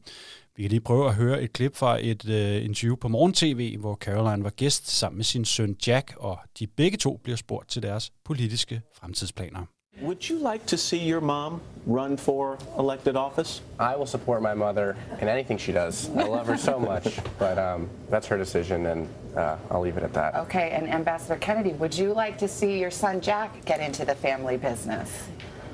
Vi 0.56 0.63
kan 0.63 0.70
lige 0.70 0.82
prøve 0.82 1.08
at 1.08 1.16
høre 1.16 1.44
et 1.44 1.54
klip 1.54 1.76
fra 1.76 1.98
et 2.02 2.26
uh, 2.26 2.66
interview 2.66 2.96
på 2.96 3.08
Morgen 3.08 3.34
TV, 3.34 3.78
hvor 3.78 3.96
Caroline 3.96 4.44
var 4.44 4.50
gæst 4.50 4.89
sammen 4.89 5.18
med 5.18 5.26
sin 5.26 5.46
søn 5.46 5.76
Jack, 5.88 6.13
og 6.18 6.39
de 6.60 6.68
begge 6.68 6.98
to 6.98 7.20
bliver 7.24 7.36
spurgt 7.36 7.70
til 7.70 7.82
deres 7.84 8.12
politiske 8.26 8.82
fremtidsplaner. 8.96 9.73
Would 10.02 10.28
you 10.28 10.38
like 10.38 10.66
to 10.66 10.78
see 10.78 10.98
your 10.98 11.22
mom 11.22 11.62
run 11.86 12.18
for 12.18 12.58
elected 12.78 13.16
office? 13.16 13.62
I 13.80 13.96
will 13.96 14.06
support 14.06 14.42
my 14.42 14.54
mother 14.54 14.98
in 15.22 15.30
anything 15.30 15.58
she 15.58 15.72
does. 15.72 16.10
I 16.10 16.24
love 16.24 16.46
her 16.48 16.58
so 16.58 16.78
much, 16.78 17.20
but 17.40 17.58
um, 17.58 17.90
that's 18.10 18.28
her 18.28 18.38
decision, 18.38 18.88
and 18.88 19.08
uh, 19.38 19.56
I'll 19.72 19.80
leave 19.80 19.96
it 19.96 20.04
at 20.04 20.12
that. 20.14 20.36
Okay, 20.36 20.72
and 20.72 20.90
Ambassador 20.90 21.38
Kennedy, 21.38 21.72
would 21.74 21.96
you 21.98 22.12
like 22.14 22.38
to 22.40 22.50
see 22.50 22.80
your 22.80 22.92
son 22.92 23.22
Jack 23.22 23.64
get 23.64 23.80
into 23.80 24.04
the 24.04 24.16
family 24.16 24.58
business? 24.58 25.30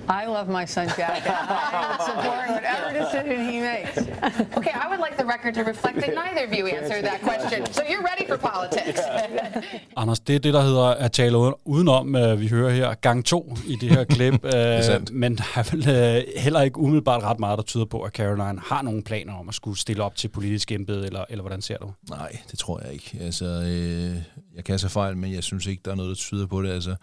I 0.09 0.25
love 0.25 0.47
my 0.49 0.65
son 0.65 0.87
Jack. 0.97 1.21
I 1.27 1.97
support 2.09 2.45
whatever 2.55 2.87
decision 2.99 3.37
he 3.49 3.59
makes. 3.61 3.97
Okay, 4.57 4.71
I 4.83 4.87
would 4.89 4.99
like 4.99 5.17
the 5.17 5.25
record 5.25 5.53
to 5.53 5.63
reflect 5.63 5.99
that 5.99 6.13
neither 6.15 6.43
of 6.47 6.53
you 6.57 6.65
answered 6.67 7.05
that 7.05 7.21
question. 7.21 7.65
So 7.73 7.81
you're 7.89 8.05
ready 8.11 8.25
for 8.27 8.37
politics. 8.37 8.99
Anders, 9.97 10.19
det 10.19 10.35
er 10.35 10.39
det, 10.39 10.53
der 10.53 10.61
hedder 10.61 10.83
at 10.83 11.11
tale 11.11 11.67
udenom. 11.67 12.13
Vi 12.39 12.47
hører 12.47 12.69
her 12.69 12.93
gang 12.93 13.25
to 13.25 13.55
i 13.67 13.75
det 13.75 13.89
her 13.89 14.03
klip. 14.03 14.43
det 14.43 15.11
men 15.11 15.37
der 15.37 15.43
er 15.55 15.63
vel 15.71 15.89
øh, 15.89 16.41
heller 16.41 16.61
ikke 16.61 16.77
umiddelbart 16.79 17.23
ret 17.23 17.39
meget, 17.39 17.57
der 17.57 17.63
tyder 17.63 17.85
på, 17.85 18.01
at 18.01 18.11
Caroline 18.11 18.61
har 18.65 18.81
nogle 18.81 19.03
planer 19.03 19.33
om 19.33 19.49
at 19.49 19.55
skulle 19.55 19.79
stille 19.79 20.03
op 20.03 20.15
til 20.15 20.27
politisk 20.27 20.71
embede, 20.71 21.05
eller, 21.05 21.25
eller 21.29 21.41
hvordan 21.41 21.61
ser 21.61 21.77
du? 21.77 21.91
Nej, 22.09 22.37
det 22.51 22.59
tror 22.59 22.81
jeg 22.83 22.93
ikke. 22.93 23.17
Altså, 23.21 23.45
øh, 23.45 24.15
jeg 24.55 24.63
kan 24.63 24.79
have 24.81 24.89
fejl, 24.89 25.17
men 25.17 25.33
jeg 25.33 25.43
synes 25.43 25.65
ikke, 25.65 25.81
der 25.85 25.91
er 25.91 25.95
noget, 25.95 26.09
der 26.09 26.15
tyder 26.15 26.47
på 26.47 26.61
det. 26.61 26.71
Altså, 26.71 26.95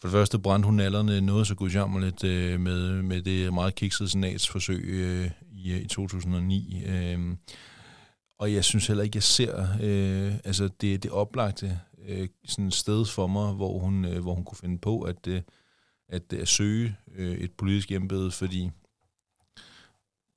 for 0.00 0.08
det 0.08 0.12
første 0.12 0.38
brændte 0.38 0.66
hun 0.66 0.80
allerede 0.80 1.20
noget 1.20 1.46
så 1.46 1.54
gudjammerligt 1.54 2.24
øh, 2.24 2.60
med, 2.60 3.02
med 3.02 3.22
det 3.22 3.54
meget 3.54 3.74
kiksede 3.74 4.08
senatsforsøg 4.08 4.84
øh, 4.84 5.30
i, 5.52 5.76
i 5.76 5.86
2009. 5.86 6.82
Øh, 6.86 7.36
og 8.38 8.52
jeg 8.52 8.64
synes 8.64 8.86
heller 8.86 9.04
ikke, 9.04 9.16
jeg 9.16 9.22
ser 9.22 9.60
øh, 9.82 10.34
altså 10.44 10.68
det, 10.80 11.02
det 11.02 11.10
oplagte 11.10 11.80
øh, 12.08 12.28
sådan 12.46 12.70
sted 12.70 13.04
for 13.04 13.26
mig, 13.26 13.52
hvor 13.52 13.78
hun, 13.78 14.04
øh, 14.04 14.22
hvor 14.22 14.34
hun 14.34 14.44
kunne 14.44 14.58
finde 14.58 14.78
på 14.78 15.00
at, 15.00 15.26
øh, 15.26 15.42
at, 16.08 16.32
at 16.32 16.48
søge 16.48 16.96
øh, 17.14 17.34
et 17.38 17.52
politisk 17.52 17.92
embede, 17.92 18.30
fordi 18.30 18.70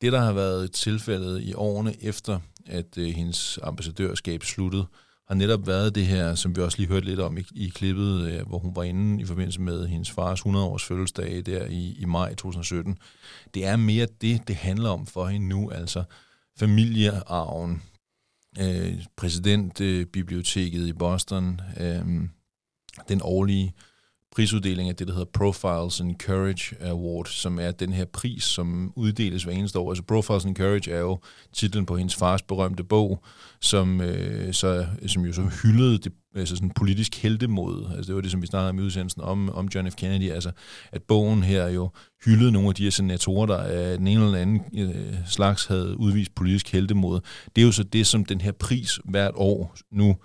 det, 0.02 0.12
der 0.12 0.20
har 0.20 0.34
været 0.34 0.72
tilfældet 0.72 1.42
i 1.42 1.54
årene 1.54 2.04
efter, 2.04 2.40
at 2.66 2.98
øh, 2.98 3.08
hendes 3.08 3.60
ambassadørskab 3.64 4.44
sluttede, 4.44 4.86
øh, 4.92 5.09
har 5.30 5.36
netop 5.36 5.68
været 5.68 5.96
det 5.96 6.06
her, 6.06 6.36
som 6.36 6.56
vi 6.56 6.62
også 6.62 6.78
lige 6.78 6.88
hørte 6.88 7.06
lidt 7.06 7.20
om 7.20 7.38
i, 7.38 7.44
i 7.56 7.70
klippet, 7.70 8.32
øh, 8.32 8.48
hvor 8.48 8.60
hun 8.60 8.76
var 8.76 8.84
inde 8.84 9.22
i 9.22 9.26
forbindelse 9.26 9.62
med 9.62 9.88
hendes 9.88 10.12
fars 10.12 10.42
100-års 10.42 10.84
fødselsdag 10.84 11.46
der 11.46 11.66
i, 11.66 11.96
i 12.00 12.06
maj 12.06 12.36
2017. 12.36 12.98
Det 13.54 13.66
er 13.66 13.76
mere 13.76 14.08
det, 14.22 14.48
det 14.48 14.56
handler 14.56 14.90
om 14.90 15.06
for 15.06 15.28
hende 15.28 15.48
nu, 15.48 15.72
altså 15.72 16.04
familiearven, 16.60 17.82
øh, 18.60 19.06
præsidentbiblioteket 19.18 20.88
i 20.88 20.94
Boston, 20.94 21.62
øh, 21.80 22.06
den 23.10 23.22
årlige 23.24 23.74
prisuddeling 24.36 24.90
af 24.90 24.96
det, 24.96 25.08
der 25.08 25.14
hedder 25.14 25.32
Profiles 25.34 26.02
and 26.02 26.16
Courage 26.20 26.76
Award, 26.82 27.26
som 27.26 27.60
er 27.60 27.72
den 27.72 27.94
her 27.94 28.06
pris, 28.06 28.44
som 28.44 28.94
uddeles 28.96 29.44
hver 29.44 29.54
eneste 29.54 29.80
år. 29.80 29.90
Altså 29.90 30.04
Profiles 30.04 30.46
and 30.46 30.56
Courage 30.56 30.92
er 30.92 31.00
jo 31.00 31.20
titlen 31.54 31.86
på 31.86 31.98
hendes 31.98 32.16
fars 32.16 32.42
berømte 32.42 32.84
bog, 32.84 33.24
som, 33.62 34.02
øh, 34.02 34.54
så, 34.54 34.86
som 35.08 35.26
jo 35.26 35.34
så 35.34 35.42
hyldede 35.42 35.98
det, 35.98 36.14
altså 36.36 36.56
sådan 36.56 36.70
politisk 36.70 37.16
heldemod. 37.16 37.86
Altså 37.96 38.08
det 38.08 38.16
var 38.16 38.22
det, 38.22 38.32
som 38.32 38.42
vi 38.42 38.48
snakkede 38.48 38.70
om 38.70 38.80
i 38.80 38.82
udsendelsen 38.82 39.22
om, 39.22 39.50
om 39.50 39.70
John 39.76 39.92
F. 39.92 39.96
Kennedy. 39.96 40.32
Altså 40.32 40.52
at 40.92 41.04
bogen 41.04 41.44
her 41.44 41.68
jo 41.68 41.90
hyldede 42.26 42.52
nogle 42.52 42.68
af 42.68 42.76
de 42.76 42.84
her 42.84 42.92
senatorer, 42.92 43.46
der 43.46 43.58
af 43.58 43.98
den 43.98 44.08
ene 44.08 44.26
eller 44.26 44.40
anden 44.40 44.62
øh, 44.78 45.16
slags 45.28 45.66
havde 45.66 46.00
udvist 46.00 46.36
politisk 46.36 46.72
heldemod. 46.72 47.20
Det 47.56 47.62
er 47.62 47.66
jo 47.66 47.72
så 47.72 47.84
det, 47.84 48.08
som 48.08 48.26
den 48.26 48.42
her 48.42 48.52
pris 48.52 49.00
hvert 49.06 49.34
år 49.36 49.76
nu 49.92 50.16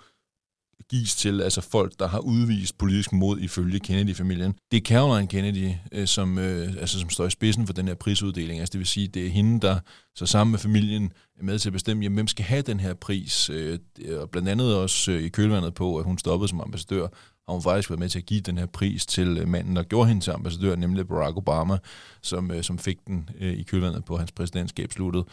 gives 0.89 1.15
til, 1.15 1.41
altså 1.41 1.61
folk, 1.61 1.93
der 1.99 2.07
har 2.07 2.19
udvist 2.19 2.77
politisk 2.77 3.13
mod 3.13 3.39
ifølge 3.39 3.79
Kennedy-familien. 3.79 4.53
Det 4.71 4.77
er 4.77 4.81
Caroline 4.81 5.27
Kennedy, 5.27 5.71
øh, 5.91 6.07
som, 6.07 6.37
øh, 6.37 6.73
altså, 6.79 6.99
som 6.99 7.09
står 7.09 7.25
i 7.25 7.29
spidsen 7.29 7.65
for 7.65 7.73
den 7.73 7.87
her 7.87 7.95
prisuddeling. 7.95 8.59
Altså, 8.59 8.71
det 8.71 8.79
vil 8.79 8.87
sige, 8.87 9.07
det 9.07 9.25
er 9.25 9.29
hende, 9.29 9.59
der 9.61 9.79
så 10.15 10.25
sammen 10.25 10.51
med 10.51 10.59
familien 10.59 11.13
er 11.39 11.43
med 11.43 11.59
til 11.59 11.69
at 11.69 11.73
bestemme, 11.73 12.03
jamen, 12.03 12.15
hvem 12.15 12.27
skal 12.27 12.45
have 12.45 12.61
den 12.61 12.79
her 12.79 12.93
pris. 12.93 13.49
Øh, 13.49 13.79
og 14.21 14.29
blandt 14.29 14.49
andet 14.49 14.75
også 14.75 15.11
øh, 15.11 15.21
i 15.21 15.29
kølvandet 15.29 15.73
på, 15.73 15.97
at 15.97 16.05
hun 16.05 16.17
stoppede 16.17 16.49
som 16.49 16.61
ambassadør, 16.61 17.07
har 17.47 17.53
hun 17.53 17.61
faktisk 17.61 17.89
været 17.89 17.99
med 17.99 18.09
til 18.09 18.19
at 18.19 18.25
give 18.25 18.41
den 18.41 18.57
her 18.57 18.65
pris 18.65 19.05
til 19.05 19.37
øh, 19.37 19.47
manden, 19.47 19.75
der 19.75 19.83
gjorde 19.83 20.07
hende 20.07 20.21
til 20.21 20.31
ambassadør, 20.31 20.75
nemlig 20.75 21.07
Barack 21.07 21.37
Obama, 21.37 21.77
som, 22.21 22.51
øh, 22.51 22.63
som 22.63 22.79
fik 22.79 22.97
den 23.07 23.29
øh, 23.39 23.53
i 23.53 23.63
kølvandet 23.63 24.05
på 24.05 24.17
hans 24.17 24.31
præsidentskab 24.31 24.91
sluttet. 24.91 25.23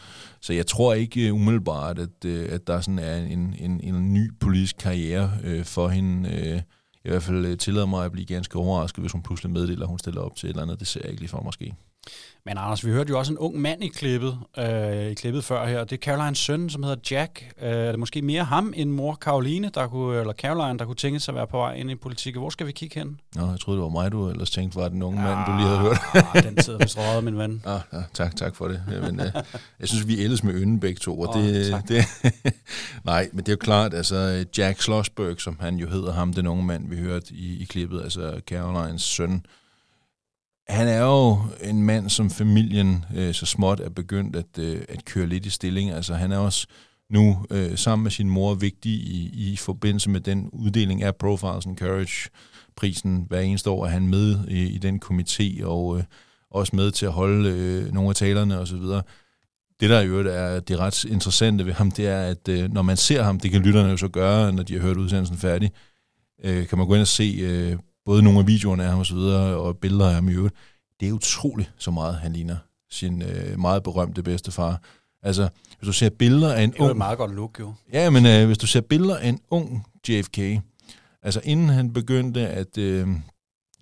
Så 0.41 0.53
jeg 0.53 0.67
tror 0.67 0.93
ikke 0.93 1.33
umiddelbart, 1.33 1.99
at, 1.99 2.25
at 2.25 2.67
der 2.67 2.81
sådan 2.81 2.99
er 2.99 3.15
en, 3.15 3.55
en, 3.59 3.81
en 3.83 4.13
ny 4.13 4.31
politisk 4.39 4.77
karriere 4.77 5.31
for 5.63 5.87
hende 5.87 6.63
i 7.05 7.09
hvert 7.09 7.23
fald 7.23 7.57
tillader 7.57 7.85
mig 7.85 8.05
at 8.05 8.11
blive 8.11 8.25
ganske 8.25 8.57
overrasket, 8.57 9.03
hvis 9.03 9.11
hun 9.11 9.21
pludselig 9.21 9.51
meddeler, 9.51 9.81
at 9.81 9.87
hun 9.87 9.99
stiller 9.99 10.21
op 10.21 10.35
til 10.35 10.47
et 10.47 10.49
eller 10.49 10.63
andet. 10.63 10.79
Det 10.79 10.87
ser 10.87 10.99
jeg 11.03 11.09
ikke 11.09 11.21
lige 11.21 11.29
for 11.29 11.41
mig 11.41 11.53
ske. 11.53 11.73
Men 12.45 12.57
Anders, 12.57 12.85
vi 12.85 12.91
hørte 12.91 13.09
jo 13.09 13.19
også 13.19 13.31
en 13.31 13.37
ung 13.37 13.61
mand 13.61 13.83
i 13.83 13.87
klippet, 13.87 14.37
øh, 14.57 15.11
i 15.11 15.13
klippet 15.13 15.43
før 15.43 15.67
her. 15.67 15.83
Det 15.83 15.91
er 15.91 16.01
Carolines 16.01 16.37
søn, 16.37 16.69
som 16.69 16.83
hedder 16.83 16.97
Jack. 17.11 17.53
Øh, 17.61 17.69
er 17.71 17.89
det 17.89 17.99
måske 17.99 18.21
mere 18.21 18.43
ham 18.43 18.73
end 18.75 18.91
mor 18.91 19.15
Caroline, 19.15 19.71
der 19.73 19.87
kunne, 19.87 20.19
eller 20.19 20.33
Caroline, 20.33 20.79
der 20.79 20.85
kunne 20.85 20.95
tænke 20.95 21.19
sig 21.19 21.31
at 21.31 21.35
være 21.35 21.47
på 21.47 21.57
vej 21.57 21.73
ind 21.73 21.91
i 21.91 21.95
politik? 21.95 22.35
Hvor 22.35 22.49
skal 22.49 22.67
vi 22.67 22.71
kigge 22.71 22.99
hen? 22.99 23.19
Nå, 23.35 23.49
jeg 23.49 23.59
troede, 23.59 23.77
det 23.77 23.83
var 23.83 23.89
mig, 23.89 24.11
du 24.11 24.29
ellers 24.29 24.51
tænkte, 24.51 24.75
var 24.75 24.89
den 24.89 25.03
unge 25.03 25.21
ja, 25.21 25.35
mand, 25.35 25.45
du 25.45 25.57
lige 25.57 25.67
havde 25.67 25.79
hørt. 25.79 25.99
Ah, 26.35 26.43
den 26.43 26.61
sidder 26.61 26.79
vist 26.79 26.97
røget, 26.97 27.23
min 27.23 27.37
ven. 27.37 27.61
Ah, 27.65 27.79
ja, 27.93 28.01
tak, 28.13 28.35
tak 28.35 28.55
for 28.55 28.67
det. 28.67 28.83
Men, 28.87 29.19
øh, 29.19 29.31
jeg 29.79 29.87
synes, 29.87 30.07
vi 30.07 30.19
ældes 30.19 30.43
med 30.43 30.53
ønden 30.53 30.79
begge 30.79 30.99
to. 30.99 31.19
Og 31.19 31.37
det, 31.37 31.69
tak. 31.69 31.87
det, 31.87 32.05
nej, 33.05 33.29
men 33.33 33.39
det 33.39 33.47
er 33.47 33.53
jo 33.53 33.57
klart, 33.57 33.93
altså 33.93 34.45
Jack 34.57 34.81
Schlossberg, 34.81 35.41
som 35.41 35.57
han 35.59 35.75
jo 35.75 35.89
hedder 35.89 36.13
ham, 36.13 36.33
den 36.33 36.47
unge 36.47 36.63
mand, 36.63 36.89
vi 36.89 36.97
hørte 36.97 37.33
i, 37.33 37.61
i 37.61 37.65
klippet, 37.65 38.01
altså 38.01 38.41
Carolines 38.47 39.01
søn, 39.01 39.45
han 40.67 40.87
er 40.87 40.99
jo 40.99 41.37
en 41.63 41.83
mand, 41.83 42.09
som 42.09 42.29
familien 42.29 43.05
øh, 43.15 43.33
så 43.33 43.45
småt 43.45 43.79
er 43.79 43.89
begyndt 43.89 44.35
at, 44.35 44.59
øh, 44.59 44.81
at 44.89 45.05
køre 45.05 45.27
lidt 45.27 45.45
i 45.45 45.49
stilling. 45.49 45.91
Altså 45.91 46.13
han 46.13 46.31
er 46.31 46.37
også 46.37 46.67
nu 47.09 47.45
øh, 47.51 47.77
sammen 47.77 48.03
med 48.03 48.11
sin 48.11 48.29
mor 48.29 48.53
vigtig 48.53 48.91
i, 48.91 49.51
i 49.51 49.55
forbindelse 49.55 50.09
med 50.09 50.21
den 50.21 50.49
uddeling 50.53 51.03
af 51.03 51.15
Profiles 51.15 51.65
and 51.65 51.77
Courage 51.77 52.29
prisen 52.75 53.25
hver 53.29 53.39
eneste 53.39 53.69
år 53.69 53.85
er 53.85 53.89
han 53.89 54.07
med 54.07 54.47
i, 54.47 54.63
i 54.63 54.77
den 54.77 55.01
komité 55.05 55.63
og 55.65 55.97
øh, 55.97 56.03
også 56.51 56.75
med 56.75 56.91
til 56.91 57.05
at 57.05 57.11
holde 57.11 57.49
øh, 57.49 57.93
nogle 57.93 58.09
af 58.09 58.15
talerne 58.15 58.59
osv. 58.59 58.81
Det 59.79 59.89
der 59.89 60.01
i 60.01 60.07
øvrigt 60.07 60.29
er 60.29 60.59
det 60.59 60.79
ret 60.79 61.03
interessante 61.03 61.65
ved 61.65 61.73
ham, 61.73 61.91
det 61.91 62.07
er, 62.07 62.21
at 62.21 62.47
øh, 62.49 62.73
når 62.73 62.81
man 62.81 62.97
ser 62.97 63.23
ham, 63.23 63.39
det 63.39 63.51
kan 63.51 63.61
lytterne 63.61 63.89
jo 63.89 63.97
så 63.97 64.07
gøre, 64.07 64.53
når 64.53 64.63
de 64.63 64.73
har 64.73 64.81
hørt 64.81 64.97
udsendelsen 64.97 65.37
færdig, 65.37 65.71
øh, 66.43 66.67
kan 66.67 66.77
man 66.77 66.87
gå 66.87 66.93
ind 66.93 67.01
og 67.01 67.07
se 67.07 67.37
øh, 67.41 67.77
både 68.05 68.23
nogle 68.23 68.39
af 68.39 68.47
videoerne 68.47 68.83
af 68.83 68.89
ham 68.89 68.99
og 68.99 69.05
så 69.05 69.15
videre, 69.15 69.57
og 69.57 69.77
billeder 69.77 70.07
af 70.07 70.13
ham 70.13 70.29
i 70.29 70.33
øvrigt. 70.33 70.55
Det 70.99 71.07
er 71.07 71.11
utroligt 71.13 71.73
så 71.77 71.91
meget, 71.91 72.15
han 72.15 72.33
ligner 72.33 72.57
sin 72.91 73.21
øh, 73.21 73.59
meget 73.59 73.83
berømte 73.83 74.23
bedstefar. 74.23 74.81
Altså, 75.23 75.49
hvis 75.79 75.87
du 75.87 75.93
ser 75.93 76.09
billeder 76.09 76.53
af 76.53 76.63
en 76.63 76.71
Det 76.71 76.79
er 76.79 76.83
ung... 76.83 76.97
meget 76.97 77.17
godt 77.17 77.35
look, 77.35 77.59
jo. 77.59 77.73
Ja, 77.93 78.09
men 78.09 78.25
øh, 78.25 78.45
hvis 78.45 78.57
du 78.57 78.67
ser 78.67 78.81
billeder 78.81 79.17
af 79.17 79.27
en 79.29 79.39
ung 79.49 79.85
JFK, 80.09 80.39
altså 81.21 81.41
inden 81.43 81.69
han 81.69 81.93
begyndte 81.93 82.47
at, 82.47 82.77
øh, 82.77 83.07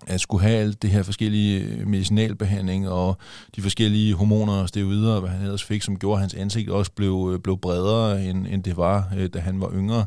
at 0.08 0.22
skulle 0.22 0.44
have 0.44 0.58
alt 0.58 0.82
det 0.82 0.90
her 0.90 1.04
forskellige 1.04 1.64
øh, 1.64 1.88
medicinalbehandling 1.88 2.90
og 2.90 3.18
de 3.56 3.62
forskellige 3.62 4.14
hormoner 4.14 4.54
og 4.54 4.70
steroider, 4.70 5.20
hvad 5.20 5.30
han 5.30 5.42
ellers 5.42 5.64
fik, 5.64 5.82
som 5.82 6.00
gjorde, 6.00 6.18
at 6.18 6.22
hans 6.22 6.34
ansigt 6.34 6.70
også 6.70 6.92
blev, 6.92 7.32
øh, 7.34 7.40
blev 7.40 7.58
bredere, 7.58 8.26
end, 8.26 8.48
end 8.48 8.64
det 8.64 8.78
var, 8.78 9.14
øh, 9.18 9.30
da 9.34 9.40
han 9.40 9.62
var 9.62 9.72
yngre. 9.74 10.06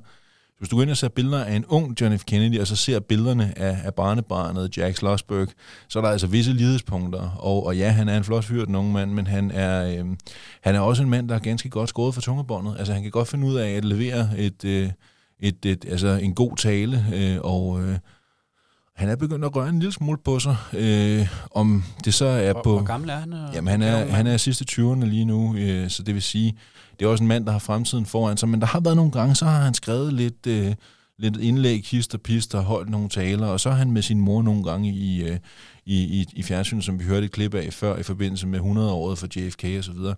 Hvis 0.64 0.68
du 0.68 0.76
går 0.76 0.82
ind 0.82 0.90
og 0.90 0.96
ser 0.96 1.08
billeder 1.08 1.44
af 1.44 1.56
en 1.56 1.64
ung 1.64 2.00
John 2.00 2.18
F. 2.18 2.24
Kennedy, 2.24 2.60
og 2.60 2.66
så 2.66 2.76
ser 2.76 3.00
billederne 3.00 3.58
af, 3.58 3.78
af 3.84 3.94
barnebarnet 3.94 4.76
Jack 4.76 4.96
Schlossberg, 4.96 5.48
så 5.88 5.98
er 5.98 6.02
der 6.02 6.10
altså 6.10 6.26
visse 6.26 6.52
lidespunkter. 6.52 7.30
Og, 7.38 7.66
og 7.66 7.76
ja, 7.76 7.90
han 7.90 8.08
er 8.08 8.16
en 8.16 8.24
flot 8.24 8.44
fyr, 8.44 8.64
den 8.64 8.74
unge 8.74 8.92
mand, 8.92 9.12
men 9.12 9.26
han 9.26 9.50
er, 9.50 9.98
øh, 9.98 10.04
han 10.60 10.74
er 10.74 10.80
også 10.80 11.02
en 11.02 11.10
mand, 11.10 11.28
der 11.28 11.34
er 11.34 11.38
ganske 11.38 11.68
godt 11.68 11.88
skåret 11.88 12.14
for 12.14 12.20
tungebåndet. 12.20 12.76
Altså 12.78 12.92
han 12.92 13.02
kan 13.02 13.10
godt 13.10 13.28
finde 13.28 13.46
ud 13.46 13.54
af 13.54 13.70
at 13.70 13.84
levere 13.84 14.28
et, 14.38 14.64
øh, 14.64 14.90
et, 15.40 15.66
et, 15.66 15.84
altså, 15.88 16.08
en 16.08 16.34
god 16.34 16.56
tale, 16.56 17.06
øh, 17.14 17.38
og 17.40 17.82
øh, 17.82 17.98
han 18.96 19.08
er 19.08 19.16
begyndt 19.16 19.44
at 19.44 19.56
røre 19.56 19.68
en 19.68 19.78
lille 19.78 19.92
smule 19.92 20.18
på 20.24 20.38
sig. 20.38 20.56
Øh, 20.72 21.28
om 21.50 21.84
det 22.04 22.14
så 22.14 22.26
er 22.26 22.52
Hvor, 22.52 22.62
på... 22.62 22.72
hvor 22.76 22.86
gammel 22.86 23.10
er 23.10 23.16
han? 23.16 23.34
Jamen, 23.54 23.70
han 23.70 23.82
er, 23.82 24.06
han 24.06 24.26
er 24.26 24.36
sidste 24.36 24.64
20'erne 24.70 25.04
lige 25.04 25.24
nu, 25.24 25.56
øh, 25.56 25.90
så 25.90 26.02
det 26.02 26.14
vil 26.14 26.22
sige, 26.22 26.58
det 26.98 27.06
er 27.06 27.10
også 27.10 27.24
en 27.24 27.28
mand, 27.28 27.46
der 27.46 27.52
har 27.52 27.58
fremtiden 27.58 28.06
foran 28.06 28.36
sig, 28.36 28.48
men 28.48 28.60
der 28.60 28.66
har 28.66 28.80
været 28.80 28.96
nogle 28.96 29.12
gange, 29.12 29.34
så 29.34 29.44
har 29.44 29.62
han 29.62 29.74
skrevet 29.74 30.12
lidt, 30.12 30.46
øh, 30.46 30.74
lidt 31.18 31.36
indlæg, 31.36 31.84
hister, 31.86 32.18
og 32.18 32.22
pist, 32.22 32.54
holdt 32.54 32.90
nogle 32.90 33.08
taler, 33.08 33.46
og 33.46 33.60
så 33.60 33.70
har 33.70 33.76
han 33.76 33.90
med 33.90 34.02
sin 34.02 34.20
mor 34.20 34.42
nogle 34.42 34.64
gange 34.64 34.92
i, 34.92 35.22
øh, 35.22 35.38
i, 35.86 36.20
i, 36.20 36.26
i 36.32 36.42
fjernsyn, 36.42 36.80
som 36.80 36.98
vi 36.98 37.04
hørte 37.04 37.26
et 37.26 37.32
klip 37.32 37.54
af 37.54 37.72
før, 37.72 37.96
i 37.96 38.02
forbindelse 38.02 38.46
med 38.46 38.60
100-året 38.60 39.18
for 39.18 39.26
JFK 39.36 39.64
og 39.78 39.84
så 39.84 39.92
videre. 39.92 40.14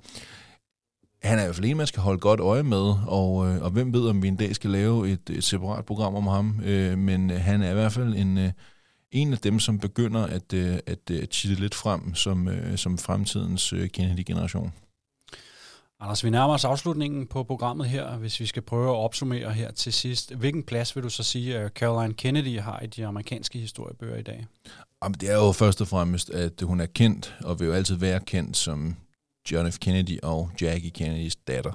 Han 1.22 1.38
er 1.38 1.42
i 1.42 1.44
hvert 1.44 1.56
fald 1.56 1.66
en, 1.66 1.76
man 1.76 1.86
skal 1.86 2.02
holde 2.02 2.18
godt 2.18 2.40
øje 2.40 2.62
med, 2.62 2.94
og, 3.06 3.48
øh, 3.48 3.62
og 3.62 3.70
hvem 3.70 3.92
ved, 3.92 4.08
om 4.08 4.22
vi 4.22 4.28
en 4.28 4.36
dag 4.36 4.54
skal 4.54 4.70
lave 4.70 5.10
et, 5.10 5.30
et 5.30 5.44
separat 5.44 5.84
program 5.84 6.14
om 6.14 6.26
ham, 6.26 6.60
øh, 6.64 6.98
men 6.98 7.30
øh, 7.30 7.40
han 7.40 7.62
er 7.62 7.70
i 7.70 7.74
hvert 7.74 7.92
fald 7.92 8.14
en... 8.14 8.38
Øh, 8.38 8.50
en 9.12 9.32
af 9.32 9.38
dem, 9.38 9.60
som 9.60 9.78
begynder 9.78 10.26
at, 10.26 10.52
øh, 10.52 10.78
at, 10.86 11.10
øh, 11.10 11.22
at 11.22 11.28
titte 11.28 11.60
lidt 11.60 11.74
frem 11.74 12.14
som, 12.14 12.48
øh, 12.48 12.78
som 12.78 12.98
fremtidens 12.98 13.74
Kennedy-generation. 13.92 14.72
Anders, 16.00 16.24
vi 16.24 16.30
nærmer 16.30 16.54
os 16.54 16.64
afslutningen 16.64 17.26
på 17.26 17.42
programmet 17.42 17.88
her, 17.88 18.16
hvis 18.16 18.40
vi 18.40 18.46
skal 18.46 18.62
prøve 18.62 18.90
at 18.90 18.96
opsummere 18.96 19.52
her 19.52 19.70
til 19.70 19.92
sidst. 19.92 20.34
Hvilken 20.34 20.62
plads 20.62 20.96
vil 20.96 21.04
du 21.04 21.08
så 21.08 21.22
sige, 21.22 21.58
at 21.58 21.72
Caroline 21.72 22.14
Kennedy 22.14 22.60
har 22.60 22.80
i 22.80 22.86
de 22.86 23.06
amerikanske 23.06 23.58
historiebøger 23.58 24.16
i 24.16 24.22
dag? 24.22 24.46
Jamen, 25.04 25.14
det 25.20 25.30
er 25.30 25.34
jo 25.34 25.52
først 25.52 25.80
og 25.80 25.88
fremmest, 25.88 26.30
at 26.30 26.62
hun 26.62 26.80
er 26.80 26.86
kendt, 26.86 27.36
og 27.44 27.60
vil 27.60 27.66
jo 27.66 27.72
altid 27.72 27.94
være 27.94 28.20
kendt 28.20 28.56
som 28.56 28.96
John 29.52 29.72
F. 29.72 29.78
Kennedy 29.78 30.18
og 30.22 30.50
Jackie 30.60 30.90
Kennedys 30.90 31.36
datter. 31.36 31.72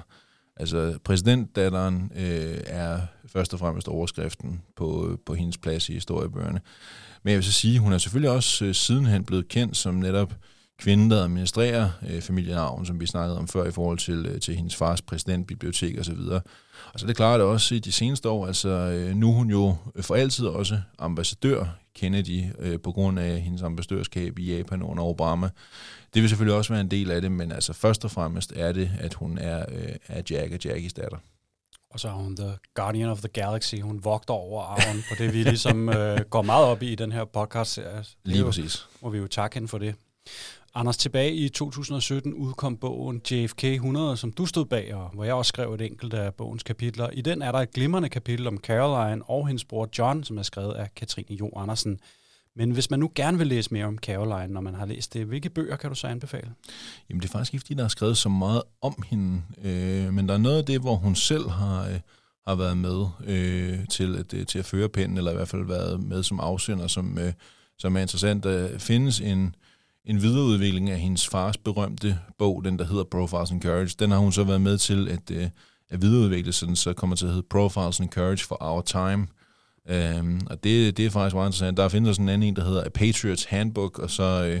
Altså, 0.56 0.98
præsidentdatteren 1.04 2.12
øh, 2.16 2.60
er 2.66 3.00
først 3.26 3.52
og 3.52 3.58
fremmest 3.58 3.88
overskriften 3.88 4.62
på, 4.76 5.18
på 5.26 5.34
hendes 5.34 5.58
plads 5.58 5.88
i 5.88 5.92
historiebøgerne. 5.92 6.60
Men 7.22 7.30
jeg 7.30 7.36
vil 7.36 7.44
så 7.44 7.52
sige, 7.52 7.78
hun 7.78 7.92
er 7.92 7.98
selvfølgelig 7.98 8.30
også 8.30 8.64
øh, 8.64 8.74
sidenhen 8.74 9.24
blevet 9.24 9.48
kendt 9.48 9.76
som 9.76 9.94
netop 9.94 10.34
kvinden, 10.78 11.10
der 11.10 11.22
administrerer 11.22 11.90
øh, 12.10 12.22
familienarven, 12.22 12.86
som 12.86 13.00
vi 13.00 13.06
snakkede 13.06 13.38
om 13.38 13.48
før 13.48 13.64
i 13.64 13.70
forhold 13.70 13.98
til, 13.98 14.26
øh, 14.26 14.40
til 14.40 14.54
hendes 14.54 14.76
fars 14.76 15.02
præsidentbibliotek 15.02 15.98
osv. 15.98 16.18
Og 16.92 17.00
så 17.00 17.04
er 17.04 17.06
det 17.06 17.16
klart 17.16 17.40
at 17.40 17.46
også 17.46 17.74
i 17.74 17.78
de 17.78 17.92
seneste 17.92 18.28
år, 18.28 18.46
altså 18.46 18.68
øh, 18.68 19.14
nu 19.16 19.30
er 19.30 19.34
hun 19.34 19.50
jo 19.50 19.76
for 20.00 20.14
altid 20.14 20.46
også 20.46 20.80
ambassadør 20.98 21.64
Kennedy 21.94 22.42
øh, 22.58 22.80
på 22.80 22.92
grund 22.92 23.18
af 23.18 23.40
hendes 23.40 23.62
ambassadørskab 23.62 24.38
i 24.38 24.56
Japan 24.56 24.82
under 24.82 25.04
Obama. 25.04 25.50
Det 26.14 26.22
vil 26.22 26.28
selvfølgelig 26.28 26.56
også 26.56 26.72
være 26.72 26.80
en 26.80 26.90
del 26.90 27.10
af 27.10 27.20
det, 27.20 27.32
men 27.32 27.52
altså 27.52 27.72
først 27.72 28.04
og 28.04 28.10
fremmest 28.10 28.52
er 28.56 28.72
det, 28.72 28.90
at 29.00 29.14
hun 29.14 29.38
er, 29.38 29.64
øh, 29.72 29.96
er 30.08 30.22
Jack 30.30 30.52
og 30.52 30.64
Jackies 30.64 30.92
datter. 30.92 31.18
Og 31.90 32.00
så 32.00 32.08
er 32.08 32.12
hun 32.12 32.36
The 32.36 32.58
Guardian 32.74 33.08
of 33.08 33.18
the 33.18 33.28
Galaxy. 33.28 33.74
Hun 33.74 34.04
vogter 34.04 34.34
over 34.34 34.62
arven 34.62 35.02
på 35.08 35.14
det, 35.18 35.32
vi 35.32 35.42
ligesom 35.42 35.88
øh, 35.88 36.20
går 36.30 36.42
meget 36.42 36.64
op 36.64 36.82
i 36.82 36.92
i 36.92 36.94
den 36.94 37.12
her 37.12 37.24
podcast. 37.24 37.80
Lige 38.24 38.44
præcis. 38.44 38.86
Må 39.02 39.10
vi 39.10 39.18
jo 39.18 39.26
takke 39.26 39.54
hende 39.54 39.68
for 39.68 39.78
det. 39.78 39.94
Anders, 40.74 40.96
tilbage 40.96 41.34
i 41.34 41.48
2017 41.48 42.34
udkom 42.34 42.76
bogen 42.76 43.20
JFK 43.30 43.64
100, 43.64 44.16
som 44.16 44.32
du 44.32 44.46
stod 44.46 44.64
bag, 44.64 44.94
og 44.94 45.10
hvor 45.14 45.24
jeg 45.24 45.34
også 45.34 45.48
skrev 45.48 45.74
et 45.74 45.80
enkelt 45.80 46.14
af 46.14 46.34
bogens 46.34 46.62
kapitler. 46.62 47.10
I 47.10 47.20
den 47.20 47.42
er 47.42 47.52
der 47.52 47.58
et 47.58 47.70
glimrende 47.70 48.08
kapitel 48.08 48.46
om 48.46 48.58
Caroline 48.58 49.22
og 49.24 49.46
hendes 49.46 49.64
bror 49.64 49.88
John, 49.98 50.24
som 50.24 50.38
er 50.38 50.42
skrevet 50.42 50.72
af 50.72 50.94
Katrine 50.94 51.36
Jo 51.36 51.50
Andersen. 51.56 51.98
Men 52.56 52.70
hvis 52.70 52.90
man 52.90 53.00
nu 53.00 53.12
gerne 53.14 53.38
vil 53.38 53.46
læse 53.46 53.72
mere 53.72 53.84
om 53.84 53.98
Caroline, 53.98 54.52
når 54.52 54.60
man 54.60 54.74
har 54.74 54.86
læst 54.86 55.14
det, 55.14 55.26
hvilke 55.26 55.50
bøger 55.50 55.76
kan 55.76 55.90
du 55.90 55.96
så 55.96 56.06
anbefale? 56.06 56.50
Jamen 57.08 57.20
det 57.20 57.28
er 57.28 57.32
faktisk 57.32 57.54
ikke 57.54 57.62
fordi, 57.62 57.74
der 57.74 57.84
er 57.84 57.88
skrevet 57.88 58.16
så 58.16 58.28
meget 58.28 58.62
om 58.82 59.02
hende, 59.10 59.42
øh, 59.64 60.14
men 60.14 60.28
der 60.28 60.34
er 60.34 60.38
noget 60.38 60.58
af 60.58 60.64
det, 60.64 60.80
hvor 60.80 60.94
hun 60.94 61.14
selv 61.14 61.48
har, 61.48 61.88
øh, 61.88 62.00
har 62.46 62.54
været 62.54 62.76
med 62.76 63.06
øh, 63.24 63.88
til, 63.88 64.16
at, 64.16 64.34
øh, 64.34 64.46
til 64.46 64.58
at 64.58 64.64
føre 64.64 64.88
pinden, 64.88 65.16
eller 65.16 65.30
i 65.30 65.34
hvert 65.34 65.48
fald 65.48 65.66
været 65.66 66.02
med 66.02 66.22
som 66.22 66.40
afsender, 66.40 66.86
som, 66.86 67.18
øh, 67.18 67.32
som 67.78 67.96
er 67.96 68.00
interessant. 68.00 68.44
Der 68.44 68.78
findes 68.78 69.20
en, 69.20 69.54
en 70.04 70.22
videreudvikling 70.22 70.90
af 70.90 70.98
hendes 70.98 71.28
fars 71.28 71.56
berømte 71.56 72.18
bog, 72.38 72.64
den 72.64 72.78
der 72.78 72.84
hedder 72.84 73.04
Profiles 73.04 73.50
and 73.50 73.62
Courage. 73.62 73.96
Den 73.98 74.10
har 74.10 74.18
hun 74.18 74.32
så 74.32 74.44
været 74.44 74.60
med 74.60 74.78
til 74.78 75.08
at, 75.08 75.30
øh, 75.30 75.48
at 75.90 76.02
videreudvikle, 76.02 76.52
så 76.52 76.66
den 76.66 76.76
så 76.76 76.92
kommer 76.92 77.16
til 77.16 77.26
at 77.26 77.32
hedde 77.32 77.46
Profiles 77.50 78.00
and 78.00 78.10
Courage 78.10 78.44
for 78.44 78.56
Our 78.60 78.80
Time. 78.80 79.26
Um, 79.90 80.40
og 80.46 80.64
det, 80.64 80.96
det 80.96 81.06
er 81.06 81.10
faktisk 81.10 81.34
meget 81.34 81.48
interessant. 81.48 81.76
Der 81.76 81.88
findes 81.88 82.16
sådan 82.16 82.24
en 82.24 82.28
anden 82.28 82.48
en, 82.48 82.56
der 82.56 82.64
hedder 82.64 82.84
A 82.84 82.88
Patriot's 82.98 83.48
Handbook, 83.48 83.98
og 83.98 84.10
så 84.10 84.44
øh, 84.44 84.60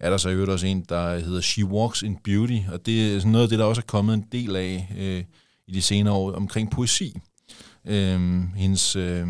er 0.00 0.10
der 0.10 0.16
så 0.16 0.28
i 0.28 0.32
øvrigt 0.32 0.50
også 0.50 0.66
en, 0.66 0.84
der 0.88 1.18
hedder 1.18 1.40
She 1.40 1.64
Walks 1.64 2.02
in 2.02 2.16
Beauty, 2.24 2.58
og 2.72 2.86
det 2.86 3.14
er 3.14 3.18
sådan 3.18 3.32
noget 3.32 3.42
af 3.42 3.48
det, 3.48 3.58
der 3.58 3.64
også 3.64 3.80
er 3.80 3.86
kommet 3.86 4.14
en 4.14 4.26
del 4.32 4.56
af 4.56 4.94
øh, 4.98 5.24
i 5.66 5.72
de 5.72 5.82
senere 5.82 6.14
år 6.14 6.32
omkring 6.32 6.70
poesi. 6.70 7.16
Um, 7.84 8.52
hendes, 8.56 8.96
øh, 8.96 9.26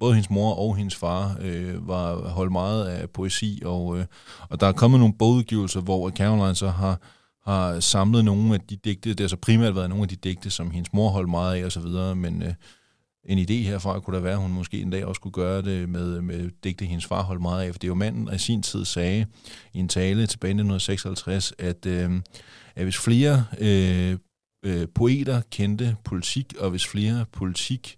både 0.00 0.14
hendes 0.14 0.30
mor 0.30 0.54
og 0.54 0.76
hendes 0.76 0.94
far 0.94 1.36
øh, 1.40 1.88
var 1.88 2.28
holdt 2.28 2.52
meget 2.52 2.84
af 2.84 3.10
poesi, 3.10 3.62
og, 3.64 3.98
øh, 3.98 4.04
og 4.48 4.60
der 4.60 4.66
er 4.66 4.72
kommet 4.72 5.00
nogle 5.00 5.14
bogudgivelser, 5.18 5.80
hvor 5.80 6.10
Caroline 6.10 6.54
så 6.54 6.68
har, 6.68 7.00
har 7.46 7.80
samlet 7.80 8.24
nogle 8.24 8.54
af 8.54 8.60
de 8.60 8.76
digte, 8.76 9.10
det 9.10 9.20
har 9.20 9.28
så 9.28 9.36
primært 9.36 9.74
været 9.74 9.88
nogle 9.88 10.02
af 10.02 10.08
de 10.08 10.16
digte, 10.16 10.50
som 10.50 10.70
hendes 10.70 10.92
mor 10.92 11.08
holdt 11.08 11.30
meget 11.30 11.60
af 11.60 11.64
og 11.64 11.72
så 11.72 11.80
videre, 11.80 12.16
men 12.16 12.42
øh, 12.42 12.54
en 13.28 13.38
idé 13.38 13.52
herfra 13.52 14.00
kunne 14.00 14.16
da 14.16 14.22
være, 14.22 14.32
at 14.32 14.38
hun 14.38 14.52
måske 14.52 14.80
en 14.80 14.90
dag 14.90 15.04
også 15.04 15.18
skulle 15.18 15.32
gøre 15.32 15.62
det 15.62 15.88
med, 15.88 16.20
med 16.20 16.50
digte, 16.64 16.84
hendes 16.84 17.06
far 17.06 17.22
holdt 17.22 17.42
meget 17.42 17.66
af, 17.66 17.72
for 17.72 17.78
det 17.78 17.86
er 17.86 17.88
jo 17.88 17.94
manden, 17.94 18.26
der 18.26 18.32
i 18.32 18.38
sin 18.38 18.62
tid 18.62 18.84
sagde 18.84 19.26
i 19.72 19.78
en 19.78 19.88
tale 19.88 20.26
tilbage 20.26 20.50
i 20.50 20.60
1956, 20.60 21.52
at, 21.58 21.86
øh, 21.86 22.10
at 22.76 22.82
hvis 22.82 22.96
flere 22.96 23.44
øh, 23.58 24.18
øh, 24.62 24.86
poeter 24.94 25.42
kendte 25.50 25.96
politik, 26.04 26.54
og 26.60 26.70
hvis 26.70 26.86
flere 26.86 27.24
politik 27.32 27.96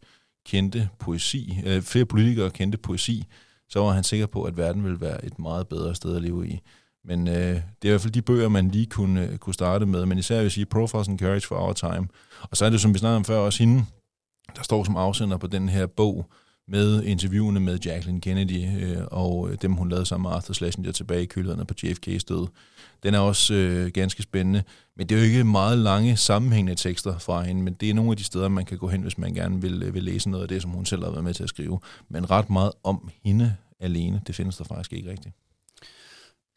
kendte 0.48 0.88
poesi, 0.98 1.60
øh, 1.66 1.82
flere 1.82 2.04
politikere 2.04 2.50
kendte 2.50 2.78
poesi, 2.78 3.24
så 3.68 3.80
var 3.80 3.90
han 3.90 4.04
sikker 4.04 4.26
på, 4.26 4.42
at 4.42 4.56
verden 4.56 4.84
ville 4.84 5.00
være 5.00 5.24
et 5.24 5.38
meget 5.38 5.68
bedre 5.68 5.94
sted 5.94 6.16
at 6.16 6.22
leve 6.22 6.48
i. 6.48 6.60
Men 7.04 7.28
øh, 7.28 7.34
det 7.34 7.54
er 7.82 7.86
i 7.86 7.88
hvert 7.88 8.00
fald 8.00 8.12
de 8.12 8.22
bøger, 8.22 8.48
man 8.48 8.68
lige 8.68 8.86
kunne, 8.86 9.26
øh, 9.26 9.38
kunne 9.38 9.54
starte 9.54 9.86
med, 9.86 10.06
men 10.06 10.18
især 10.18 10.36
vil 10.36 10.42
jeg 10.42 10.52
sige 10.52 10.66
Profiles 10.66 11.08
and 11.08 11.18
Courage 11.18 11.46
for 11.46 11.56
Our 11.56 11.72
Time. 11.72 12.08
Og 12.40 12.56
så 12.56 12.64
er 12.64 12.70
det, 12.70 12.80
som 12.80 12.94
vi 12.94 12.98
snakkede 12.98 13.16
om 13.16 13.24
før, 13.24 13.38
også 13.38 13.58
hende, 13.58 13.84
der 14.56 14.62
står 14.62 14.84
som 14.84 14.96
afsender 14.96 15.36
på 15.36 15.46
den 15.46 15.68
her 15.68 15.86
bog, 15.86 16.30
med 16.68 17.02
interviewene 17.02 17.60
med 17.60 17.78
Jacqueline 17.84 18.20
Kennedy 18.20 18.82
øh, 18.82 19.02
og 19.10 19.50
øh, 19.50 19.58
dem, 19.62 19.72
hun 19.72 19.88
lavede 19.88 20.06
sammen 20.06 20.28
med 20.28 20.36
Arthur 20.36 20.52
Schlesinger 20.52 20.92
tilbage 20.92 21.22
i 21.22 21.26
kølerne 21.26 21.64
på 21.64 21.74
JFK's 21.84 22.24
død. 22.28 22.46
Den 23.02 23.14
er 23.14 23.18
også 23.18 23.54
øh, 23.54 23.90
ganske 23.90 24.22
spændende, 24.22 24.62
men 24.96 25.06
det 25.06 25.14
er 25.14 25.18
jo 25.18 25.26
ikke 25.26 25.44
meget 25.44 25.78
lange 25.78 26.16
sammenhængende 26.16 26.74
tekster 26.74 27.18
fra 27.18 27.42
hende, 27.42 27.62
men 27.62 27.74
det 27.74 27.90
er 27.90 27.94
nogle 27.94 28.10
af 28.10 28.16
de 28.16 28.24
steder, 28.24 28.48
man 28.48 28.64
kan 28.64 28.78
gå 28.78 28.88
hen, 28.88 29.02
hvis 29.02 29.18
man 29.18 29.34
gerne 29.34 29.60
vil, 29.62 29.82
øh, 29.82 29.94
vil 29.94 30.02
læse 30.02 30.30
noget 30.30 30.42
af 30.42 30.48
det, 30.48 30.62
som 30.62 30.70
hun 30.70 30.86
selv 30.86 31.04
har 31.04 31.10
været 31.10 31.24
med 31.24 31.34
til 31.34 31.42
at 31.42 31.48
skrive. 31.48 31.80
Men 32.08 32.30
ret 32.30 32.50
meget 32.50 32.72
om 32.84 33.10
hende 33.24 33.54
alene, 33.80 34.20
det 34.26 34.34
findes 34.34 34.56
der 34.56 34.64
faktisk 34.64 34.92
ikke 34.92 35.10
rigtigt. 35.10 35.34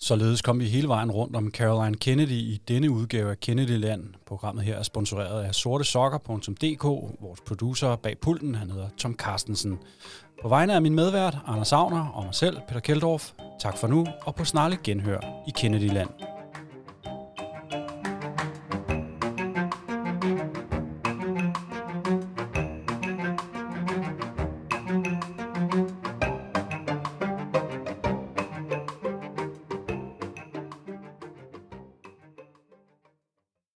Således 0.03 0.41
kom 0.41 0.59
vi 0.59 0.65
hele 0.65 0.87
vejen 0.87 1.11
rundt 1.11 1.35
om 1.35 1.51
Caroline 1.51 1.97
Kennedy 1.97 2.31
i 2.31 2.61
denne 2.67 2.91
udgave 2.91 3.31
af 3.31 3.39
Kennedyland. 3.39 4.03
Programmet 4.27 4.63
her 4.63 4.75
er 4.75 4.83
sponsoreret 4.83 5.43
af 5.43 5.55
sortesokker.dk. 5.55 6.83
Vores 7.21 7.41
producer 7.47 7.95
bag 7.95 8.17
pulten, 8.21 8.55
han 8.55 8.71
hedder 8.71 8.89
Tom 8.97 9.15
Carstensen. 9.15 9.79
På 10.41 10.47
vegne 10.47 10.73
af 10.73 10.81
min 10.81 10.95
medvært, 10.95 11.37
Anders 11.47 11.73
Agner 11.73 12.05
og 12.05 12.23
mig 12.23 12.35
selv, 12.35 12.57
Peter 12.67 12.79
Keldorf, 12.79 13.31
tak 13.59 13.77
for 13.77 13.87
nu 13.87 14.07
og 14.21 14.35
på 14.35 14.45
snarligt 14.45 14.83
genhør 14.83 15.19
i 15.47 15.51
Kennedyland. 15.55 16.09